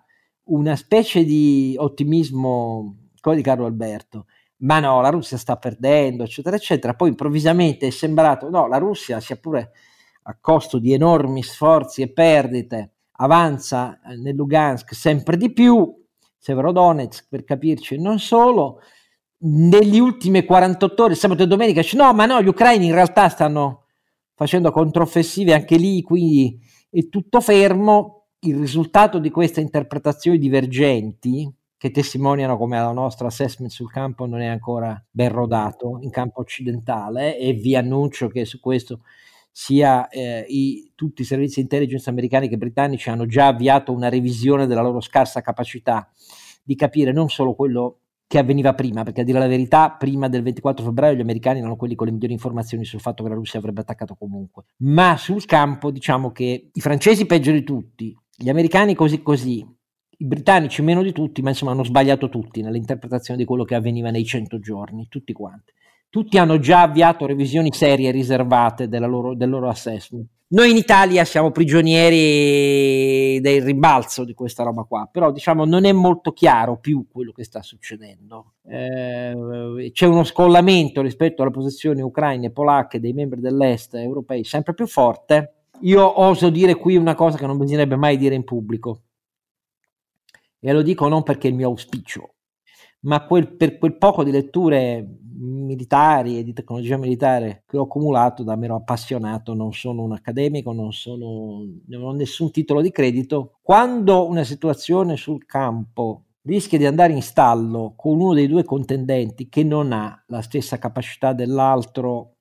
una 0.45 0.75
specie 0.75 1.23
di 1.23 1.75
ottimismo, 1.77 3.09
come 3.19 3.35
di 3.35 3.41
Carlo 3.41 3.65
Alberto, 3.65 4.27
ma 4.59 4.79
no, 4.79 5.01
la 5.01 5.09
Russia 5.09 5.37
sta 5.37 5.57
perdendo, 5.57 6.23
eccetera, 6.23 6.55
eccetera. 6.55 6.93
Poi 6.93 7.09
improvvisamente 7.09 7.87
è 7.87 7.91
sembrato, 7.91 8.49
no, 8.49 8.67
la 8.67 8.77
Russia, 8.77 9.19
sia 9.19 9.35
pure 9.35 9.71
a 10.23 10.37
costo 10.39 10.79
di 10.79 10.93
enormi 10.93 11.43
sforzi 11.43 12.01
e 12.01 12.11
perdite, 12.11 12.93
avanza 13.17 13.99
nel 14.21 14.35
Lugansk 14.35 14.93
sempre 14.93 15.37
di 15.37 15.51
più, 15.51 15.95
Severodonetsk 16.37 17.27
per 17.27 17.43
capirci, 17.43 17.99
non 17.99 18.19
solo, 18.19 18.79
negli 19.41 19.99
ultimi 19.99 20.43
48 20.43 21.03
ore, 21.03 21.15
sabato 21.15 21.43
e 21.43 21.47
domenica, 21.47 21.81
dice, 21.81 21.97
no, 21.97 22.13
ma 22.13 22.25
no, 22.25 22.41
gli 22.41 22.47
ucraini 22.47 22.87
in 22.87 22.93
realtà 22.93 23.29
stanno 23.29 23.85
facendo 24.33 24.71
controffensive 24.71 25.53
anche 25.53 25.77
lì, 25.77 26.01
quindi 26.01 26.59
è 26.89 27.07
tutto 27.09 27.41
fermo. 27.41 28.15
Il 28.41 28.55
risultato 28.57 29.19
di 29.19 29.29
queste 29.29 29.59
interpretazioni 29.59 30.37
divergenti, 30.37 31.53
che 31.77 31.91
testimoniano 31.91 32.57
come 32.57 32.77
la 32.77 32.91
nostra 32.91 33.27
assessment 33.27 33.71
sul 33.71 33.91
campo 33.91 34.25
non 34.25 34.39
è 34.39 34.47
ancora 34.47 35.01
ben 35.09 35.29
rodato 35.29 35.97
in 36.01 36.09
campo 36.09 36.39
occidentale, 36.39 37.37
e 37.37 37.53
vi 37.53 37.75
annuncio 37.75 38.27
che 38.29 38.45
su 38.45 38.59
questo 38.61 39.01
sia 39.51 40.07
eh, 40.07 40.45
i, 40.47 40.91
tutti 40.95 41.21
i 41.21 41.25
servizi 41.25 41.59
intelligence 41.59 42.09
americani 42.09 42.47
che 42.47 42.57
britannici 42.57 43.09
hanno 43.09 43.25
già 43.25 43.47
avviato 43.47 43.91
una 43.91 44.07
revisione 44.07 44.67
della 44.67 44.81
loro 44.81 45.01
scarsa 45.01 45.41
capacità 45.41 46.09
di 46.63 46.75
capire 46.75 47.11
non 47.11 47.29
solo 47.29 47.55
quello 47.55 47.99
che 48.29 48.37
avveniva 48.37 48.75
prima, 48.75 49.01
perché 49.01 49.21
a 49.21 49.23
dire 49.23 49.39
la 49.39 49.47
verità, 49.47 49.89
prima 49.89 50.29
del 50.29 50.43
24 50.43 50.85
febbraio 50.85 51.15
gli 51.15 51.21
americani 51.21 51.57
erano 51.57 51.75
quelli 51.75 51.95
con 51.95 52.05
le 52.05 52.13
migliori 52.13 52.33
informazioni 52.33 52.85
sul 52.85 52.99
fatto 52.99 53.23
che 53.23 53.29
la 53.29 53.33
Russia 53.33 53.57
avrebbe 53.57 53.81
attaccato 53.81 54.13
comunque. 54.13 54.65
Ma 54.83 55.17
sul 55.17 55.45
campo 55.45 55.89
diciamo 55.89 56.31
che 56.31 56.69
i 56.71 56.79
francesi 56.79 57.25
peggio 57.25 57.51
di 57.51 57.63
tutti, 57.63 58.15
gli 58.37 58.47
americani 58.47 58.93
così 58.93 59.23
così, 59.23 59.65
i 60.19 60.25
britannici 60.25 60.83
meno 60.83 61.01
di 61.01 61.11
tutti, 61.11 61.41
ma 61.41 61.49
insomma 61.49 61.71
hanno 61.71 61.83
sbagliato 61.83 62.29
tutti 62.29 62.61
nell'interpretazione 62.61 63.39
di 63.39 63.47
quello 63.47 63.63
che 63.63 63.73
avveniva 63.73 64.11
nei 64.11 64.23
100 64.23 64.59
giorni, 64.59 65.07
tutti 65.09 65.33
quanti. 65.33 65.73
Tutti 66.07 66.37
hanno 66.37 66.59
già 66.59 66.83
avviato 66.83 67.25
revisioni 67.25 67.73
serie 67.73 68.11
riservate 68.11 68.87
loro, 68.99 69.33
del 69.33 69.49
loro 69.49 69.69
assessment. 69.69 70.27
Noi 70.51 70.71
in 70.71 70.77
Italia 70.77 71.25
siamo 71.25 71.51
prigionieri 71.51 73.39
del 73.39 73.61
rimbalzo 73.61 74.23
di 74.23 74.33
questa 74.33 74.63
roba 74.63 74.81
qua, 74.81 75.07
però 75.11 75.31
diciamo 75.31 75.63
non 75.63 75.85
è 75.85 75.91
molto 75.91 76.31
chiaro 76.33 76.79
più 76.79 77.05
quello 77.07 77.31
che 77.31 77.43
sta 77.43 77.61
succedendo. 77.61 78.53
Eh, 78.63 79.91
c'è 79.93 80.07
uno 80.07 80.23
scollamento 80.23 81.03
rispetto 81.03 81.43
alle 81.43 81.51
posizioni 81.51 82.01
ucraine 82.01 82.47
e 82.47 82.51
polacche 82.51 82.99
dei 82.99 83.13
membri 83.13 83.41
dell'Est 83.41 83.93
europei 83.93 84.43
sempre 84.43 84.73
più 84.73 84.87
forte. 84.87 85.65
Io 85.81 86.19
oso 86.19 86.49
dire 86.49 86.73
qui 86.73 86.95
una 86.95 87.13
cosa 87.13 87.37
che 87.37 87.45
non 87.45 87.59
bisognerebbe 87.59 87.95
mai 87.95 88.17
dire 88.17 88.33
in 88.33 88.43
pubblico, 88.43 89.03
e 90.59 90.73
lo 90.73 90.81
dico 90.81 91.07
non 91.07 91.21
perché 91.21 91.47
è 91.47 91.51
il 91.51 91.57
mio 91.57 91.67
auspicio, 91.67 92.33
ma 93.01 93.25
quel, 93.25 93.55
per 93.55 93.77
quel 93.77 93.97
poco 93.97 94.23
di 94.23 94.31
letture 94.31 95.19
militari 95.39 96.37
e 96.37 96.43
di 96.43 96.53
tecnologia 96.53 96.97
militare 96.97 97.63
che 97.65 97.77
ho 97.77 97.83
accumulato 97.83 98.43
da 98.43 98.55
mero 98.55 98.75
appassionato, 98.75 99.53
non 99.53 99.73
sono 99.73 100.03
un 100.03 100.11
accademico, 100.11 100.73
non, 100.73 100.91
sono, 100.91 101.65
non 101.87 102.03
ho 102.03 102.11
nessun 102.11 102.51
titolo 102.51 102.81
di 102.81 102.91
credito. 102.91 103.59
Quando 103.61 104.27
una 104.27 104.43
situazione 104.43 105.15
sul 105.15 105.45
campo 105.45 106.25
rischia 106.41 106.77
di 106.77 106.85
andare 106.85 107.13
in 107.13 107.21
stallo 107.21 107.93
con 107.95 108.19
uno 108.19 108.33
dei 108.33 108.47
due 108.47 108.63
contendenti 108.63 109.47
che 109.49 109.63
non 109.63 109.91
ha 109.91 110.21
la 110.27 110.41
stessa 110.41 110.77
capacità 110.77 111.33
dell'altro 111.33 112.35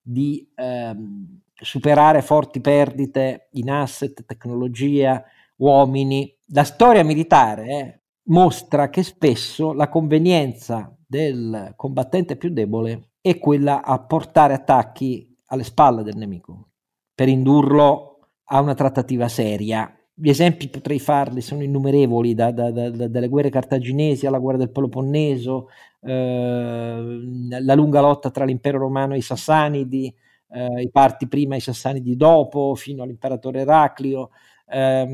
di 0.00 0.46
ehm, 0.54 1.40
superare 1.54 2.20
forti 2.20 2.60
perdite 2.60 3.48
in 3.52 3.70
asset, 3.70 4.24
tecnologia, 4.24 5.24
uomini. 5.56 6.32
La 6.48 6.64
storia 6.64 7.02
militare 7.02 7.66
eh, 7.66 8.00
mostra 8.24 8.88
che 8.88 9.02
spesso 9.02 9.72
la 9.72 9.88
convenienza 9.88 10.94
del 11.06 11.72
combattente 11.76 12.36
più 12.36 12.50
debole 12.50 13.10
è 13.20 13.38
quella 13.38 13.82
a 13.82 13.98
portare 14.00 14.54
attacchi 14.54 15.36
alle 15.46 15.64
spalle 15.64 16.02
del 16.02 16.16
nemico 16.16 16.68
per 17.14 17.28
indurlo 17.28 18.18
a 18.44 18.60
una 18.60 18.74
trattativa 18.74 19.28
seria. 19.28 19.90
Gli 20.16 20.28
esempi 20.28 20.68
potrei 20.68 20.98
farli, 20.98 21.40
sono 21.40 21.62
innumerevoli, 21.62 22.34
da, 22.34 22.50
da, 22.52 22.70
da, 22.70 22.90
dalle 22.90 23.28
guerre 23.28 23.50
cartaginesi 23.50 24.26
alla 24.26 24.38
guerra 24.38 24.58
del 24.58 24.70
Peloponneso, 24.70 25.68
eh, 26.00 27.18
la 27.60 27.74
lunga 27.74 28.00
lotta 28.00 28.30
tra 28.30 28.44
l'impero 28.44 28.78
romano 28.78 29.14
e 29.14 29.18
i 29.18 29.22
Sassanidi, 29.22 30.14
eh, 30.50 30.82
i 30.82 30.90
parti 30.90 31.26
prima 31.26 31.54
e 31.54 31.58
i 31.58 31.60
Sassanidi 31.60 32.16
dopo, 32.16 32.74
fino 32.74 33.02
all'imperatore 33.02 33.60
Eraclio. 33.60 34.30
Eh, 34.66 35.06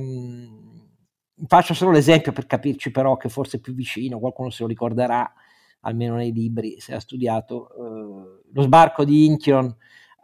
faccio 1.47 1.75
solo 1.75 1.93
l'esempio 1.93 2.33
per 2.33 2.47
capirci 2.47 2.91
però 2.91 3.17
che 3.17 3.29
forse 3.29 3.59
è 3.59 3.61
più 3.61 3.75
vicino, 3.75 4.19
qualcuno 4.19 4.51
se 4.51 4.63
lo 4.63 4.69
ricorderà, 4.69 5.33
almeno 5.81 6.15
nei 6.17 6.33
libri, 6.33 6.79
se 6.79 6.95
ha 6.95 7.01
studiato, 7.01 7.71
eh, 7.71 8.43
lo 8.53 8.63
sbarco 8.63 9.05
di 9.05 9.27
Incheon 9.27 9.67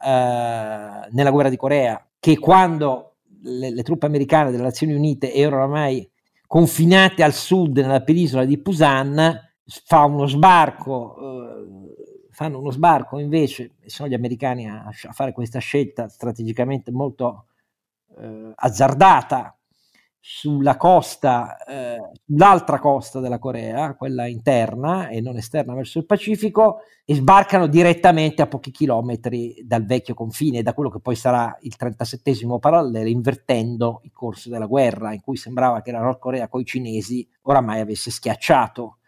eh, 0.05 1.09
nella 1.11 1.31
guerra 1.31 1.49
di 1.49 1.57
Corea, 1.57 2.05
che 2.19 2.39
quando 2.39 3.17
le, 3.43 3.71
le, 3.71 3.83
truppe 3.83 4.07
americane 4.07 4.51
delle 4.51 4.63
Nazioni 4.63 4.95
Unite 4.95 5.33
erano 5.33 5.63
ormai 5.63 6.09
confinate 6.47 7.23
al 7.23 7.33
sud 7.33 7.79
nella 7.79 8.03
penisola 8.03 8.45
di 8.45 8.59
Pusan, 8.59 9.41
fa 9.65 10.05
uno 10.05 10.27
sbarco, 10.27 11.17
eh, 11.17 12.27
fanno 12.31 12.59
uno 12.59 12.71
sbarco 12.71 13.19
invece, 13.19 13.77
sono 13.87 14.09
gli 14.09 14.15
americani 14.15 14.69
a, 14.69 14.85
a 14.87 15.13
fare 15.13 15.33
questa 15.33 15.59
scelta 15.59 16.09
strategicamente 16.09 16.91
molto 16.91 17.47
eh, 18.19 18.53
azzardata, 18.55 19.56
sulla 20.29 20.77
costa, 20.77 21.57
eh, 21.65 22.01
l'altra 22.35 22.81
costa 22.81 23.21
della 23.21 23.39
Corea, 23.39 23.95
quella 23.95 24.27
interna 24.27 25.07
e 25.07 25.21
non 25.21 25.37
esterna 25.37 25.73
verso 25.73 25.99
il 25.99 26.05
Pacifico, 26.05 26.81
e 27.05 27.15
sbarcano 27.15 27.69
direttamente 27.69 28.43
a 28.43 28.49
pochi 28.49 28.73
chilometri 28.73 29.63
dal 29.65 29.87
vecchio 29.87 30.15
confine, 30.15 30.65
da 30.65 30.75
quello 30.75 30.91
che 30.91 30.99
poi 30.99 31.15
sarà 31.15 31.57
il 31.61 31.77
37 31.77 32.33
parallelo, 32.59 33.09
invertendo 33.09 34.01
il 34.03 34.11
corso 34.13 34.51
della 34.51 34.67
guerra, 34.67 35.13
in 35.13 35.21
cui 35.21 35.37
sembrava 35.37 35.81
che 35.81 35.93
la 35.93 36.01
Nord 36.01 36.19
Corea 36.19 36.49
con 36.49 36.61
i 36.61 36.65
cinesi 36.65 37.25
oramai 37.43 37.79
avesse 37.79 38.11
schiacciato 38.11 38.99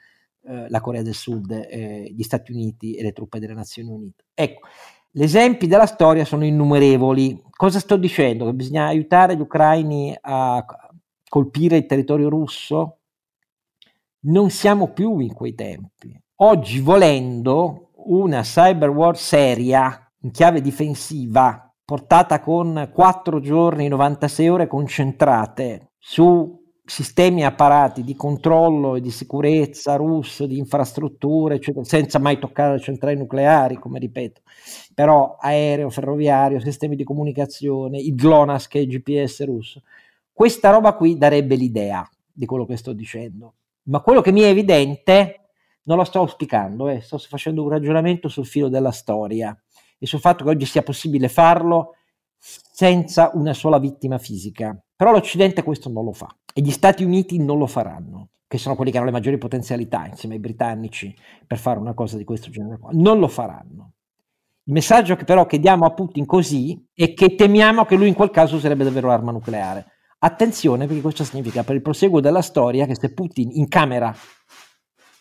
eh, 0.45 0.69
la 0.69 0.81
Corea 0.81 1.03
del 1.03 1.15
Sud, 1.15 1.51
eh, 1.51 2.13
gli 2.15 2.23
Stati 2.23 2.53
Uniti 2.53 2.95
e 2.95 3.03
le 3.03 3.11
truppe 3.11 3.41
delle 3.41 3.55
Nazioni 3.55 3.91
Unite. 3.91 4.27
Ecco, 4.35 4.69
gli 5.11 5.23
esempi 5.25 5.67
della 5.67 5.87
storia 5.87 6.25
sono 6.25 6.45
innumerevoli. 6.45 7.43
Cosa 7.51 7.81
sto 7.81 7.97
dicendo? 7.97 8.45
Che 8.45 8.55
bisogna 8.55 8.87
aiutare 8.87 9.35
gli 9.35 9.41
ucraini 9.41 10.17
a 10.21 10.65
colpire 11.29 11.77
il 11.77 11.87
territorio 11.87 12.29
russo, 12.29 12.99
non 14.21 14.51
siamo 14.51 14.93
più 14.93 15.19
in 15.19 15.33
quei 15.33 15.55
tempi. 15.55 16.19
Oggi, 16.37 16.81
volendo 16.81 17.91
una 18.07 18.43
cyber 18.43 18.91
war 18.91 19.17
seria 19.17 20.11
in 20.23 20.31
chiave 20.31 20.61
difensiva, 20.61 21.73
portata 21.85 22.41
con 22.41 22.91
4 22.93 23.41
giorni, 23.41 23.89
96 23.89 24.49
ore 24.49 24.67
concentrate 24.67 25.93
su 25.99 26.57
sistemi 26.85 27.43
e 27.43 27.45
apparati 27.45 28.03
di 28.03 28.17
controllo 28.17 28.97
e 28.97 29.01
di 29.01 29.11
sicurezza 29.11 29.97
russo, 29.97 30.47
di 30.47 30.59
infrastrutture, 30.59 31.57
eccetera, 31.57 31.85
senza 31.85 32.19
mai 32.19 32.39
toccare 32.39 32.75
le 32.75 32.81
centrali 32.81 33.17
nucleari, 33.17 33.77
come 33.77 33.99
ripeto, 33.99 34.41
però 34.95 35.37
aereo, 35.39 35.91
ferroviario, 35.91 36.61
sistemi 36.61 36.97
di 36.97 37.05
comunicazione, 37.05 37.99
il 37.99 38.15
GLONASS 38.15 38.69
che 38.69 38.79
è 38.79 38.83
il 38.83 38.89
GPS 38.89 39.45
russo, 39.45 39.83
questa 40.39 40.71
roba 40.71 40.93
qui 40.95 41.19
darebbe 41.19 41.57
l'idea 41.57 42.09
di 42.33 42.47
quello 42.47 42.65
che 42.65 42.77
sto 42.77 42.93
dicendo, 42.93 43.55
ma 43.87 43.99
quello 44.03 44.21
che 44.21 44.31
mi 44.31 44.43
è 44.43 44.47
evidente 44.47 45.49
non 45.83 45.97
lo 45.97 46.05
sto 46.05 46.21
auspicando, 46.21 46.87
eh, 46.87 47.01
sto 47.01 47.19
facendo 47.19 47.65
un 47.65 47.69
ragionamento 47.69 48.29
sul 48.29 48.47
filo 48.47 48.69
della 48.69 48.93
storia 48.93 49.61
e 49.99 50.07
sul 50.07 50.21
fatto 50.21 50.45
che 50.45 50.51
oggi 50.51 50.65
sia 50.65 50.85
possibile 50.85 51.29
farlo 51.29 51.95
senza 52.39 53.33
una 53.35 53.53
sola 53.53 53.81
vittima 53.81 54.19
fisica. 54.19 54.81
Però 54.95 55.11
l'Occidente 55.11 55.65
questo 55.65 55.89
non 55.89 56.05
lo 56.05 56.13
fa 56.13 56.29
e 56.55 56.61
gli 56.61 56.71
Stati 56.71 57.03
Uniti 57.03 57.43
non 57.43 57.59
lo 57.59 57.67
faranno, 57.67 58.29
che 58.47 58.59
sono 58.59 58.77
quelli 58.77 58.93
che 58.93 58.99
hanno 58.99 59.07
le 59.07 59.13
maggiori 59.13 59.39
potenzialità 59.39 60.07
insieme 60.07 60.37
ai 60.37 60.41
britannici 60.41 61.13
per 61.49 61.59
fare 61.59 61.81
una 61.81 61.95
cosa 61.95 62.17
di 62.17 62.23
questo 62.23 62.49
genere. 62.49 62.79
Non 62.93 63.19
lo 63.19 63.27
faranno. 63.27 63.95
Il 64.67 64.73
messaggio 64.73 65.17
che 65.17 65.25
però 65.25 65.47
che 65.47 65.59
diamo 65.59 65.85
a 65.85 65.93
Putin 65.93 66.27
così 66.27 66.81
è 66.95 67.13
che 67.13 67.35
temiamo 67.35 67.85
che 67.85 67.97
lui 67.97 68.07
in 68.07 68.15
quel 68.15 68.31
caso 68.31 68.55
userebbe 68.55 68.85
davvero 68.85 69.09
l'arma 69.09 69.33
nucleare. 69.33 69.95
Attenzione 70.21 70.87
perché 70.87 71.01
questo 71.01 71.23
significa 71.23 71.63
per 71.63 71.77
il 71.77 71.83
proseguo 71.83 72.21
della 72.21 72.43
storia 72.43 72.87
che 72.87 72.97
se 72.97 73.15
Putin 73.15 73.51
incamera 73.53 74.13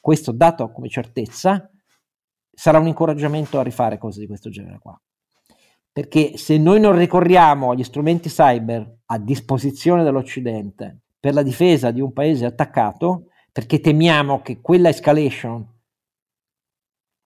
questo 0.02 0.32
dato 0.32 0.72
come 0.72 0.90
certezza, 0.90 1.70
sarà 2.52 2.80
un 2.80 2.88
incoraggiamento 2.88 3.60
a 3.60 3.64
rifare 3.64 4.00
cose 4.00 4.20
di 4.20 4.26
questo 4.26 4.50
genere 4.50 4.80
qua. 4.80 5.00
Perché 5.92 6.38
se 6.38 6.58
noi 6.58 6.80
non 6.80 6.98
ricorriamo 6.98 7.72
agli 7.72 7.84
strumenti 7.84 8.30
cyber 8.30 9.00
a 9.06 9.20
disposizione 9.20 10.04
dell'Occidente 10.04 11.02
per 11.20 11.34
la 11.34 11.44
difesa 11.44 11.92
di 11.92 12.02
un 12.02 12.14
paese 12.14 12.46
attaccato, 12.46 13.28
perché 13.52 13.80
temiamo 13.80 14.42
che 14.42 14.62
quella 14.62 14.90
escalation 14.90 15.76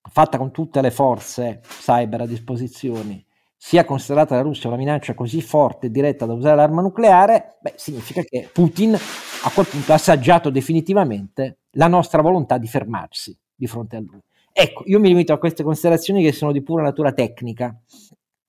fatta 0.09 0.37
con 0.37 0.51
tutte 0.51 0.81
le 0.81 0.91
forze 0.91 1.61
cyber 1.61 2.21
a 2.21 2.25
disposizione 2.25 3.25
sia 3.63 3.85
considerata 3.85 4.33
la 4.33 4.41
Russia 4.41 4.69
una 4.69 4.77
minaccia 4.77 5.13
così 5.13 5.39
forte 5.39 5.85
e 5.85 5.91
diretta 5.91 6.25
da 6.25 6.33
usare 6.33 6.55
l'arma 6.55 6.81
nucleare, 6.81 7.59
beh, 7.61 7.75
significa 7.75 8.23
che 8.23 8.49
Putin 8.51 8.95
a 8.95 9.51
quel 9.53 9.67
punto 9.67 9.91
ha 9.91 9.95
assaggiato 9.95 10.49
definitivamente 10.49 11.59
la 11.73 11.87
nostra 11.87 12.23
volontà 12.23 12.57
di 12.57 12.67
fermarsi 12.67 13.37
di 13.53 13.67
fronte 13.67 13.97
a 13.97 13.99
lui. 13.99 14.19
Ecco, 14.51 14.81
io 14.87 14.99
mi 14.99 15.09
limito 15.09 15.31
a 15.31 15.37
queste 15.37 15.61
considerazioni 15.61 16.23
che 16.23 16.31
sono 16.31 16.51
di 16.51 16.63
pura 16.63 16.81
natura 16.81 17.11
tecnica, 17.11 17.79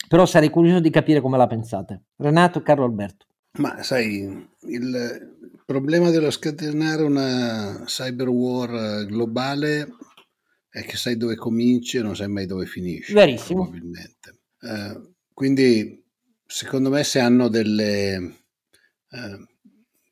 però 0.09 0.25
sarei 0.25 0.49
curioso 0.49 0.81
di 0.81 0.89
capire 0.89 1.21
come 1.21 1.37
la 1.37 1.47
pensate. 1.47 2.05
Renato 2.17 2.61
e 2.61 2.63
Carlo 2.63 2.85
Alberto. 2.85 3.27
Ma 3.59 3.83
sai, 3.83 4.49
il 4.61 5.37
problema 5.67 6.09
dello 6.09 6.31
scatenare 6.31 7.03
una 7.03 7.83
cyber 7.85 8.29
war 8.29 9.05
globale 9.05 9.89
è 10.71 10.83
che 10.85 10.97
sai 10.97 11.19
dove 11.19 11.37
cominci 11.37 11.99
e 11.99 12.03
non 12.03 12.17
sai 12.17 12.29
mai 12.29 12.47
dove 12.47 12.65
finisce. 12.65 13.13
Verissimo. 13.13 13.65
Probabilmente. 13.65 14.41
Eh, 14.63 15.15
quindi 15.35 16.05
secondo 16.47 16.89
me 16.91 17.03
se 17.03 17.19
hanno 17.19 17.49
delle 17.49 18.15
eh, 19.11 19.47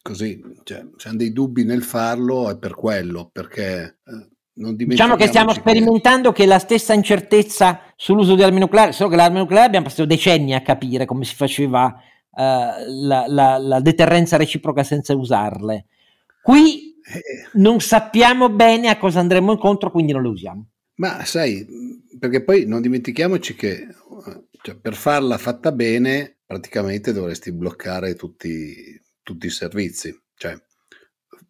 così, 0.03 0.41
cioè, 0.65 0.85
se 0.97 1.09
hanno 1.09 1.19
dei 1.19 1.33
dubbi 1.33 1.65
nel 1.65 1.83
farlo 1.83 2.51
è 2.51 2.59
per 2.59 2.75
quello, 2.75 3.31
perché 3.33 3.99
eh, 4.05 4.29
non 4.55 4.75
diciamo 4.77 5.17
che 5.17 5.29
stiamo 5.29 5.53
sperimentando 5.53 6.33
che... 6.33 6.47
la 6.47 6.59
stessa 6.59 6.93
incertezza 6.93 7.81
sull'uso 7.97 8.35
di 8.35 8.43
armi 8.43 8.59
nucleari, 8.59 8.93
solo 8.93 9.09
che 9.11 9.17
l'arma 9.17 9.39
nucleare 9.39 9.67
abbiamo 9.67 9.87
passato 9.87 10.07
decenni 10.07 10.55
a 10.55 10.63
capire 10.63 11.05
come 11.07 11.25
si 11.25 11.35
faceva 11.35 12.03
Uh, 12.33 12.87
la, 12.87 13.25
la, 13.27 13.59
la, 13.59 13.81
deterrenza 13.81 14.37
reciproca 14.37 14.85
senza 14.85 15.17
usarle. 15.17 15.87
Qui 16.41 16.95
eh. 17.03 17.23
non 17.55 17.81
sappiamo 17.81 18.49
bene 18.49 18.89
a 18.89 18.99
cosa 18.99 19.19
andremo 19.19 19.51
incontro, 19.51 19.91
quindi 19.91 20.13
non 20.13 20.23
le 20.23 20.29
usiamo. 20.29 20.67
Ma 21.01 21.25
sai, 21.25 21.67
perché 22.19 22.45
poi 22.45 22.67
non 22.67 22.83
dimentichiamoci 22.83 23.55
che 23.55 23.89
cioè, 24.61 24.77
per 24.77 24.95
farla 24.95 25.39
fatta 25.39 25.73
bene 25.73 26.41
praticamente 26.45 27.15
dovresti 27.15 27.53
bloccare 27.53 28.15
tutti, 28.15 29.01
tutti 29.23 29.47
i 29.47 29.51
servizi. 29.51 30.15
Cioè, 30.35 30.61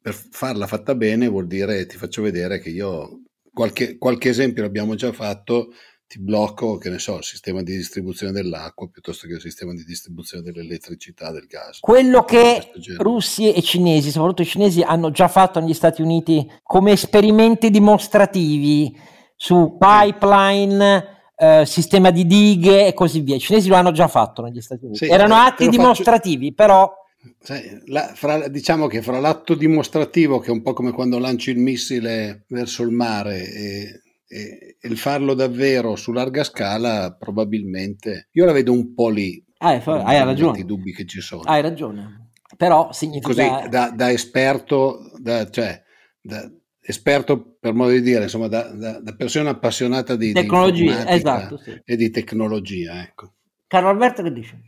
per 0.00 0.14
farla 0.14 0.68
fatta 0.68 0.94
bene 0.94 1.26
vuol 1.26 1.48
dire, 1.48 1.84
ti 1.86 1.96
faccio 1.96 2.22
vedere 2.22 2.60
che 2.60 2.70
io, 2.70 3.22
qualche, 3.52 3.98
qualche 3.98 4.28
esempio 4.28 4.62
l'abbiamo 4.62 4.94
già 4.94 5.12
fatto, 5.12 5.72
ti 6.06 6.20
blocco, 6.20 6.76
che 6.76 6.90
ne 6.90 7.00
so, 7.00 7.16
il 7.16 7.24
sistema 7.24 7.60
di 7.62 7.76
distribuzione 7.76 8.32
dell'acqua 8.32 8.88
piuttosto 8.88 9.26
che 9.26 9.34
il 9.34 9.40
sistema 9.40 9.72
di 9.72 9.82
distribuzione 9.82 10.44
dell'elettricità, 10.44 11.32
del 11.32 11.46
gas. 11.46 11.80
Quello 11.80 12.22
che 12.22 12.70
russi 12.98 13.52
e 13.52 13.62
cinesi, 13.62 14.10
soprattutto 14.10 14.42
i 14.42 14.46
cinesi, 14.46 14.82
hanno 14.82 15.10
già 15.10 15.26
fatto 15.26 15.58
negli 15.58 15.74
Stati 15.74 16.02
Uniti 16.02 16.48
come 16.62 16.92
esperimenti 16.92 17.70
dimostrativi 17.70 19.18
su 19.42 19.78
pipeline, 19.78 21.32
eh, 21.34 21.64
sistema 21.64 22.10
di 22.10 22.26
dighe 22.26 22.88
e 22.88 22.92
così 22.92 23.22
via. 23.22 23.36
I 23.36 23.40
cinesi 23.40 23.70
lo 23.70 23.76
hanno 23.76 23.90
già 23.90 24.06
fatto 24.06 24.42
negli 24.42 24.60
Stati 24.60 24.84
Uniti. 24.84 25.06
Sì, 25.06 25.10
Erano 25.10 25.34
atti 25.34 25.70
dimostrativi, 25.70 26.52
faccio... 26.54 26.54
però 26.56 26.92
Sai, 27.38 27.80
la, 27.86 28.12
fra, 28.14 28.48
diciamo 28.48 28.86
che 28.86 29.00
fra 29.00 29.18
l'atto 29.18 29.54
dimostrativo, 29.54 30.40
che 30.40 30.48
è 30.48 30.52
un 30.52 30.60
po' 30.60 30.74
come 30.74 30.92
quando 30.92 31.18
lanci 31.18 31.52
il 31.52 31.58
missile 31.58 32.44
verso 32.48 32.82
il 32.82 32.90
mare, 32.90 33.50
e, 33.50 34.02
e, 34.28 34.76
il 34.78 34.98
farlo 34.98 35.32
davvero 35.32 35.96
su 35.96 36.12
larga 36.12 36.44
scala, 36.44 37.16
probabilmente 37.18 38.28
io 38.32 38.44
la 38.44 38.52
vedo 38.52 38.72
un 38.72 38.92
po' 38.92 39.08
lì. 39.08 39.42
Ah, 39.56 39.70
hai 39.70 40.22
ragione. 40.22 40.58
I 40.58 40.66
dubbi 40.66 40.92
che 40.92 41.06
ci 41.06 41.22
sono. 41.22 41.40
Hai 41.44 41.62
ragione. 41.62 42.32
Però 42.58 42.92
significa... 42.92 43.28
Così, 43.28 43.68
da, 43.70 43.88
da 43.88 44.12
esperto, 44.12 45.12
da, 45.16 45.48
cioè, 45.48 45.82
da, 46.20 46.46
esperto 46.90 47.56
per 47.58 47.72
modo 47.72 47.92
di 47.92 48.02
dire, 48.02 48.24
insomma, 48.24 48.48
da, 48.48 48.68
da, 48.70 49.00
da 49.00 49.14
persona 49.14 49.50
appassionata 49.50 50.16
di 50.16 50.32
tecnologia 50.32 51.04
di 51.04 51.12
esatto, 51.12 51.56
sì. 51.56 51.80
e 51.84 51.96
di 51.96 52.10
tecnologia. 52.10 53.02
Ecco. 53.02 53.34
Carlo 53.66 53.88
Alberto, 53.88 54.22
che 54.22 54.32
dice? 54.32 54.60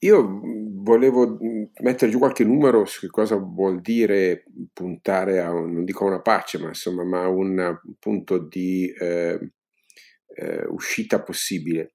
Io 0.00 0.40
volevo 0.88 1.38
mettere 1.80 2.10
giù 2.10 2.18
qualche 2.18 2.44
numero 2.44 2.84
su 2.84 3.00
che 3.00 3.08
cosa 3.08 3.36
vuol 3.36 3.80
dire 3.80 4.44
puntare 4.72 5.40
a, 5.40 5.50
non 5.50 5.84
dico 5.84 6.04
a 6.04 6.08
una 6.08 6.22
pace, 6.22 6.58
ma 6.58 6.68
insomma, 6.68 7.04
ma 7.04 7.22
a 7.22 7.28
un 7.28 7.80
punto 7.98 8.38
di 8.38 8.92
eh, 8.92 9.52
eh, 10.34 10.64
uscita 10.68 11.22
possibile. 11.22 11.94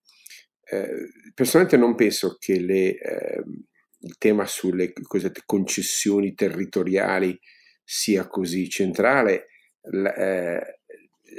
Eh, 0.64 1.10
personalmente 1.34 1.78
non 1.78 1.96
penso 1.96 2.38
che 2.40 2.60
le, 2.60 2.98
ehm, 2.98 3.66
il 4.00 4.18
tema 4.18 4.46
sulle 4.46 4.92
cosiddette 4.94 5.44
concessioni 5.46 6.34
territoriali 6.34 7.40
sia 7.84 8.28
così 8.28 8.70
centrale. 8.70 9.48
Eh, 9.92 10.80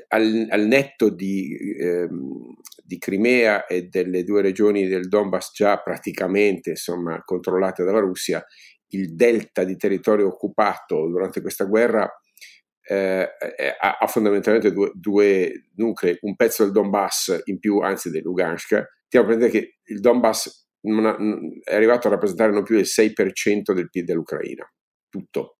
al, 0.08 0.46
al, 0.50 0.66
netto 0.66 1.08
di, 1.08 1.56
ehm, 1.78 2.54
di, 2.82 2.98
Crimea 2.98 3.66
e 3.66 3.84
delle 3.84 4.24
due 4.24 4.42
regioni 4.42 4.86
del 4.86 5.08
Donbass 5.08 5.52
già 5.54 5.80
praticamente 5.80 6.70
insomma, 6.70 7.22
controllate 7.24 7.84
dalla 7.84 8.00
Russia, 8.00 8.44
il 8.88 9.14
delta 9.14 9.64
di 9.64 9.76
territorio 9.76 10.26
occupato 10.26 11.08
durante 11.08 11.40
questa 11.40 11.64
guerra 11.64 12.10
eh, 12.86 13.30
ha, 13.80 13.96
ha, 13.98 14.06
fondamentalmente 14.06 14.72
due, 14.72 14.90
due, 14.94 15.68
nuclei, 15.76 16.18
un 16.20 16.36
pezzo 16.36 16.64
del 16.64 16.72
Donbass 16.72 17.42
in 17.44 17.58
più, 17.58 17.78
anzi 17.78 18.10
del 18.10 18.22
Lugansk. 18.22 18.84
Stiamo 19.06 19.26
a 19.26 19.28
prendere 19.28 19.50
che 19.50 19.78
il 19.84 20.00
Donbass 20.00 20.68
ha, 20.82 21.16
è 21.64 21.74
arrivato 21.74 22.08
a 22.08 22.10
rappresentare 22.10 22.52
non 22.52 22.62
più 22.62 22.76
il 22.76 22.86
6% 22.86 23.72
del 23.72 23.88
PIL 23.88 24.04
dell'Ucraina, 24.04 24.70
tutto 25.08 25.53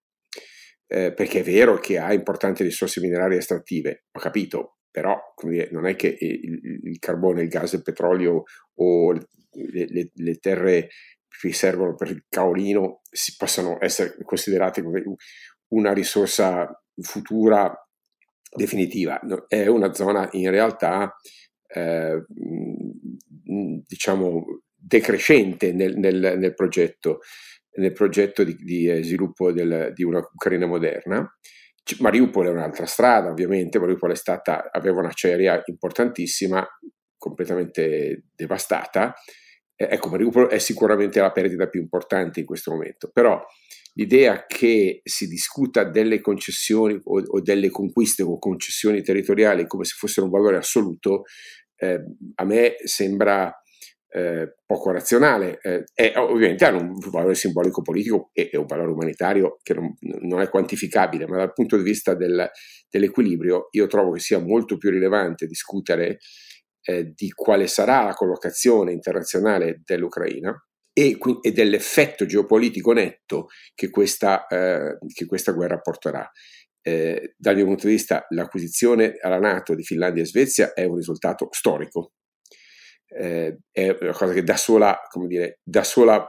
eh, 0.87 1.13
perché 1.13 1.41
è 1.41 1.43
vero 1.43 1.79
che 1.79 1.99
ha 1.99 2.13
importanti 2.13 2.63
risorse 2.63 3.01
minerarie 3.01 3.39
estrattive, 3.39 4.05
ho 4.13 4.21
capito, 4.21 4.79
però 4.91 5.19
dire, 5.43 5.69
non 5.73 5.87
è 5.87 5.97
che 5.97 6.17
il, 6.19 6.81
il, 6.85 6.99
carbone, 6.99 7.43
il 7.43 7.49
gas, 7.49 7.73
il 7.73 7.83
petrolio 7.83 8.45
o 8.75 9.13
le, 9.13 9.87
le, 9.89 10.11
le 10.13 10.37
terre 10.37 10.89
che 11.41 11.53
servono 11.53 11.95
per 11.95 12.11
il 12.11 12.25
caolino 12.29 13.01
si 13.11 13.35
possano 13.37 13.79
essere 13.81 14.17
considerate 14.23 14.83
come 14.83 15.03
una 15.69 15.93
risorsa 15.93 16.81
futura 17.01 17.77
definitiva. 18.55 19.21
È 19.49 19.67
una 19.67 19.93
zona 19.93 20.29
in 20.33 20.51
realtà, 20.51 21.17
eh, 21.67 22.25
diciamo, 23.87 24.63
decrescente 24.77 25.73
nel, 25.73 25.97
nel, 25.97 26.37
nel 26.39 26.55
progetto 26.55 27.21
nel 27.77 27.93
progetto 27.93 28.45
di, 28.45 28.55
di 28.57 28.89
eh, 28.89 29.03
sviluppo 29.03 29.53
del, 29.53 29.93
di 29.95 30.03
una 30.03 30.19
Ucraina 30.19 30.67
moderna. 30.67 31.27
Mariupol 31.99 32.47
è 32.47 32.51
un'altra 32.51 32.87
strada, 32.87 33.31
ovviamente, 33.31 33.79
Mariupol 33.79 34.17
stata, 34.17 34.71
aveva 34.73 34.95
una 34.95 35.05
un'acciaieria 35.05 35.63
importantissima, 35.67 36.67
completamente 37.19 38.25
devastata. 38.35 39.15
Eh, 39.77 39.89
ecco, 39.91 40.09
Mariupol 40.09 40.47
è 40.47 40.59
sicuramente 40.59 41.21
la 41.21 41.33
perdita 41.33 41.69
più 41.69 41.81
importante 41.81 42.41
in 42.41 42.47
questo 42.47 42.71
momento, 42.71 43.11
però 43.13 43.43
l'idea 43.95 44.47
che 44.47 45.01
si 45.05 45.29
discuta 45.29 45.85
delle 45.85 46.21
concessioni 46.21 46.99
o, 47.05 47.21
o 47.21 47.41
delle 47.41 47.71
conquiste 47.71 48.23
o 48.23 48.39
concessioni 48.39 49.03
territoriali 49.03 49.67
come 49.67 49.85
se 49.85 49.95
fossero 49.97 50.27
un 50.27 50.33
valore 50.33 50.57
assoluto, 50.57 51.25
eh, 51.77 52.03
a 52.37 52.45
me 52.45 52.77
sembra 52.85 53.53
eh, 54.17 54.55
poco 54.65 54.93
razionale 54.93 55.59
eh, 55.61 55.87
e 55.93 56.13
ovviamente 56.17 56.65
hanno 56.65 56.79
un 56.79 57.11
valore 57.11 57.35
simbolico 57.35 57.83
politico 57.83 58.31
e, 58.33 58.49
e 58.53 58.57
un 58.57 58.67
valore 58.67 58.93
umanitario 58.93 59.59
che 59.61 59.75
non, 59.75 59.93
non, 60.21 60.41
è 60.41 60.49
quantificabile, 60.49 61.27
ma 61.27 61.39
dal 61.39 61.53
punto 61.53 61.77
di 61.77 61.83
vista 61.83 62.15
del, 62.15 62.49
dell'equilibrio 62.89 63.67
io 63.73 63.89
trovo 63.89 64.13
che 64.13 64.21
sia 64.21 64.39
molto 64.39 64.77
più 64.77 64.91
rilevante 64.91 65.47
discutere 65.47 66.19
eh, 66.85 67.13
di 67.13 67.31
quale 67.31 67.67
sarà 67.67 68.05
la 68.05 68.13
collocazione 68.13 68.93
internazionale 68.93 69.83
dell'Ucraina 69.85 70.55
e, 70.93 71.19
e 71.43 71.51
dell'effetto 71.51 72.25
geopolitico 72.25 72.93
netto 72.93 73.49
che 73.75 73.91
questa, 73.91 74.47
eh, 74.47 74.97
che 75.13 75.27
questa 75.27 75.51
guerra 75.51 75.81
porterà. 75.81 76.31
Eh, 76.87 77.35
dal 77.37 77.57
mio 77.57 77.65
punto 77.65 77.87
di 77.87 77.95
vista 77.95 78.27
l'acquisizione 78.29 79.15
alla 79.21 79.41
Nato 79.41 79.75
di 79.75 79.83
Finlandia 79.83 80.23
e 80.23 80.27
Svezia 80.27 80.73
è 80.73 80.85
un 80.85 80.95
risultato 80.95 81.49
storico, 81.51 82.13
eh, 83.17 83.59
è 83.71 83.97
una 84.01 84.13
cosa 84.13 84.33
che 84.33 84.43
da 84.43 84.57
sola, 84.57 84.99
come 85.11 85.27
dire, 85.27 85.61
da 85.63 85.85
sola 85.85 86.27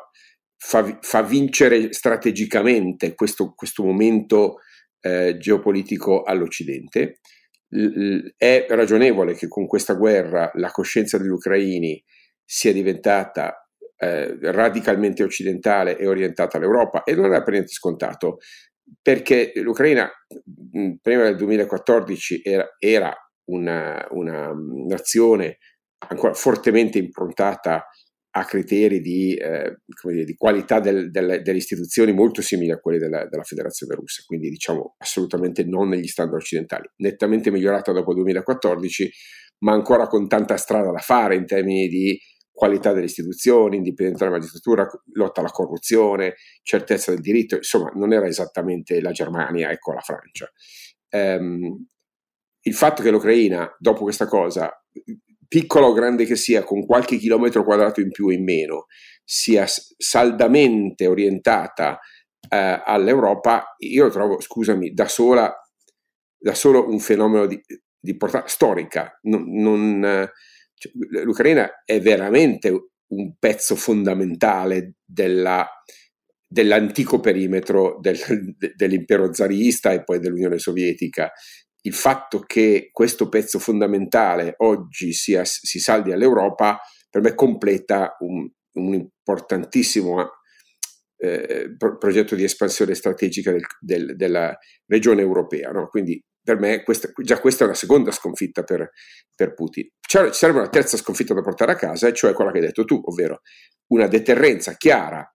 fa, 0.58 0.98
fa 1.02 1.22
vincere 1.24 1.94
strategicamente 1.94 3.14
questo, 3.16 3.54
questo 3.54 3.84
momento 3.84 4.58
eh, 5.02 5.38
geopolitico 5.38 6.24
all'Occidente. 6.24 7.20
L- 7.70 8.34
è 8.38 8.66
ragionevole 8.70 9.34
che 9.34 9.48
con 9.48 9.68
questa 9.68 9.94
guerra 9.94 10.52
la 10.56 10.72
coscienza 10.72 11.18
degli 11.18 11.30
ucraini 11.30 12.02
sia 12.44 12.72
diventata 12.72 13.68
eh, 13.98 14.38
radicalmente 14.52 15.24
occidentale 15.24 15.98
e 15.98 16.08
orientata 16.08 16.58
all'Europa 16.58 17.04
e 17.04 17.16
non 17.16 17.34
è 17.34 17.42
per 17.42 17.54
niente 17.54 17.72
scontato 17.72 18.38
perché 19.02 19.52
l'Ucraina 19.56 20.10
prima 21.02 21.24
del 21.24 21.36
2014 21.38 22.42
era, 22.44 22.76
era 22.78 23.16
una, 23.46 24.06
una 24.12 24.54
nazione 24.88 25.58
ancora 25.98 26.34
fortemente 26.34 26.98
improntata 26.98 27.88
a 28.38 28.44
criteri 28.44 29.00
di, 29.00 29.34
eh, 29.36 29.78
dire, 30.04 30.26
di 30.26 30.36
qualità 30.36 30.82
del, 30.82 31.10
del, 31.10 31.42
delle 31.42 31.58
istituzioni 31.58 32.12
molto 32.12 32.42
simili 32.42 32.72
a 32.72 32.80
quelli 32.80 32.98
della, 32.98 33.26
della, 33.28 33.44
Federazione 33.44 33.96
russa, 33.96 34.24
quindi 34.26 34.50
diciamo 34.50 34.96
assolutamente 34.98 35.64
non 35.64 35.88
negli 35.88 36.08
standard 36.08 36.42
occidentali, 36.42 36.90
nettamente 36.98 37.50
migliorata 37.50 37.94
dopo 37.94 38.10
il 38.10 38.18
2014, 38.18 39.10
ma 39.60 39.72
ancora 39.72 40.08
con 40.08 40.28
tanta 40.28 40.58
strada 40.58 40.92
da 40.92 41.00
fare 41.00 41.36
in 41.36 41.46
termini 41.46 41.88
di 41.88 42.20
qualità 42.52 42.92
delle 42.92 43.06
istituzioni, 43.06 43.78
indipendenza 43.78 44.26
della 44.26 44.38
magistratura, 44.38 44.86
lotta 45.14 45.40
alla 45.40 45.50
corruzione, 45.50 46.36
certezza 46.62 47.12
del 47.12 47.22
diritto, 47.22 47.56
insomma 47.56 47.92
non 47.96 48.12
era 48.12 48.28
esattamente 48.28 49.00
la 49.00 49.12
Germania, 49.12 49.72
ecco 49.72 49.94
la 49.94 50.02
Francia. 50.02 50.52
Um, 51.12 51.86
il 52.62 52.74
fatto 52.74 53.04
che 53.04 53.12
l'Ucraina, 53.12 53.74
dopo 53.78 54.04
questa 54.04 54.26
cosa, 54.26 54.72
piccola 55.48 55.88
o 55.88 55.94
grande 55.94 56.26
che 56.26 56.36
sia, 56.36 56.64
con 56.64 56.86
qualche 56.86 57.18
chilometro 57.18 57.64
quadrato 57.64 58.02
in 58.02 58.12
più 58.12 58.28
o 58.28 58.32
in 58.32 58.44
meno, 58.44 58.86
sia 59.24 59.66
saldamente 59.68 61.08
orientata 61.08 62.00
eh, 62.50 62.82
all'Europa, 62.86 63.76
io 63.80 64.10
trovo, 64.10 64.40
scusami, 64.40 64.94
da 64.94 65.08
sola, 65.08 65.54
da 66.38 66.54
solo 66.54 66.88
un 66.90 67.00
fenomeno 67.00 67.46
di, 67.46 67.60
di 68.00 68.18
portata 68.18 68.48
storica. 68.48 69.20
Non, 69.24 69.46
non, 69.52 70.30
cioè, 70.74 70.92
L'Ucraina 71.24 71.84
è 71.84 72.00
veramente 72.00 72.70
un 73.08 73.36
pezzo 73.38 73.76
fondamentale 73.76 74.96
della, 75.04 75.68
dell'antico 76.48 77.20
perimetro 77.20 77.98
del, 78.00 78.18
dell'impero 78.76 79.34
zarista 79.34 79.92
e 79.92 80.04
poi 80.04 80.20
dell'Unione 80.20 80.60
Sovietica 80.60 81.32
il 81.86 81.94
fatto 81.94 82.40
che 82.40 82.90
questo 82.92 83.30
pezzo 83.30 83.60
fondamentale 83.60 84.56
oggi 84.58 85.14
sia, 85.14 85.46
si 85.46 85.80
saldi 85.80 86.12
all'Europa 86.12 86.80
per 87.10 87.22
me 87.22 87.36
completa 87.36 88.16
un, 88.20 88.50
un 88.74 88.94
importantissimo 88.94 90.30
eh, 91.18 91.76
pro- 91.78 91.98
progetto 91.98 92.36
di 92.36 92.44
espansione 92.44 92.96
strategica 92.96 93.52
del, 93.52 93.64
del, 93.80 94.16
della 94.16 94.58
regione 94.88 95.22
europea. 95.22 95.72
No? 95.72 95.88
Quindi 95.88 96.22
per 96.42 96.60
me 96.60 96.84
questa, 96.84 97.10
già 97.24 97.40
questa 97.40 97.64
è 97.64 97.68
una 97.68 97.76
seconda 97.76 98.12
sconfitta 98.12 98.64
per, 98.64 98.90
per 99.34 99.54
Putin. 99.54 99.88
Ci 100.00 100.18
serve 100.32 100.60
una 100.60 100.70
terza 100.70 100.98
sconfitta 100.98 101.34
da 101.34 101.42
portare 101.42 101.72
a 101.72 101.76
casa, 101.76 102.08
e 102.08 102.14
cioè 102.14 102.34
quella 102.34 102.52
che 102.52 102.60
hai 102.60 102.66
detto 102.66 102.86
tu, 102.86 103.00
ovvero 103.04 103.42
una 103.92 104.08
deterrenza 104.08 104.74
chiara, 104.74 105.28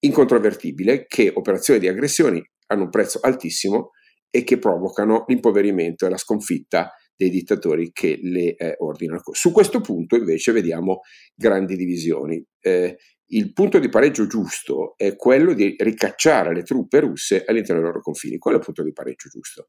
incontrovertibile, 0.00 1.06
che 1.06 1.30
operazioni 1.34 1.80
di 1.80 1.88
aggressioni 1.88 2.42
hanno 2.66 2.82
un 2.84 2.90
prezzo 2.90 3.20
altissimo 3.20 3.90
e 4.34 4.44
che 4.44 4.58
provocano 4.58 5.24
l'impoverimento 5.28 6.06
e 6.06 6.08
la 6.08 6.16
sconfitta 6.16 6.90
dei 7.14 7.28
dittatori 7.28 7.92
che 7.92 8.18
le 8.22 8.56
eh, 8.56 8.76
ordinano. 8.78 9.20
Su 9.32 9.52
questo 9.52 9.80
punto 9.82 10.16
invece 10.16 10.52
vediamo 10.52 11.00
grandi 11.34 11.76
divisioni. 11.76 12.42
Eh, 12.58 12.96
il 13.26 13.52
punto 13.52 13.78
di 13.78 13.88
pareggio 13.90 14.26
giusto 14.26 14.94
è 14.96 15.14
quello 15.16 15.52
di 15.52 15.76
ricacciare 15.78 16.54
le 16.54 16.62
truppe 16.62 17.00
russe 17.00 17.44
all'interno 17.44 17.80
dei 17.80 17.90
loro 17.90 18.02
confini. 18.02 18.38
Quello 18.38 18.56
è 18.56 18.60
il 18.60 18.64
punto 18.64 18.82
di 18.82 18.92
pareggio 18.92 19.28
giusto. 19.28 19.66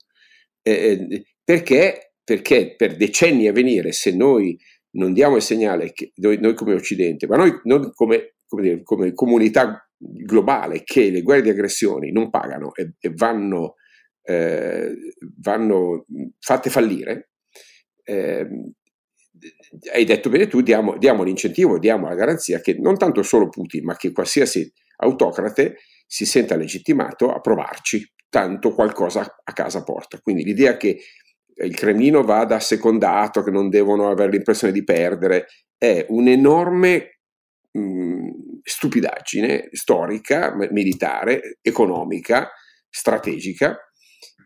Eh, 0.61 0.71
eh 1.09 1.23
perché? 1.43 2.13
Perché 2.23 2.75
per 2.77 2.95
decenni 2.95 3.47
a 3.47 3.51
venire, 3.51 3.91
se 3.91 4.15
noi 4.15 4.57
non 4.91 5.11
diamo 5.11 5.35
il 5.35 5.41
segnale 5.41 5.91
che 5.91 6.11
noi, 6.15 6.39
noi 6.39 6.53
come 6.53 6.73
Occidente, 6.73 7.27
ma 7.27 7.35
noi 7.35 7.59
non 7.63 7.91
come, 7.93 8.35
come, 8.47 8.61
dire, 8.61 8.83
come 8.83 9.13
comunità 9.13 9.85
globale 9.97 10.83
che 10.83 11.09
le 11.09 11.21
guerre 11.21 11.41
di 11.41 11.49
aggressione 11.49 12.11
non 12.11 12.29
pagano 12.29 12.73
e, 12.73 12.93
e 12.99 13.11
vanno, 13.13 13.75
eh, 14.23 14.95
vanno, 15.39 16.05
fatte 16.39 16.69
fallire, 16.69 17.31
eh, 18.03 18.47
hai 19.93 20.05
detto 20.05 20.29
bene 20.29 20.47
tu, 20.47 20.61
diamo, 20.61 20.97
diamo, 20.97 21.23
l'incentivo, 21.23 21.79
diamo 21.79 22.07
la 22.07 22.15
garanzia 22.15 22.59
che 22.59 22.75
non 22.79 22.97
tanto 22.97 23.23
solo 23.23 23.49
Putin, 23.49 23.83
ma 23.83 23.95
che 23.95 24.11
qualsiasi 24.11 24.71
autocrate 24.97 25.77
si 26.05 26.25
senta 26.25 26.55
legittimato 26.55 27.31
a 27.31 27.39
provarci, 27.39 28.07
tanto 28.29 28.73
qualcosa 28.73 29.41
a 29.43 29.53
casa 29.53 29.83
porta. 29.83 30.19
Quindi 30.21 30.43
l'idea 30.43 30.77
che 30.77 30.99
il 31.55 31.75
Cremlino 31.75 32.23
vada 32.23 32.59
secondato, 32.59 33.43
che 33.43 33.51
non 33.51 33.69
devono 33.69 34.09
avere 34.09 34.31
l'impressione 34.31 34.73
di 34.73 34.83
perdere, 34.83 35.47
è 35.77 36.05
un'enorme 36.09 37.19
mh, 37.71 38.29
stupidaggine 38.63 39.69
storica, 39.71 40.55
militare, 40.71 41.57
economica, 41.61 42.49
strategica. 42.89 43.77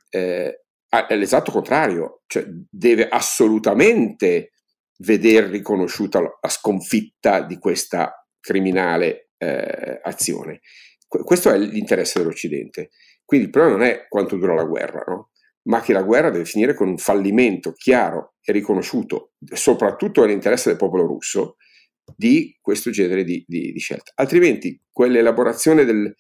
Eh, 0.09 0.61
l'esatto 1.09 1.51
contrario, 1.51 2.21
cioè 2.27 2.45
deve 2.47 3.07
assolutamente 3.07 4.51
vedere 4.99 5.47
riconosciuta 5.47 6.21
la 6.21 6.49
sconfitta 6.49 7.41
di 7.41 7.57
questa 7.57 8.25
criminale 8.39 9.29
eh, 9.37 9.99
azione. 10.03 10.61
questo 11.07 11.51
è 11.51 11.57
l'interesse 11.57 12.19
dell'Occidente. 12.19 12.89
Quindi 13.23 13.47
il 13.47 13.51
problema 13.51 13.77
non 13.77 13.85
è 13.85 14.07
quanto 14.07 14.37
dura 14.37 14.53
la 14.53 14.63
guerra, 14.63 15.03
no? 15.07 15.31
ma 15.63 15.81
che 15.81 15.93
la 15.93 16.03
guerra 16.03 16.29
deve 16.29 16.45
finire 16.45 16.73
con 16.73 16.87
un 16.87 16.97
fallimento 16.97 17.73
chiaro 17.73 18.35
e 18.41 18.53
riconosciuto, 18.53 19.33
soprattutto 19.53 20.21
nell'interesse 20.21 20.69
del 20.69 20.77
popolo 20.77 21.05
russo, 21.05 21.57
di 22.15 22.57
questo 22.61 22.89
genere 22.89 23.23
di, 23.23 23.43
di, 23.45 23.73
di 23.73 23.79
scelta. 23.79 24.11
Altrimenti 24.15 24.81
quell'elaborazione 24.89 25.83
del, 25.83 26.15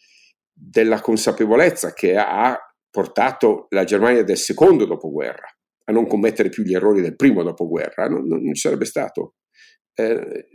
della 0.51 0.99
consapevolezza 0.99 1.93
che 1.93 2.17
ha 2.17 2.59
portato 2.97 3.67
la 3.69 3.83
Germania 3.83 4.23
del 4.23 4.37
secondo 4.37 4.85
dopoguerra 4.85 5.47
a 5.83 5.91
non 5.91 6.07
commettere 6.07 6.49
più 6.49 6.63
gli 6.63 6.73
errori 6.73 6.99
del 6.99 7.15
primo 7.15 7.43
dopoguerra, 7.43 8.07
non, 8.07 8.25
non 8.25 8.55
ci 8.55 8.61
sarebbe 8.61 8.85
stato. 8.85 9.35
Eh, 9.93 10.47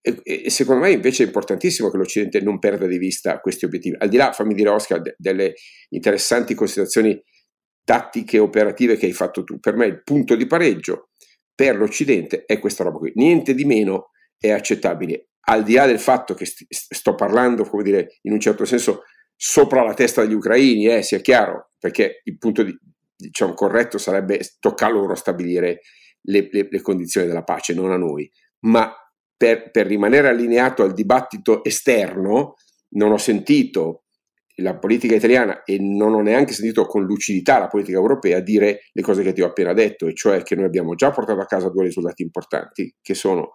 e, 0.00 0.20
e, 0.24 0.48
secondo 0.48 0.80
me 0.80 0.92
invece 0.92 1.24
è 1.24 1.26
importantissimo 1.26 1.90
che 1.90 1.98
l'Occidente 1.98 2.40
non 2.40 2.58
perda 2.58 2.86
di 2.86 2.96
vista 2.96 3.38
questi 3.40 3.66
obiettivi. 3.66 3.96
Al 3.98 4.08
di 4.08 4.16
là, 4.16 4.32
fammi 4.32 4.54
dire 4.54 4.70
Oscar, 4.70 5.02
de, 5.02 5.14
delle 5.18 5.52
interessanti 5.90 6.54
considerazioni 6.54 7.22
tattiche 7.84 8.38
e 8.38 8.40
operative 8.40 8.96
che 8.96 9.04
hai 9.04 9.12
fatto 9.12 9.44
tu, 9.44 9.60
per 9.60 9.76
me 9.76 9.84
il 9.84 10.02
punto 10.02 10.36
di 10.36 10.46
pareggio 10.46 11.10
per 11.54 11.76
l'Occidente 11.76 12.46
è 12.46 12.58
questa 12.58 12.82
roba 12.82 12.96
qui. 12.96 13.12
Niente 13.16 13.52
di 13.52 13.66
meno 13.66 14.12
è 14.38 14.48
accettabile. 14.48 15.28
Al 15.48 15.64
di 15.64 15.74
là 15.74 15.84
del 15.84 16.00
fatto 16.00 16.32
che 16.32 16.46
st- 16.46 16.64
sto 16.66 17.14
parlando, 17.14 17.64
come 17.64 17.82
dire, 17.82 18.16
in 18.22 18.32
un 18.32 18.40
certo 18.40 18.64
senso 18.64 19.02
sopra 19.36 19.82
la 19.82 19.94
testa 19.94 20.22
degli 20.22 20.34
ucraini, 20.34 20.86
eh, 20.86 21.02
sia 21.02 21.20
chiaro, 21.20 21.69
perché 21.80 22.20
il 22.24 22.38
punto 22.38 22.62
di, 22.62 22.78
diciamo, 23.16 23.54
corretto 23.54 23.98
sarebbe 23.98 24.40
toccare 24.60 24.92
loro 24.92 25.14
stabilire 25.14 25.80
le, 26.22 26.48
le, 26.52 26.68
le, 26.70 26.80
condizioni 26.82 27.26
della 27.26 27.42
pace, 27.42 27.74
non 27.74 27.90
a 27.90 27.96
noi. 27.96 28.30
Ma 28.66 28.92
per, 29.36 29.70
per 29.70 29.86
rimanere 29.86 30.28
allineato 30.28 30.82
al 30.82 30.92
dibattito 30.92 31.64
esterno, 31.64 32.54
non 32.90 33.12
ho 33.12 33.16
sentito 33.16 34.04
la 34.56 34.76
politica 34.78 35.14
italiana 35.14 35.62
e 35.62 35.78
non 35.78 36.12
ho 36.12 36.20
neanche 36.20 36.52
sentito 36.52 36.84
con 36.84 37.04
lucidità 37.04 37.58
la 37.58 37.68
politica 37.68 37.96
europea 37.96 38.40
dire 38.40 38.80
le 38.92 39.02
cose 39.02 39.22
che 39.22 39.32
ti 39.32 39.40
ho 39.40 39.46
appena 39.46 39.72
detto, 39.72 40.06
e 40.06 40.14
cioè 40.14 40.42
che 40.42 40.54
noi 40.54 40.66
abbiamo 40.66 40.94
già 40.94 41.10
portato 41.10 41.40
a 41.40 41.46
casa 41.46 41.70
due 41.70 41.84
risultati 41.84 42.22
importanti, 42.22 42.94
che 43.00 43.14
sono 43.14 43.52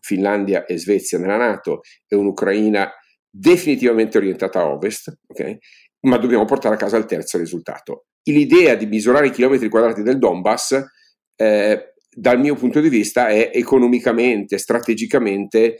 Finlandia 0.00 0.64
e 0.64 0.78
Svezia 0.78 1.18
nella 1.18 1.36
Nato 1.36 1.80
e 2.08 2.16
un'Ucraina 2.16 2.90
definitivamente 3.28 4.16
orientata 4.16 4.60
a 4.60 4.70
ovest, 4.70 5.14
okay? 5.26 5.58
Ma 6.06 6.16
dobbiamo 6.18 6.44
portare 6.44 6.74
a 6.74 6.78
casa 6.78 6.96
il 6.96 7.04
terzo 7.04 7.38
risultato. 7.38 8.06
L'idea 8.24 8.74
di 8.74 8.86
misurare 8.86 9.28
i 9.28 9.30
chilometri 9.30 9.68
quadrati 9.68 10.02
del 10.02 10.18
Donbass, 10.18 10.80
eh, 11.36 11.94
dal 12.08 12.40
mio 12.40 12.54
punto 12.54 12.80
di 12.80 12.88
vista, 12.88 13.28
è 13.28 13.50
economicamente, 13.52 14.58
strategicamente 14.58 15.76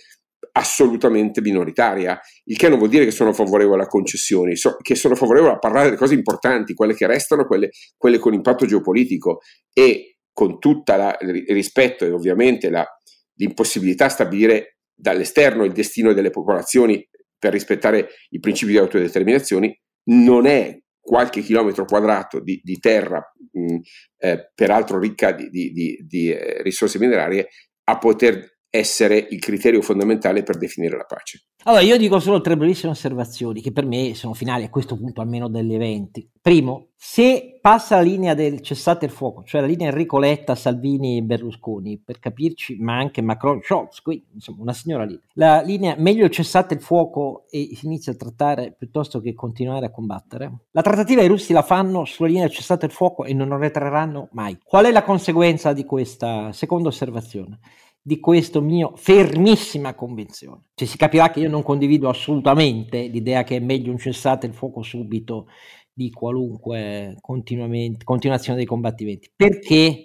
assolutamente 0.53 1.41
minoritaria, 1.41 2.19
il 2.45 2.57
che 2.57 2.69
non 2.69 2.79
vuol 2.79 2.91
dire 2.91 3.05
che 3.05 3.11
sono 3.11 3.33
favorevole 3.33 3.83
a 3.83 3.87
concessioni, 3.87 4.57
so, 4.57 4.77
che 4.81 4.95
sono 4.95 5.15
favorevole 5.15 5.53
a 5.53 5.59
parlare 5.59 5.87
delle 5.87 5.97
cose 5.97 6.15
importanti, 6.15 6.75
quelle 6.75 6.95
che 6.95 7.07
restano, 7.07 7.47
quelle, 7.47 7.71
quelle 7.97 8.19
con 8.19 8.33
impatto 8.33 8.65
geopolitico 8.65 9.41
e 9.73 10.19
con 10.33 10.59
tutto 10.59 10.93
il 10.93 11.45
rispetto 11.49 12.05
e 12.05 12.11
ovviamente 12.11 12.71
la, 12.71 12.87
l'impossibilità 13.35 14.07
a 14.07 14.11
stabilire 14.11 14.79
dall'esterno 14.95 15.65
il 15.65 15.73
destino 15.73 16.13
delle 16.13 16.31
popolazioni 16.31 17.07
per 17.39 17.53
rispettare 17.53 18.09
i 18.31 18.41
principi 18.41 18.73
di 18.73 18.79
autodeterminazione, 18.79 19.81
non 20.09 20.47
è 20.47 20.79
qualche 21.01 21.41
chilometro 21.41 21.85
quadrato 21.85 22.41
di, 22.41 22.61
di 22.63 22.79
terra, 22.79 23.23
mh, 23.53 23.77
eh, 24.19 24.51
peraltro 24.55 24.99
ricca 24.99 25.33
di, 25.33 25.49
di, 25.51 26.05
di 26.07 26.31
eh, 26.31 26.63
risorse 26.63 26.99
minerarie, 26.99 27.49
a 27.85 27.99
poter 27.99 28.56
essere 28.77 29.27
il 29.31 29.41
criterio 29.41 29.83
fondamentale 29.83 30.43
per 30.43 30.57
definire 30.57 30.97
la 30.97 31.05
pace. 31.05 31.47
Allora, 31.65 31.83
io 31.83 31.97
dico 31.97 32.21
solo 32.21 32.41
tre 32.41 32.57
brevissime 32.57 32.93
osservazioni 32.93 33.61
che 33.61 33.73
per 33.73 33.85
me 33.85 34.15
sono 34.15 34.35
finali 34.35 34.65
a 34.65 34.71
questo 34.71 34.97
punto 34.97 35.21
almeno 35.21 35.49
degli 35.49 35.75
eventi. 35.75 36.29
Primo, 36.41 36.91
se 36.95 37.59
passa 37.61 37.97
la 37.97 38.03
linea 38.03 38.35
del 38.35 38.61
cessate 38.61 39.07
il 39.07 39.11
fuoco, 39.11 39.43
cioè 39.43 39.61
la 39.61 39.67
linea 39.67 39.89
Enrico 39.89 40.21
Letta, 40.21 40.55
Salvini 40.55 41.19
e 41.19 41.23
Berlusconi, 41.23 41.99
per 41.99 42.21
capirci, 42.21 42.77
ma 42.79 42.97
anche 42.97 43.21
Macron, 43.21 43.61
Scholz, 43.61 44.01
qui 44.01 44.25
insomma 44.33 44.63
una 44.63 44.73
signora 44.73 45.05
linea. 45.05 45.25
La 45.33 45.61
linea 45.61 45.97
meglio 45.99 46.29
cessate 46.29 46.75
il 46.75 46.81
fuoco 46.81 47.47
e 47.51 47.71
si 47.75 47.87
inizia 47.87 48.13
a 48.13 48.17
trattare 48.17 48.73
piuttosto 48.79 49.21
che 49.21 49.35
continuare 49.35 49.87
a 49.87 49.91
combattere. 49.91 50.67
La 50.71 50.83
trattativa 50.83 51.21
i 51.23 51.27
russi 51.27 51.53
la 51.53 51.63
fanno 51.63 52.05
sulla 52.05 52.29
linea 52.29 52.49
cessate 52.49 52.87
il 52.87 52.93
fuoco 52.93 53.25
e 53.25 53.35
non 53.35 53.51
arretreranno 53.51 54.29
mai. 54.31 54.57
Qual 54.63 54.85
è 54.85 54.93
la 54.93 55.03
conseguenza 55.03 55.73
di 55.73 55.85
questa 55.85 56.53
seconda 56.53 56.89
osservazione? 56.89 57.59
Di 58.07 58.21
questa 58.21 58.61
mia 58.61 58.89
fermissima 58.95 59.97
convinzione. 59.97 60.67
Cioè, 60.75 60.87
si 60.87 60.97
capirà 60.97 61.29
che 61.31 61.41
io 61.41 61.49
non 61.49 61.65
condivido 61.65 62.09
assolutamente 62.09 63.09
l'idea 63.09 63.43
che 63.43 63.57
è 63.57 63.59
meglio 63.59 63.91
un 63.91 63.99
cessate 63.99 64.47
il 64.47 64.55
fuoco 64.55 64.81
subito 64.83 65.49
di 65.93 66.13
qualunque 66.13 67.17
continuazione 67.21 68.59
dei 68.59 68.65
combattimenti. 68.65 69.33
Perché? 69.35 70.05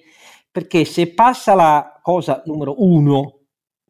Perché 0.50 0.84
se 0.84 1.14
passa 1.14 1.54
la 1.54 2.00
cosa 2.02 2.42
numero 2.48 2.82
uno, 2.84 3.42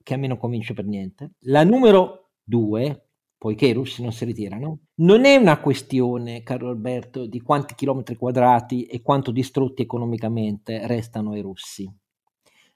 che 0.04 0.14
a 0.14 0.18
me 0.18 0.28
non 0.28 0.38
convince 0.38 0.74
per 0.74 0.86
niente, 0.86 1.36
la 1.44 1.64
numero 1.64 2.32
due, 2.44 3.12
poiché 3.38 3.68
i 3.68 3.74
russi 3.74 4.02
non 4.02 4.12
si 4.12 4.26
ritirano, 4.26 4.80
non 4.96 5.24
è 5.24 5.38
una 5.38 5.62
questione, 5.62 6.44
caro 6.44 6.68
Alberto, 6.68 7.28
di 7.28 7.40
quanti 7.40 7.76
chilometri 7.76 8.18
quadrati 8.18 8.84
e 8.84 9.02
quanto 9.02 9.32
distrutti 9.32 9.84
economicamente 9.84 10.86
restano 10.86 11.34
i 11.34 11.40
russi. 11.40 11.90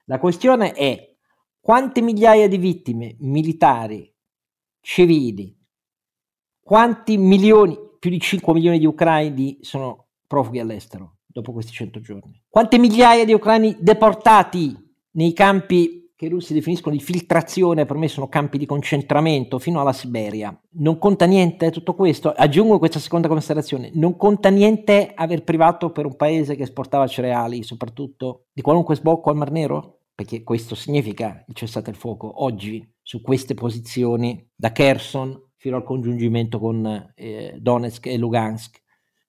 La 0.06 0.18
questione 0.18 0.72
è 0.72 1.15
quante 1.66 2.00
migliaia 2.02 2.48
di 2.48 2.60
vittime 2.60 3.16
militari, 3.22 4.08
civili, 4.82 5.52
quanti 6.62 7.18
milioni, 7.18 7.76
più 7.98 8.12
di 8.12 8.20
5 8.20 8.54
milioni 8.54 8.78
di 8.78 8.86
ucraini 8.86 9.58
sono 9.62 10.10
profughi 10.28 10.60
all'estero 10.60 11.22
dopo 11.26 11.54
questi 11.54 11.72
100 11.72 12.02
giorni? 12.02 12.40
Quante 12.48 12.78
migliaia 12.78 13.26
di 13.26 13.34
ucraini 13.34 13.78
deportati 13.80 14.78
nei 15.14 15.34
campi 15.34 16.12
che 16.16 16.26
i 16.26 16.30
russi 16.30 16.54
definiscono 16.54 16.96
di 16.96 17.02
filtrazione, 17.02 17.86
per 17.86 17.98
me 17.98 18.10
sono 18.10 18.30
campi 18.30 18.60
di 18.60 18.68
concentramento 18.68 19.58
fino 19.58 19.82
alla 19.82 19.92
Siberia. 19.92 20.56
Non 20.74 21.00
conta 21.00 21.26
niente 21.26 21.72
tutto 21.72 21.96
questo. 21.96 22.32
Aggiungo 22.32 22.78
questa 22.78 23.00
seconda 23.00 23.28
considerazione: 23.28 23.90
non 23.96 24.16
conta 24.18 24.50
niente 24.50 25.12
aver 25.16 25.44
privato 25.44 25.92
per 25.92 26.06
un 26.06 26.16
paese 26.16 26.56
che 26.56 26.62
esportava 26.62 27.08
cereali, 27.08 27.64
soprattutto 27.64 28.46
di 28.54 28.62
qualunque 28.62 28.96
sbocco 28.96 29.32
al 29.32 29.36
Mar 29.36 29.50
Nero? 29.50 29.95
Perché 30.16 30.44
questo 30.44 30.76
significa 30.76 31.44
il 31.46 31.54
cessate 31.54 31.90
il 31.90 31.98
fuoco 31.98 32.44
oggi 32.44 32.90
su 33.02 33.22
queste 33.22 33.54
posizioni 33.54 34.50
da 34.56 34.72
Kherson 34.72 35.52
fino 35.58 35.76
al 35.76 35.84
congiungimento 35.84 36.58
con 36.58 37.12
eh, 37.16 37.58
Donetsk 37.60 38.06
e 38.06 38.18
Lugansk, 38.18 38.82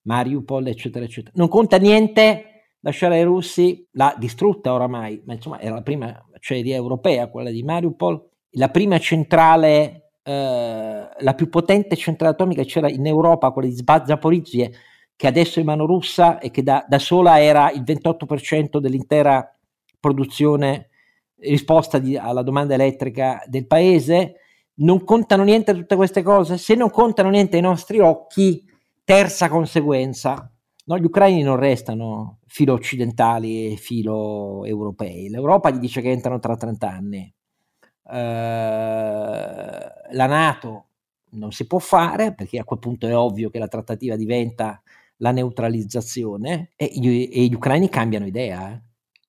Mariupol, 0.02 0.68
eccetera, 0.68 1.04
eccetera. 1.04 1.32
Non 1.36 1.48
conta 1.48 1.78
niente 1.78 2.74
lasciare 2.80 3.16
ai 3.16 3.24
russi 3.24 3.86
la 3.92 4.14
distrutta 4.16 4.72
oramai, 4.72 5.22
ma 5.26 5.34
insomma 5.34 5.58
era 5.60 5.74
la 5.74 5.82
prima 5.82 6.24
acciaieria 6.32 6.76
europea, 6.76 7.28
quella 7.28 7.50
di 7.50 7.62
Mariupol, 7.62 8.28
la 8.50 8.68
prima 8.68 8.98
centrale, 8.98 10.12
eh, 10.22 11.08
la 11.18 11.34
più 11.34 11.48
potente 11.48 11.96
centrale 11.96 12.34
atomica 12.34 12.62
c'era 12.62 12.88
in 12.88 13.06
Europa, 13.06 13.50
quella 13.50 13.68
di 13.68 13.82
Zaporizhia, 13.84 14.70
che 15.16 15.26
adesso 15.26 15.56
è 15.56 15.60
in 15.60 15.66
mano 15.66 15.86
russa 15.86 16.38
e 16.38 16.50
che 16.50 16.62
da, 16.62 16.84
da 16.86 16.98
sola 16.98 17.40
era 17.40 17.70
il 17.72 17.82
28% 17.82 18.78
dell'intera 18.78 19.55
produzione, 19.98 20.88
risposta 21.40 21.98
di, 21.98 22.16
alla 22.16 22.42
domanda 22.42 22.74
elettrica 22.74 23.42
del 23.46 23.66
paese. 23.66 24.34
Non 24.78 25.04
contano 25.04 25.42
niente 25.42 25.74
tutte 25.74 25.96
queste 25.96 26.22
cose? 26.22 26.58
Se 26.58 26.74
non 26.74 26.90
contano 26.90 27.30
niente 27.30 27.56
ai 27.56 27.62
nostri 27.62 27.98
occhi, 27.98 28.64
terza 29.04 29.48
conseguenza, 29.48 30.50
no, 30.84 30.98
gli 30.98 31.04
ucraini 31.04 31.42
non 31.42 31.56
restano 31.56 32.40
filo 32.46 32.74
occidentali 32.74 33.72
e 33.72 33.76
filo 33.76 34.64
europei. 34.64 35.28
L'Europa 35.28 35.70
gli 35.70 35.78
dice 35.78 36.00
che 36.00 36.10
entrano 36.10 36.38
tra 36.38 36.56
30 36.56 36.90
anni. 36.90 37.34
Uh, 38.02 38.12
la 40.12 40.26
Nato 40.26 40.86
non 41.30 41.50
si 41.52 41.66
può 41.66 41.78
fare 41.78 42.34
perché 42.34 42.58
a 42.58 42.64
quel 42.64 42.78
punto 42.78 43.06
è 43.06 43.16
ovvio 43.16 43.50
che 43.50 43.58
la 43.58 43.66
trattativa 43.66 44.14
diventa 44.16 44.80
la 45.18 45.32
neutralizzazione 45.32 46.72
e 46.76 46.90
gli, 46.92 47.28
e 47.32 47.44
gli 47.46 47.54
ucraini 47.54 47.88
cambiano 47.88 48.26
idea. 48.26 48.72
Eh. 48.72 48.82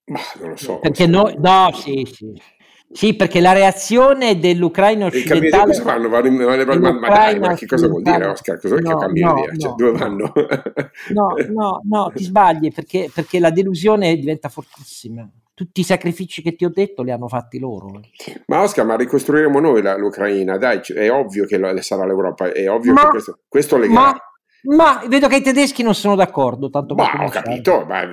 Ma 0.07 0.19
non 0.39 0.49
lo 0.49 0.55
so. 0.55 0.79
Perché 0.79 1.07
noi, 1.07 1.35
no, 1.37 1.71
sì, 1.73 2.07
sì. 2.11 2.41
Sì, 2.89 3.15
perché 3.15 3.41
la 3.41 3.51
reazione 3.51 4.39
dell'Ucraina 4.39 5.07
occidentale... 5.07 5.65
Cosa 5.65 5.83
fanno? 5.83 6.07
Vanno, 6.07 6.45
vanno, 6.45 6.65
vanno, 6.65 6.99
ma, 6.99 7.07
dai, 7.09 7.37
ma 7.37 7.53
che 7.53 7.65
cosa 7.65 7.87
vuol 7.87 8.01
dire 8.01 8.25
Oscar? 8.27 8.59
Cosa 8.59 8.75
no, 8.75 8.81
che 8.81 9.05
cambiano 9.05 9.33
no, 9.33 9.39
idea? 9.39 9.57
Cioè, 9.57 9.69
no, 9.69 9.75
dove 9.75 9.97
vanno? 9.97 10.33
no, 11.13 11.35
no, 11.49 11.81
no, 11.83 12.11
ti 12.15 12.23
sbagli 12.23 12.71
perché, 12.71 13.11
perché 13.13 13.39
la 13.39 13.51
delusione 13.51 14.15
diventa 14.15 14.47
fortissima 14.47 15.29
tutti 15.57 15.79
i 15.79 15.83
sacrifici 15.83 16.43
che 16.43 16.55
ti 16.55 16.65
ho 16.65 16.69
detto 16.69 17.01
li 17.01 17.09
hanno 17.09 17.27
fatti 17.27 17.57
loro. 17.57 17.99
Ma 18.45 18.61
Oscar, 18.61 18.85
ma 18.85 18.95
ricostruiremo 18.95 19.59
noi 19.59 19.81
la, 19.81 19.97
l'Ucraina, 19.97 20.55
dai, 20.57 20.81
è 20.93 21.09
ovvio 21.09 21.45
che 21.45 21.59
sarà 21.81 22.05
l'Europa, 22.05 22.51
è 22.51 22.69
ovvio 22.69 22.93
ma, 22.93 23.01
che 23.01 23.07
questo, 23.07 23.39
questo 23.47 23.77
legherà. 23.77 23.99
Ma, 23.99 24.21
ma 24.63 25.03
vedo 25.07 25.27
che 25.27 25.37
i 25.37 25.41
tedeschi 25.41 25.83
non 25.83 25.95
sono 25.95 26.15
d'accordo. 26.15 26.69
Tanto 26.69 26.95
ma 26.95 27.03
ho 27.25 27.29
capito, 27.29 27.85
ma, 27.85 28.07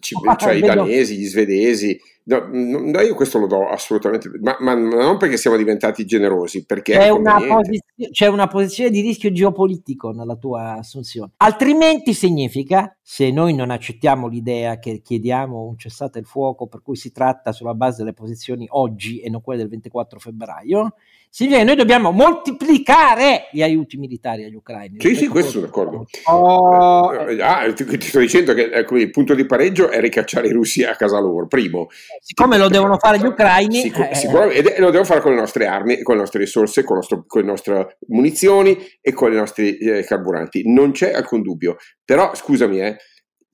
ci, 0.00 0.14
cioè 0.36 0.54
i 0.54 0.60
danesi, 0.60 1.16
gli 1.16 1.26
svedesi. 1.26 2.00
No, 2.28 2.48
no, 2.50 3.00
io 3.02 3.14
questo 3.14 3.38
lo 3.38 3.46
do 3.46 3.68
assolutamente, 3.68 4.28
ma, 4.40 4.56
ma, 4.58 4.74
non 4.74 5.16
perché 5.16 5.36
siamo 5.36 5.56
diventati 5.56 6.04
generosi, 6.04 6.64
perché 6.66 6.94
c'è 6.94 7.08
una, 7.08 7.36
posizio, 7.36 8.10
c'è 8.10 8.26
una 8.26 8.48
posizione 8.48 8.90
di 8.90 9.00
rischio 9.00 9.30
geopolitico 9.30 10.10
nella 10.10 10.34
tua 10.34 10.78
assunzione. 10.78 11.34
Altrimenti 11.36 12.14
significa, 12.14 12.96
se 13.00 13.30
noi 13.30 13.54
non 13.54 13.70
accettiamo 13.70 14.26
l'idea 14.26 14.80
che 14.80 15.02
chiediamo 15.02 15.62
un 15.62 15.78
cessate 15.78 16.18
il 16.18 16.26
fuoco, 16.26 16.66
per 16.66 16.82
cui 16.82 16.96
si 16.96 17.12
tratta 17.12 17.52
sulla 17.52 17.74
base 17.74 17.98
delle 17.98 18.12
posizioni 18.12 18.66
oggi 18.70 19.20
e 19.20 19.30
non 19.30 19.40
quelle 19.40 19.60
del 19.60 19.70
24 19.70 20.18
febbraio, 20.18 20.94
significa 21.36 21.60
che 21.60 21.66
noi 21.66 21.76
dobbiamo 21.76 22.10
moltiplicare 22.12 23.48
gli 23.52 23.62
aiuti 23.62 23.98
militari 23.98 24.44
agli 24.44 24.54
ucraini. 24.54 24.96
Sì, 24.98 25.14
sì, 25.14 25.28
questo 25.28 25.50
sono 25.50 25.66
d'accordo. 25.66 26.06
Oh, 26.24 27.10
ah, 27.10 27.72
ti, 27.74 27.84
ti, 27.84 28.00
sto 28.00 28.20
dicendo 28.20 28.54
che 28.54 28.70
ecco, 28.72 28.96
il 28.96 29.10
punto 29.10 29.34
di 29.34 29.44
pareggio 29.44 29.90
è 29.90 30.00
ricacciare 30.00 30.48
i 30.48 30.52
russi 30.52 30.82
a 30.82 30.96
casa 30.96 31.20
loro, 31.20 31.46
primo. 31.46 31.88
Siccome 32.20 32.58
lo 32.58 32.68
devono 32.68 32.98
fare 32.98 33.18
gli 33.18 33.26
ucraini... 33.26 33.80
Sicur- 33.80 34.10
eh, 34.10 34.14
sicuramente, 34.14 34.74
e 34.74 34.80
lo 34.80 34.90
devono 34.90 35.04
fare 35.04 35.20
con 35.20 35.32
le 35.32 35.40
nostre 35.40 35.66
armi, 35.66 36.02
con 36.02 36.14
le 36.14 36.20
nostre 36.20 36.40
risorse, 36.40 36.84
con, 36.84 36.96
nostro, 36.96 37.24
con 37.26 37.40
le 37.40 37.46
nostre 37.46 37.98
munizioni 38.08 38.76
e 39.00 39.12
con 39.12 39.32
i 39.32 39.36
nostri 39.36 39.76
eh, 39.78 40.04
carburanti. 40.04 40.70
Non 40.70 40.92
c'è 40.92 41.12
alcun 41.12 41.42
dubbio. 41.42 41.76
Però, 42.04 42.34
scusami, 42.34 42.80
eh, 42.80 42.96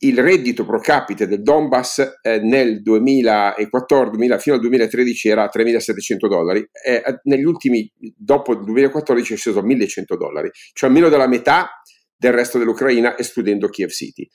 il 0.04 0.18
reddito 0.18 0.64
pro 0.64 0.80
capite 0.80 1.26
del 1.26 1.42
Donbass 1.42 2.18
eh, 2.22 2.40
nel 2.40 2.82
2014 2.82 4.38
fino 4.38 4.56
al 4.56 4.60
2013 4.60 5.28
era 5.28 5.48
3.700 5.52 6.28
dollari, 6.28 6.66
eh, 6.84 7.02
negli 7.24 7.44
ultimi, 7.44 7.90
dopo 8.16 8.52
il 8.52 8.64
2014 8.64 9.34
è 9.34 9.36
sceso 9.36 9.60
a 9.60 9.64
1.100 9.64 10.16
dollari, 10.16 10.50
cioè 10.72 10.90
meno 10.90 11.08
della 11.08 11.28
metà 11.28 11.70
del 12.16 12.32
resto 12.32 12.58
dell'Ucraina 12.58 13.16
escludendo 13.16 13.68
Kiev 13.68 13.90
City. 13.90 14.28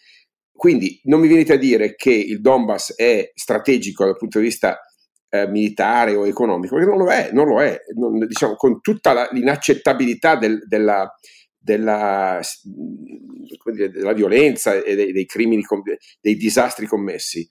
Quindi 0.58 1.00
non 1.04 1.20
mi 1.20 1.28
venite 1.28 1.54
a 1.54 1.58
dire 1.58 1.94
che 1.96 2.12
il 2.12 2.42
Donbass 2.42 2.96
è 2.96 3.32
strategico 3.36 4.04
dal 4.06 4.18
punto 4.18 4.40
di 4.40 4.46
vista 4.46 4.80
eh, 5.30 5.48
militare 5.48 6.16
o 6.16 6.26
economico, 6.26 6.76
perché 6.76 6.90
non 6.90 6.98
lo 6.98 7.12
è, 7.12 7.30
non 7.32 7.48
lo 7.48 7.62
è, 7.62 7.78
non, 7.96 8.18
diciamo, 8.26 8.56
con 8.56 8.82
tutta 8.82 9.14
la, 9.14 9.30
l'inaccettabilità 9.32 10.36
del, 10.36 10.66
della, 10.68 11.08
della, 11.56 12.40
dire, 13.72 13.92
della, 13.92 14.14
violenza 14.14 14.74
e 14.74 14.96
dei, 14.96 15.12
dei 15.12 15.26
crimini, 15.26 15.64
dei 16.20 16.36
disastri 16.36 16.88
commessi. 16.88 17.48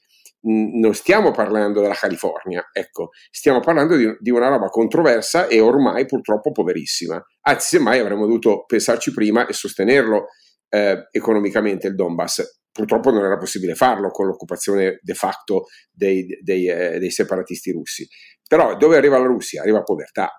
Non 0.48 0.94
stiamo 0.94 1.30
parlando 1.30 1.80
della 1.80 1.94
California, 1.94 2.68
ecco, 2.72 3.10
stiamo 3.30 3.60
parlando 3.60 3.94
di, 3.96 4.16
di 4.18 4.30
una 4.30 4.48
roba 4.48 4.66
controversa 4.66 5.46
e 5.46 5.60
ormai 5.60 6.06
purtroppo 6.06 6.50
poverissima. 6.50 7.24
Anzi, 7.42 7.76
semmai 7.76 8.00
avremmo 8.00 8.26
dovuto 8.26 8.64
pensarci 8.64 9.12
prima 9.12 9.46
e 9.46 9.52
sostenerlo 9.52 10.26
eh, 10.70 11.08
economicamente 11.12 11.86
il 11.86 11.94
Donbass. 11.94 12.64
Purtroppo 12.76 13.10
non 13.10 13.24
era 13.24 13.38
possibile 13.38 13.74
farlo 13.74 14.10
con 14.10 14.26
l'occupazione 14.26 14.98
de 15.00 15.14
facto 15.14 15.64
dei, 15.90 16.26
dei, 16.42 16.68
eh, 16.68 16.98
dei 16.98 17.10
separatisti 17.10 17.72
russi. 17.72 18.06
Però 18.46 18.76
dove 18.76 18.98
arriva 18.98 19.18
la 19.18 19.24
Russia? 19.24 19.62
Arriva 19.62 19.82
povertà. 19.82 20.30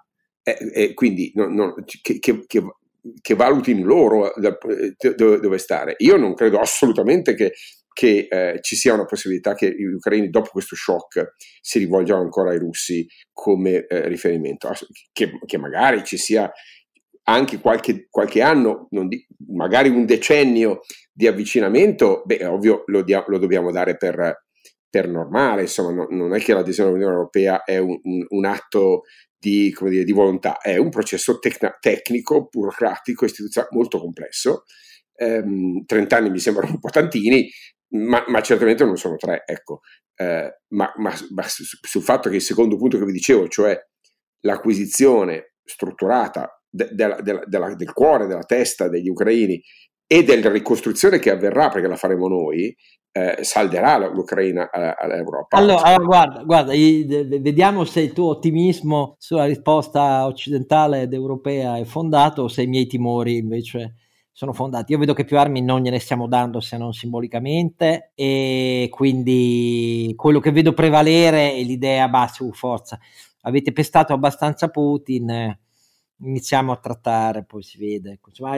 E, 0.43 0.55
e 0.71 0.93
quindi 0.93 1.31
non, 1.33 1.55
non, 1.55 1.73
che, 1.83 2.19
che, 2.19 2.43
che, 2.45 2.63
che 3.19 3.33
valutino 3.33 3.83
loro 3.83 4.35
eh, 4.35 4.55
dove 5.15 5.57
stare. 5.57 5.95
Io 5.97 6.15
non 6.15 6.35
credo 6.35 6.59
assolutamente 6.59 7.33
che, 7.33 7.53
che 7.91 8.27
eh, 8.29 8.59
ci 8.61 8.75
sia 8.75 8.93
una 8.93 9.05
possibilità 9.05 9.55
che 9.55 9.73
gli 9.73 9.85
ucraini 9.85 10.29
dopo 10.29 10.49
questo 10.51 10.75
shock 10.75 11.33
si 11.59 11.79
rivolgano 11.79 12.21
ancora 12.21 12.51
ai 12.51 12.59
russi 12.59 13.07
come 13.33 13.87
eh, 13.87 14.07
riferimento, 14.07 14.71
che, 15.11 15.39
che, 15.43 15.57
magari 15.57 16.03
ci 16.03 16.17
sia 16.17 16.51
anche 17.23 17.59
qualche, 17.59 18.05
qualche 18.11 18.43
anno, 18.43 18.87
di, 18.89 19.25
magari 19.47 19.89
un 19.89 20.05
decennio 20.05 20.81
di 21.17 21.25
avvicinamento, 21.25 22.21
beh, 22.25 22.45
ovvio 22.45 22.83
lo, 22.85 23.01
dia, 23.01 23.25
lo 23.27 23.39
dobbiamo 23.39 23.71
dare 23.71 23.97
per, 23.97 24.43
per 24.87 25.09
normale, 25.09 25.61
insomma, 25.61 25.91
no, 25.91 26.07
non 26.11 26.35
è 26.35 26.39
che 26.39 26.53
l'adesione 26.53 26.89
all'Unione 26.89 27.15
Europea 27.15 27.63
è 27.63 27.79
un, 27.79 27.99
un, 28.03 28.23
un 28.27 28.45
atto 28.45 29.01
di, 29.35 29.75
dire, 29.79 30.03
di 30.03 30.11
volontà, 30.11 30.59
è 30.59 30.77
un 30.77 30.91
processo 30.91 31.39
tecna, 31.39 31.75
tecnico, 31.79 32.47
burocratico, 32.51 33.25
istituzionale 33.25 33.73
molto 33.73 33.97
complesso. 33.97 34.65
Ehm, 35.15 35.85
30 35.87 36.17
anni 36.17 36.29
mi 36.29 36.37
sembrano 36.37 36.73
un 36.73 36.79
po' 36.79 36.89
tantini, 36.89 37.49
ma, 37.95 38.23
ma 38.27 38.39
certamente 38.41 38.85
non 38.85 38.95
sono 38.95 39.15
tre, 39.15 39.41
ecco. 39.43 39.79
Eh, 40.13 40.59
ma, 40.67 40.93
ma, 40.97 41.15
ma 41.33 41.45
sul 41.47 42.03
fatto 42.03 42.29
che 42.29 42.35
il 42.35 42.41
secondo 42.43 42.77
punto 42.77 42.99
che 42.99 43.05
vi 43.05 43.11
dicevo, 43.11 43.47
cioè 43.47 43.75
l'acquisizione 44.41 45.53
strutturata 45.63 46.61
de, 46.69 46.89
de, 46.91 47.15
de, 47.23 47.75
del 47.75 47.93
cuore, 47.93 48.27
della 48.27 48.43
testa 48.43 48.87
degli 48.87 49.09
ucraini 49.09 49.59
e 50.07 50.23
della 50.23 50.49
ricostruzione 50.49 51.19
che 51.19 51.29
avverrà, 51.29 51.69
perché 51.69 51.87
la 51.87 51.97
faremo 51.97 52.27
noi, 52.29 52.73
eh, 53.11 53.43
salderà 53.43 53.97
l'Ucraina 54.07 54.69
all'Europa. 54.71 55.57
Allora, 55.57 55.81
allora 55.81 56.05
guarda, 56.05 56.43
guarda, 56.43 56.71
vediamo 56.71 57.83
se 57.83 58.01
il 58.01 58.13
tuo 58.13 58.29
ottimismo 58.29 59.15
sulla 59.19 59.45
risposta 59.45 60.25
occidentale 60.25 61.01
ed 61.01 61.13
europea 61.13 61.77
è 61.77 61.83
fondato 61.83 62.43
o 62.43 62.47
se 62.47 62.61
i 62.61 62.67
miei 62.67 62.87
timori 62.87 63.37
invece 63.37 63.95
sono 64.31 64.53
fondati. 64.53 64.91
Io 64.91 64.99
vedo 64.99 65.13
che 65.13 65.25
più 65.25 65.39
armi 65.39 65.61
non 65.61 65.81
gliene 65.81 65.97
stiamo 65.97 66.27
dando 66.27 66.59
se 66.59 66.77
non 66.77 66.93
simbolicamente 66.93 68.11
e 68.13 68.87
quindi 68.91 70.13
quello 70.15 70.39
che 70.39 70.51
vedo 70.51 70.73
prevalere 70.73 71.53
è 71.53 71.63
l'idea, 71.63 72.07
bah, 72.07 72.29
su 72.31 72.53
forza, 72.53 72.99
avete 73.41 73.71
pestato 73.73 74.13
abbastanza 74.13 74.69
Putin, 74.69 75.57
iniziamo 76.19 76.71
a 76.71 76.77
trattare, 76.77 77.43
poi 77.43 77.63
si 77.63 77.77
vede. 77.77 78.19
Insomma, 78.25 78.57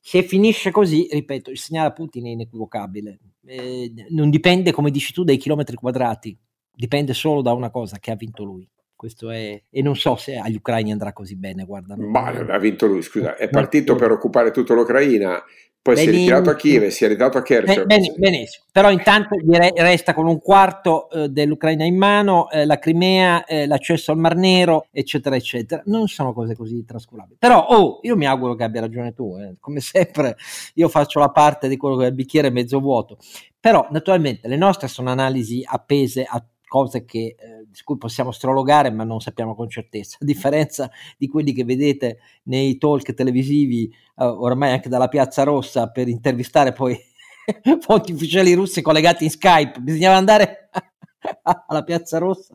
se 0.00 0.22
finisce 0.22 0.70
così, 0.70 1.08
ripeto, 1.10 1.50
il 1.50 1.58
segnale 1.58 1.88
a 1.88 1.92
Putin 1.92 2.26
è 2.26 2.30
inequivocabile. 2.30 3.18
Eh, 3.46 3.92
non 4.10 4.30
dipende, 4.30 4.72
come 4.72 4.90
dici 4.90 5.12
tu, 5.12 5.24
dai 5.24 5.36
chilometri 5.36 5.76
quadrati, 5.76 6.36
dipende 6.74 7.12
solo 7.12 7.42
da 7.42 7.52
una 7.52 7.70
cosa, 7.70 7.98
che 7.98 8.10
ha 8.10 8.16
vinto 8.16 8.44
lui. 8.44 8.68
Questo 8.96 9.30
è, 9.30 9.62
e 9.68 9.82
non 9.82 9.96
so 9.96 10.16
se 10.16 10.36
agli 10.36 10.54
ucraini 10.56 10.92
andrà 10.92 11.12
così 11.12 11.36
bene. 11.36 11.64
Guarda, 11.64 11.96
Ma 11.96 12.26
ha 12.26 12.58
vinto 12.58 12.86
lui, 12.86 13.02
scusa, 13.02 13.36
è 13.36 13.50
partito 13.50 13.96
per 13.96 14.10
occupare 14.10 14.50
tutta 14.50 14.72
l'Ucraina 14.72 15.42
poi 15.84 15.96
Benissimo. 15.96 16.16
si 16.16 16.22
è 16.22 16.32
ritirato 16.32 16.48
a 16.50 16.56
Kiev, 16.56 16.86
si 16.88 17.04
è 17.04 17.08
ritirato 17.08 17.36
a 17.36 17.42
Kerch. 17.42 17.84
Ben, 17.84 18.14
benissimo, 18.16 18.64
però 18.72 18.90
intanto 18.90 19.36
resta 19.74 20.14
con 20.14 20.26
un 20.26 20.40
quarto 20.40 21.10
eh, 21.10 21.28
dell'Ucraina 21.28 21.84
in 21.84 21.98
mano, 21.98 22.48
eh, 22.48 22.64
la 22.64 22.78
Crimea, 22.78 23.44
eh, 23.44 23.66
l'accesso 23.66 24.10
al 24.10 24.16
Mar 24.16 24.34
Nero, 24.34 24.86
eccetera, 24.90 25.36
eccetera. 25.36 25.82
Non 25.84 26.08
sono 26.08 26.32
cose 26.32 26.56
così 26.56 26.86
trascurabili. 26.86 27.36
Però, 27.38 27.66
oh, 27.68 27.98
io 28.00 28.16
mi 28.16 28.26
auguro 28.26 28.54
che 28.54 28.64
abbia 28.64 28.80
ragione 28.80 29.12
tu. 29.12 29.36
Eh. 29.38 29.56
Come 29.60 29.80
sempre, 29.80 30.38
io 30.72 30.88
faccio 30.88 31.18
la 31.18 31.28
parte 31.28 31.68
di 31.68 31.76
quello 31.76 31.96
che 31.96 32.04
è 32.04 32.08
il 32.08 32.14
bicchiere 32.14 32.48
mezzo 32.48 32.80
vuoto. 32.80 33.18
Però, 33.60 33.86
naturalmente, 33.90 34.48
le 34.48 34.56
nostre 34.56 34.88
sono 34.88 35.10
analisi 35.10 35.62
appese 35.66 36.24
a 36.26 36.42
cose 36.66 37.04
che, 37.04 37.36
su 37.74 37.84
cui 37.84 37.98
possiamo 37.98 38.30
strologare 38.30 38.90
ma 38.90 39.04
non 39.04 39.20
sappiamo 39.20 39.54
con 39.54 39.68
certezza, 39.68 40.16
a 40.22 40.24
differenza 40.24 40.90
di 41.18 41.28
quelli 41.28 41.52
che 41.52 41.64
vedete 41.64 42.18
nei 42.44 42.78
talk 42.78 43.12
televisivi 43.12 43.84
eh, 43.84 44.24
ormai 44.24 44.72
anche 44.72 44.88
dalla 44.88 45.08
Piazza 45.08 45.42
Rossa 45.42 45.90
per 45.90 46.08
intervistare 46.08 46.72
poi 46.72 46.96
fonti 47.80 48.12
ufficiali 48.12 48.54
russi 48.54 48.80
collegati 48.80 49.24
in 49.24 49.30
Skype, 49.30 49.80
bisognava 49.80 50.16
andare 50.16 50.70
alla 51.66 51.82
Piazza 51.82 52.18
Rossa 52.18 52.54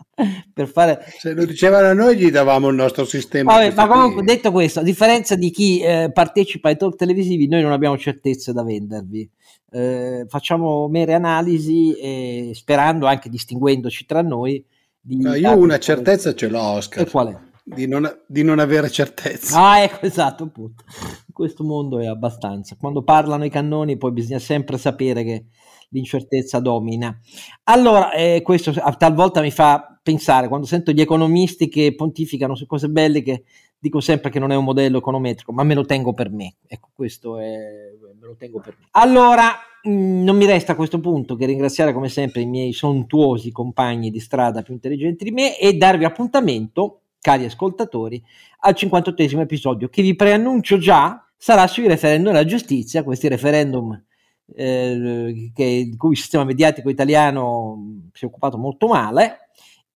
per 0.54 0.68
fare... 0.68 1.06
Se 1.18 1.34
lo 1.34 1.46
dicevano 1.46 1.88
a 1.88 1.94
noi 1.94 2.18
gli 2.18 2.32
davamo 2.32 2.70
il 2.70 2.76
nostro 2.76 3.04
sistema. 3.06 3.54
Vabbè, 3.54 3.74
ma 3.74 3.88
comunque 3.88 4.24
detto 4.24 4.52
questo, 4.52 4.80
a 4.80 4.84
differenza 4.84 5.36
di 5.36 5.52
chi 5.52 5.82
eh, 5.82 6.12
partecipa 6.14 6.70
ai 6.70 6.78
talk 6.78 6.96
televisivi, 6.96 7.48
noi 7.48 7.62
non 7.62 7.72
abbiamo 7.72 7.98
certezze 7.98 8.54
da 8.54 8.64
vendervi 8.64 9.30
eh, 9.72 10.26
facciamo 10.28 10.88
mere 10.88 11.14
analisi 11.14 11.94
e 11.94 12.52
sperando 12.54 13.06
anche 13.06 13.30
distinguendoci 13.30 14.06
tra 14.06 14.22
noi. 14.22 14.64
No, 15.02 15.34
io 15.34 15.58
una 15.58 15.80
certezza 15.80 16.34
ce 16.34 16.48
l'ho, 16.48 16.62
Oscar. 16.62 17.08
E 17.08 17.10
qual 17.10 17.28
è? 17.28 17.48
Di 17.64 17.88
non, 17.88 18.10
di 18.28 18.44
non, 18.44 18.60
avere 18.60 18.90
certezza. 18.90 19.60
Ah, 19.60 19.80
ecco, 19.82 20.06
esatto, 20.06 20.44
appunto. 20.44 20.84
Questo 21.32 21.64
mondo 21.64 22.00
è 22.00 22.08
abbastanza. 22.08 22.76
Quando 22.80 23.04
parlano 23.04 23.46
i 23.46 23.50
cannoni, 23.50 23.98
poi 23.98 24.12
bisogna 24.12 24.40
sempre 24.40 24.78
sapere 24.78 25.24
che 25.24 25.46
l'incertezza 25.90 26.60
domina. 26.60 27.16
Allora, 27.66 28.12
eh, 28.12 28.42
questo 28.42 28.74
talvolta 28.98 29.42
mi 29.42 29.52
fa 29.52 30.00
pensare, 30.02 30.48
quando 30.48 30.66
sento 30.66 30.92
gli 30.92 31.02
economisti 31.02 31.68
che 31.70 31.94
pontificano 31.96 32.56
su 32.56 32.66
cose 32.66 32.90
belle 32.90 33.22
che 33.22 33.44
dico 33.80 34.02
sempre 34.02 34.30
che 34.30 34.40
non 34.40 34.52
è 34.52 34.56
un 34.56 34.66
modello 34.66 34.98
econometrico, 34.98 35.54
ma 35.54 35.64
me 35.64 35.74
lo 35.74 35.86
tengo 35.86 36.14
per 36.14 36.30
me. 36.30 36.56
Ecco, 36.68 36.90
questo 36.94 37.38
è, 37.38 37.48
me 38.20 38.28
lo 38.28 38.36
tengo 38.36 38.60
per 38.60 38.76
me. 38.78 38.88
Allora, 38.92 39.56
mm, 39.88 40.24
non 40.24 40.36
mi 40.36 40.46
resta 40.46 40.74
a 40.74 40.76
questo 40.76 41.00
punto 41.00 41.36
che 41.36 41.46
ringraziare 41.46 41.94
come 41.94 42.10
sempre 42.10 42.42
i 42.42 42.46
miei 42.46 42.74
sontuosi 42.74 43.52
compagni 43.52 44.12
di 44.12 44.20
strada 44.20 44.62
più 44.62 44.74
intelligenti 44.74 45.24
di 45.24 45.32
me 45.32 45.58
e 45.58 45.74
darvi 45.74 46.04
appuntamento, 46.04 47.02
cari 47.22 47.46
ascoltatori, 47.46 48.22
al 48.60 48.76
58 48.76 49.40
episodio 49.40 49.88
che 49.88 50.02
vi 50.02 50.16
preannuncio 50.16 50.78
già 50.78 51.26
sarà 51.38 51.66
sui 51.68 51.88
referendum 51.88 52.34
della 52.34 52.46
giustizia, 52.46 53.04
questi 53.04 53.30
referendum 53.30 54.04
eh, 54.56 55.52
che, 55.54 55.88
di 55.90 55.96
cui 55.96 56.12
il 56.12 56.18
sistema 56.18 56.44
mediatico 56.44 56.90
italiano 56.90 58.02
si 58.12 58.26
è 58.26 58.28
occupato 58.28 58.58
molto 58.58 58.88
male 58.88 59.49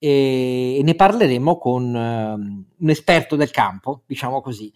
e, 0.03 0.81
ne 0.83 0.95
parleremo 0.95 1.57
con 1.57 1.83
uh, 1.85 2.83
un 2.83 2.89
esperto 2.89 3.37
del 3.37 3.51
campo, 3.51 4.03
diciamo 4.05 4.41
così, 4.41 4.69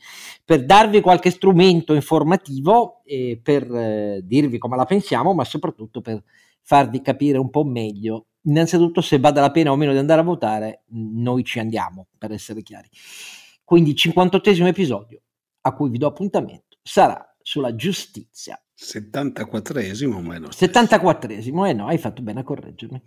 per 0.45 0.63
darvi 0.63 1.01
qualche 1.01 1.31
strumento 1.31 1.93
informativo 1.93 3.01
e 3.03 3.37
per 3.43 3.69
uh, 3.69 4.21
dirvi 4.23 4.57
come 4.57 4.77
la 4.77 4.85
pensiamo, 4.85 5.33
ma 5.33 5.43
soprattutto 5.43 5.99
per 5.99 6.23
farvi 6.61 7.01
capire 7.01 7.37
un 7.37 7.49
po' 7.49 7.65
meglio, 7.65 8.27
innanzitutto 8.43 9.01
se 9.01 9.19
vada 9.19 9.41
la 9.41 9.51
pena 9.51 9.73
o 9.73 9.75
meno 9.75 9.91
di 9.91 9.97
andare 9.97 10.21
a 10.21 10.23
votare, 10.23 10.83
noi 10.91 11.43
ci 11.43 11.59
andiamo, 11.59 12.07
per 12.17 12.31
essere 12.31 12.61
chiari. 12.61 12.87
Quindi 13.65 13.89
il 13.89 13.97
58 13.97 14.65
episodio 14.65 15.21
a 15.59 15.73
cui 15.73 15.89
vi 15.89 15.97
do 15.97 16.07
appuntamento 16.07 16.77
sarà 16.81 17.35
sulla 17.41 17.75
giustizia. 17.75 18.57
74esimo, 18.79 20.21
ma 20.21 20.37
no. 20.37 20.47
74esimo, 20.47 21.67
eh 21.67 21.73
no, 21.73 21.87
hai 21.87 21.97
fatto 21.97 22.21
bene 22.21 22.39
a 22.39 22.43
correggermi. 22.43 23.01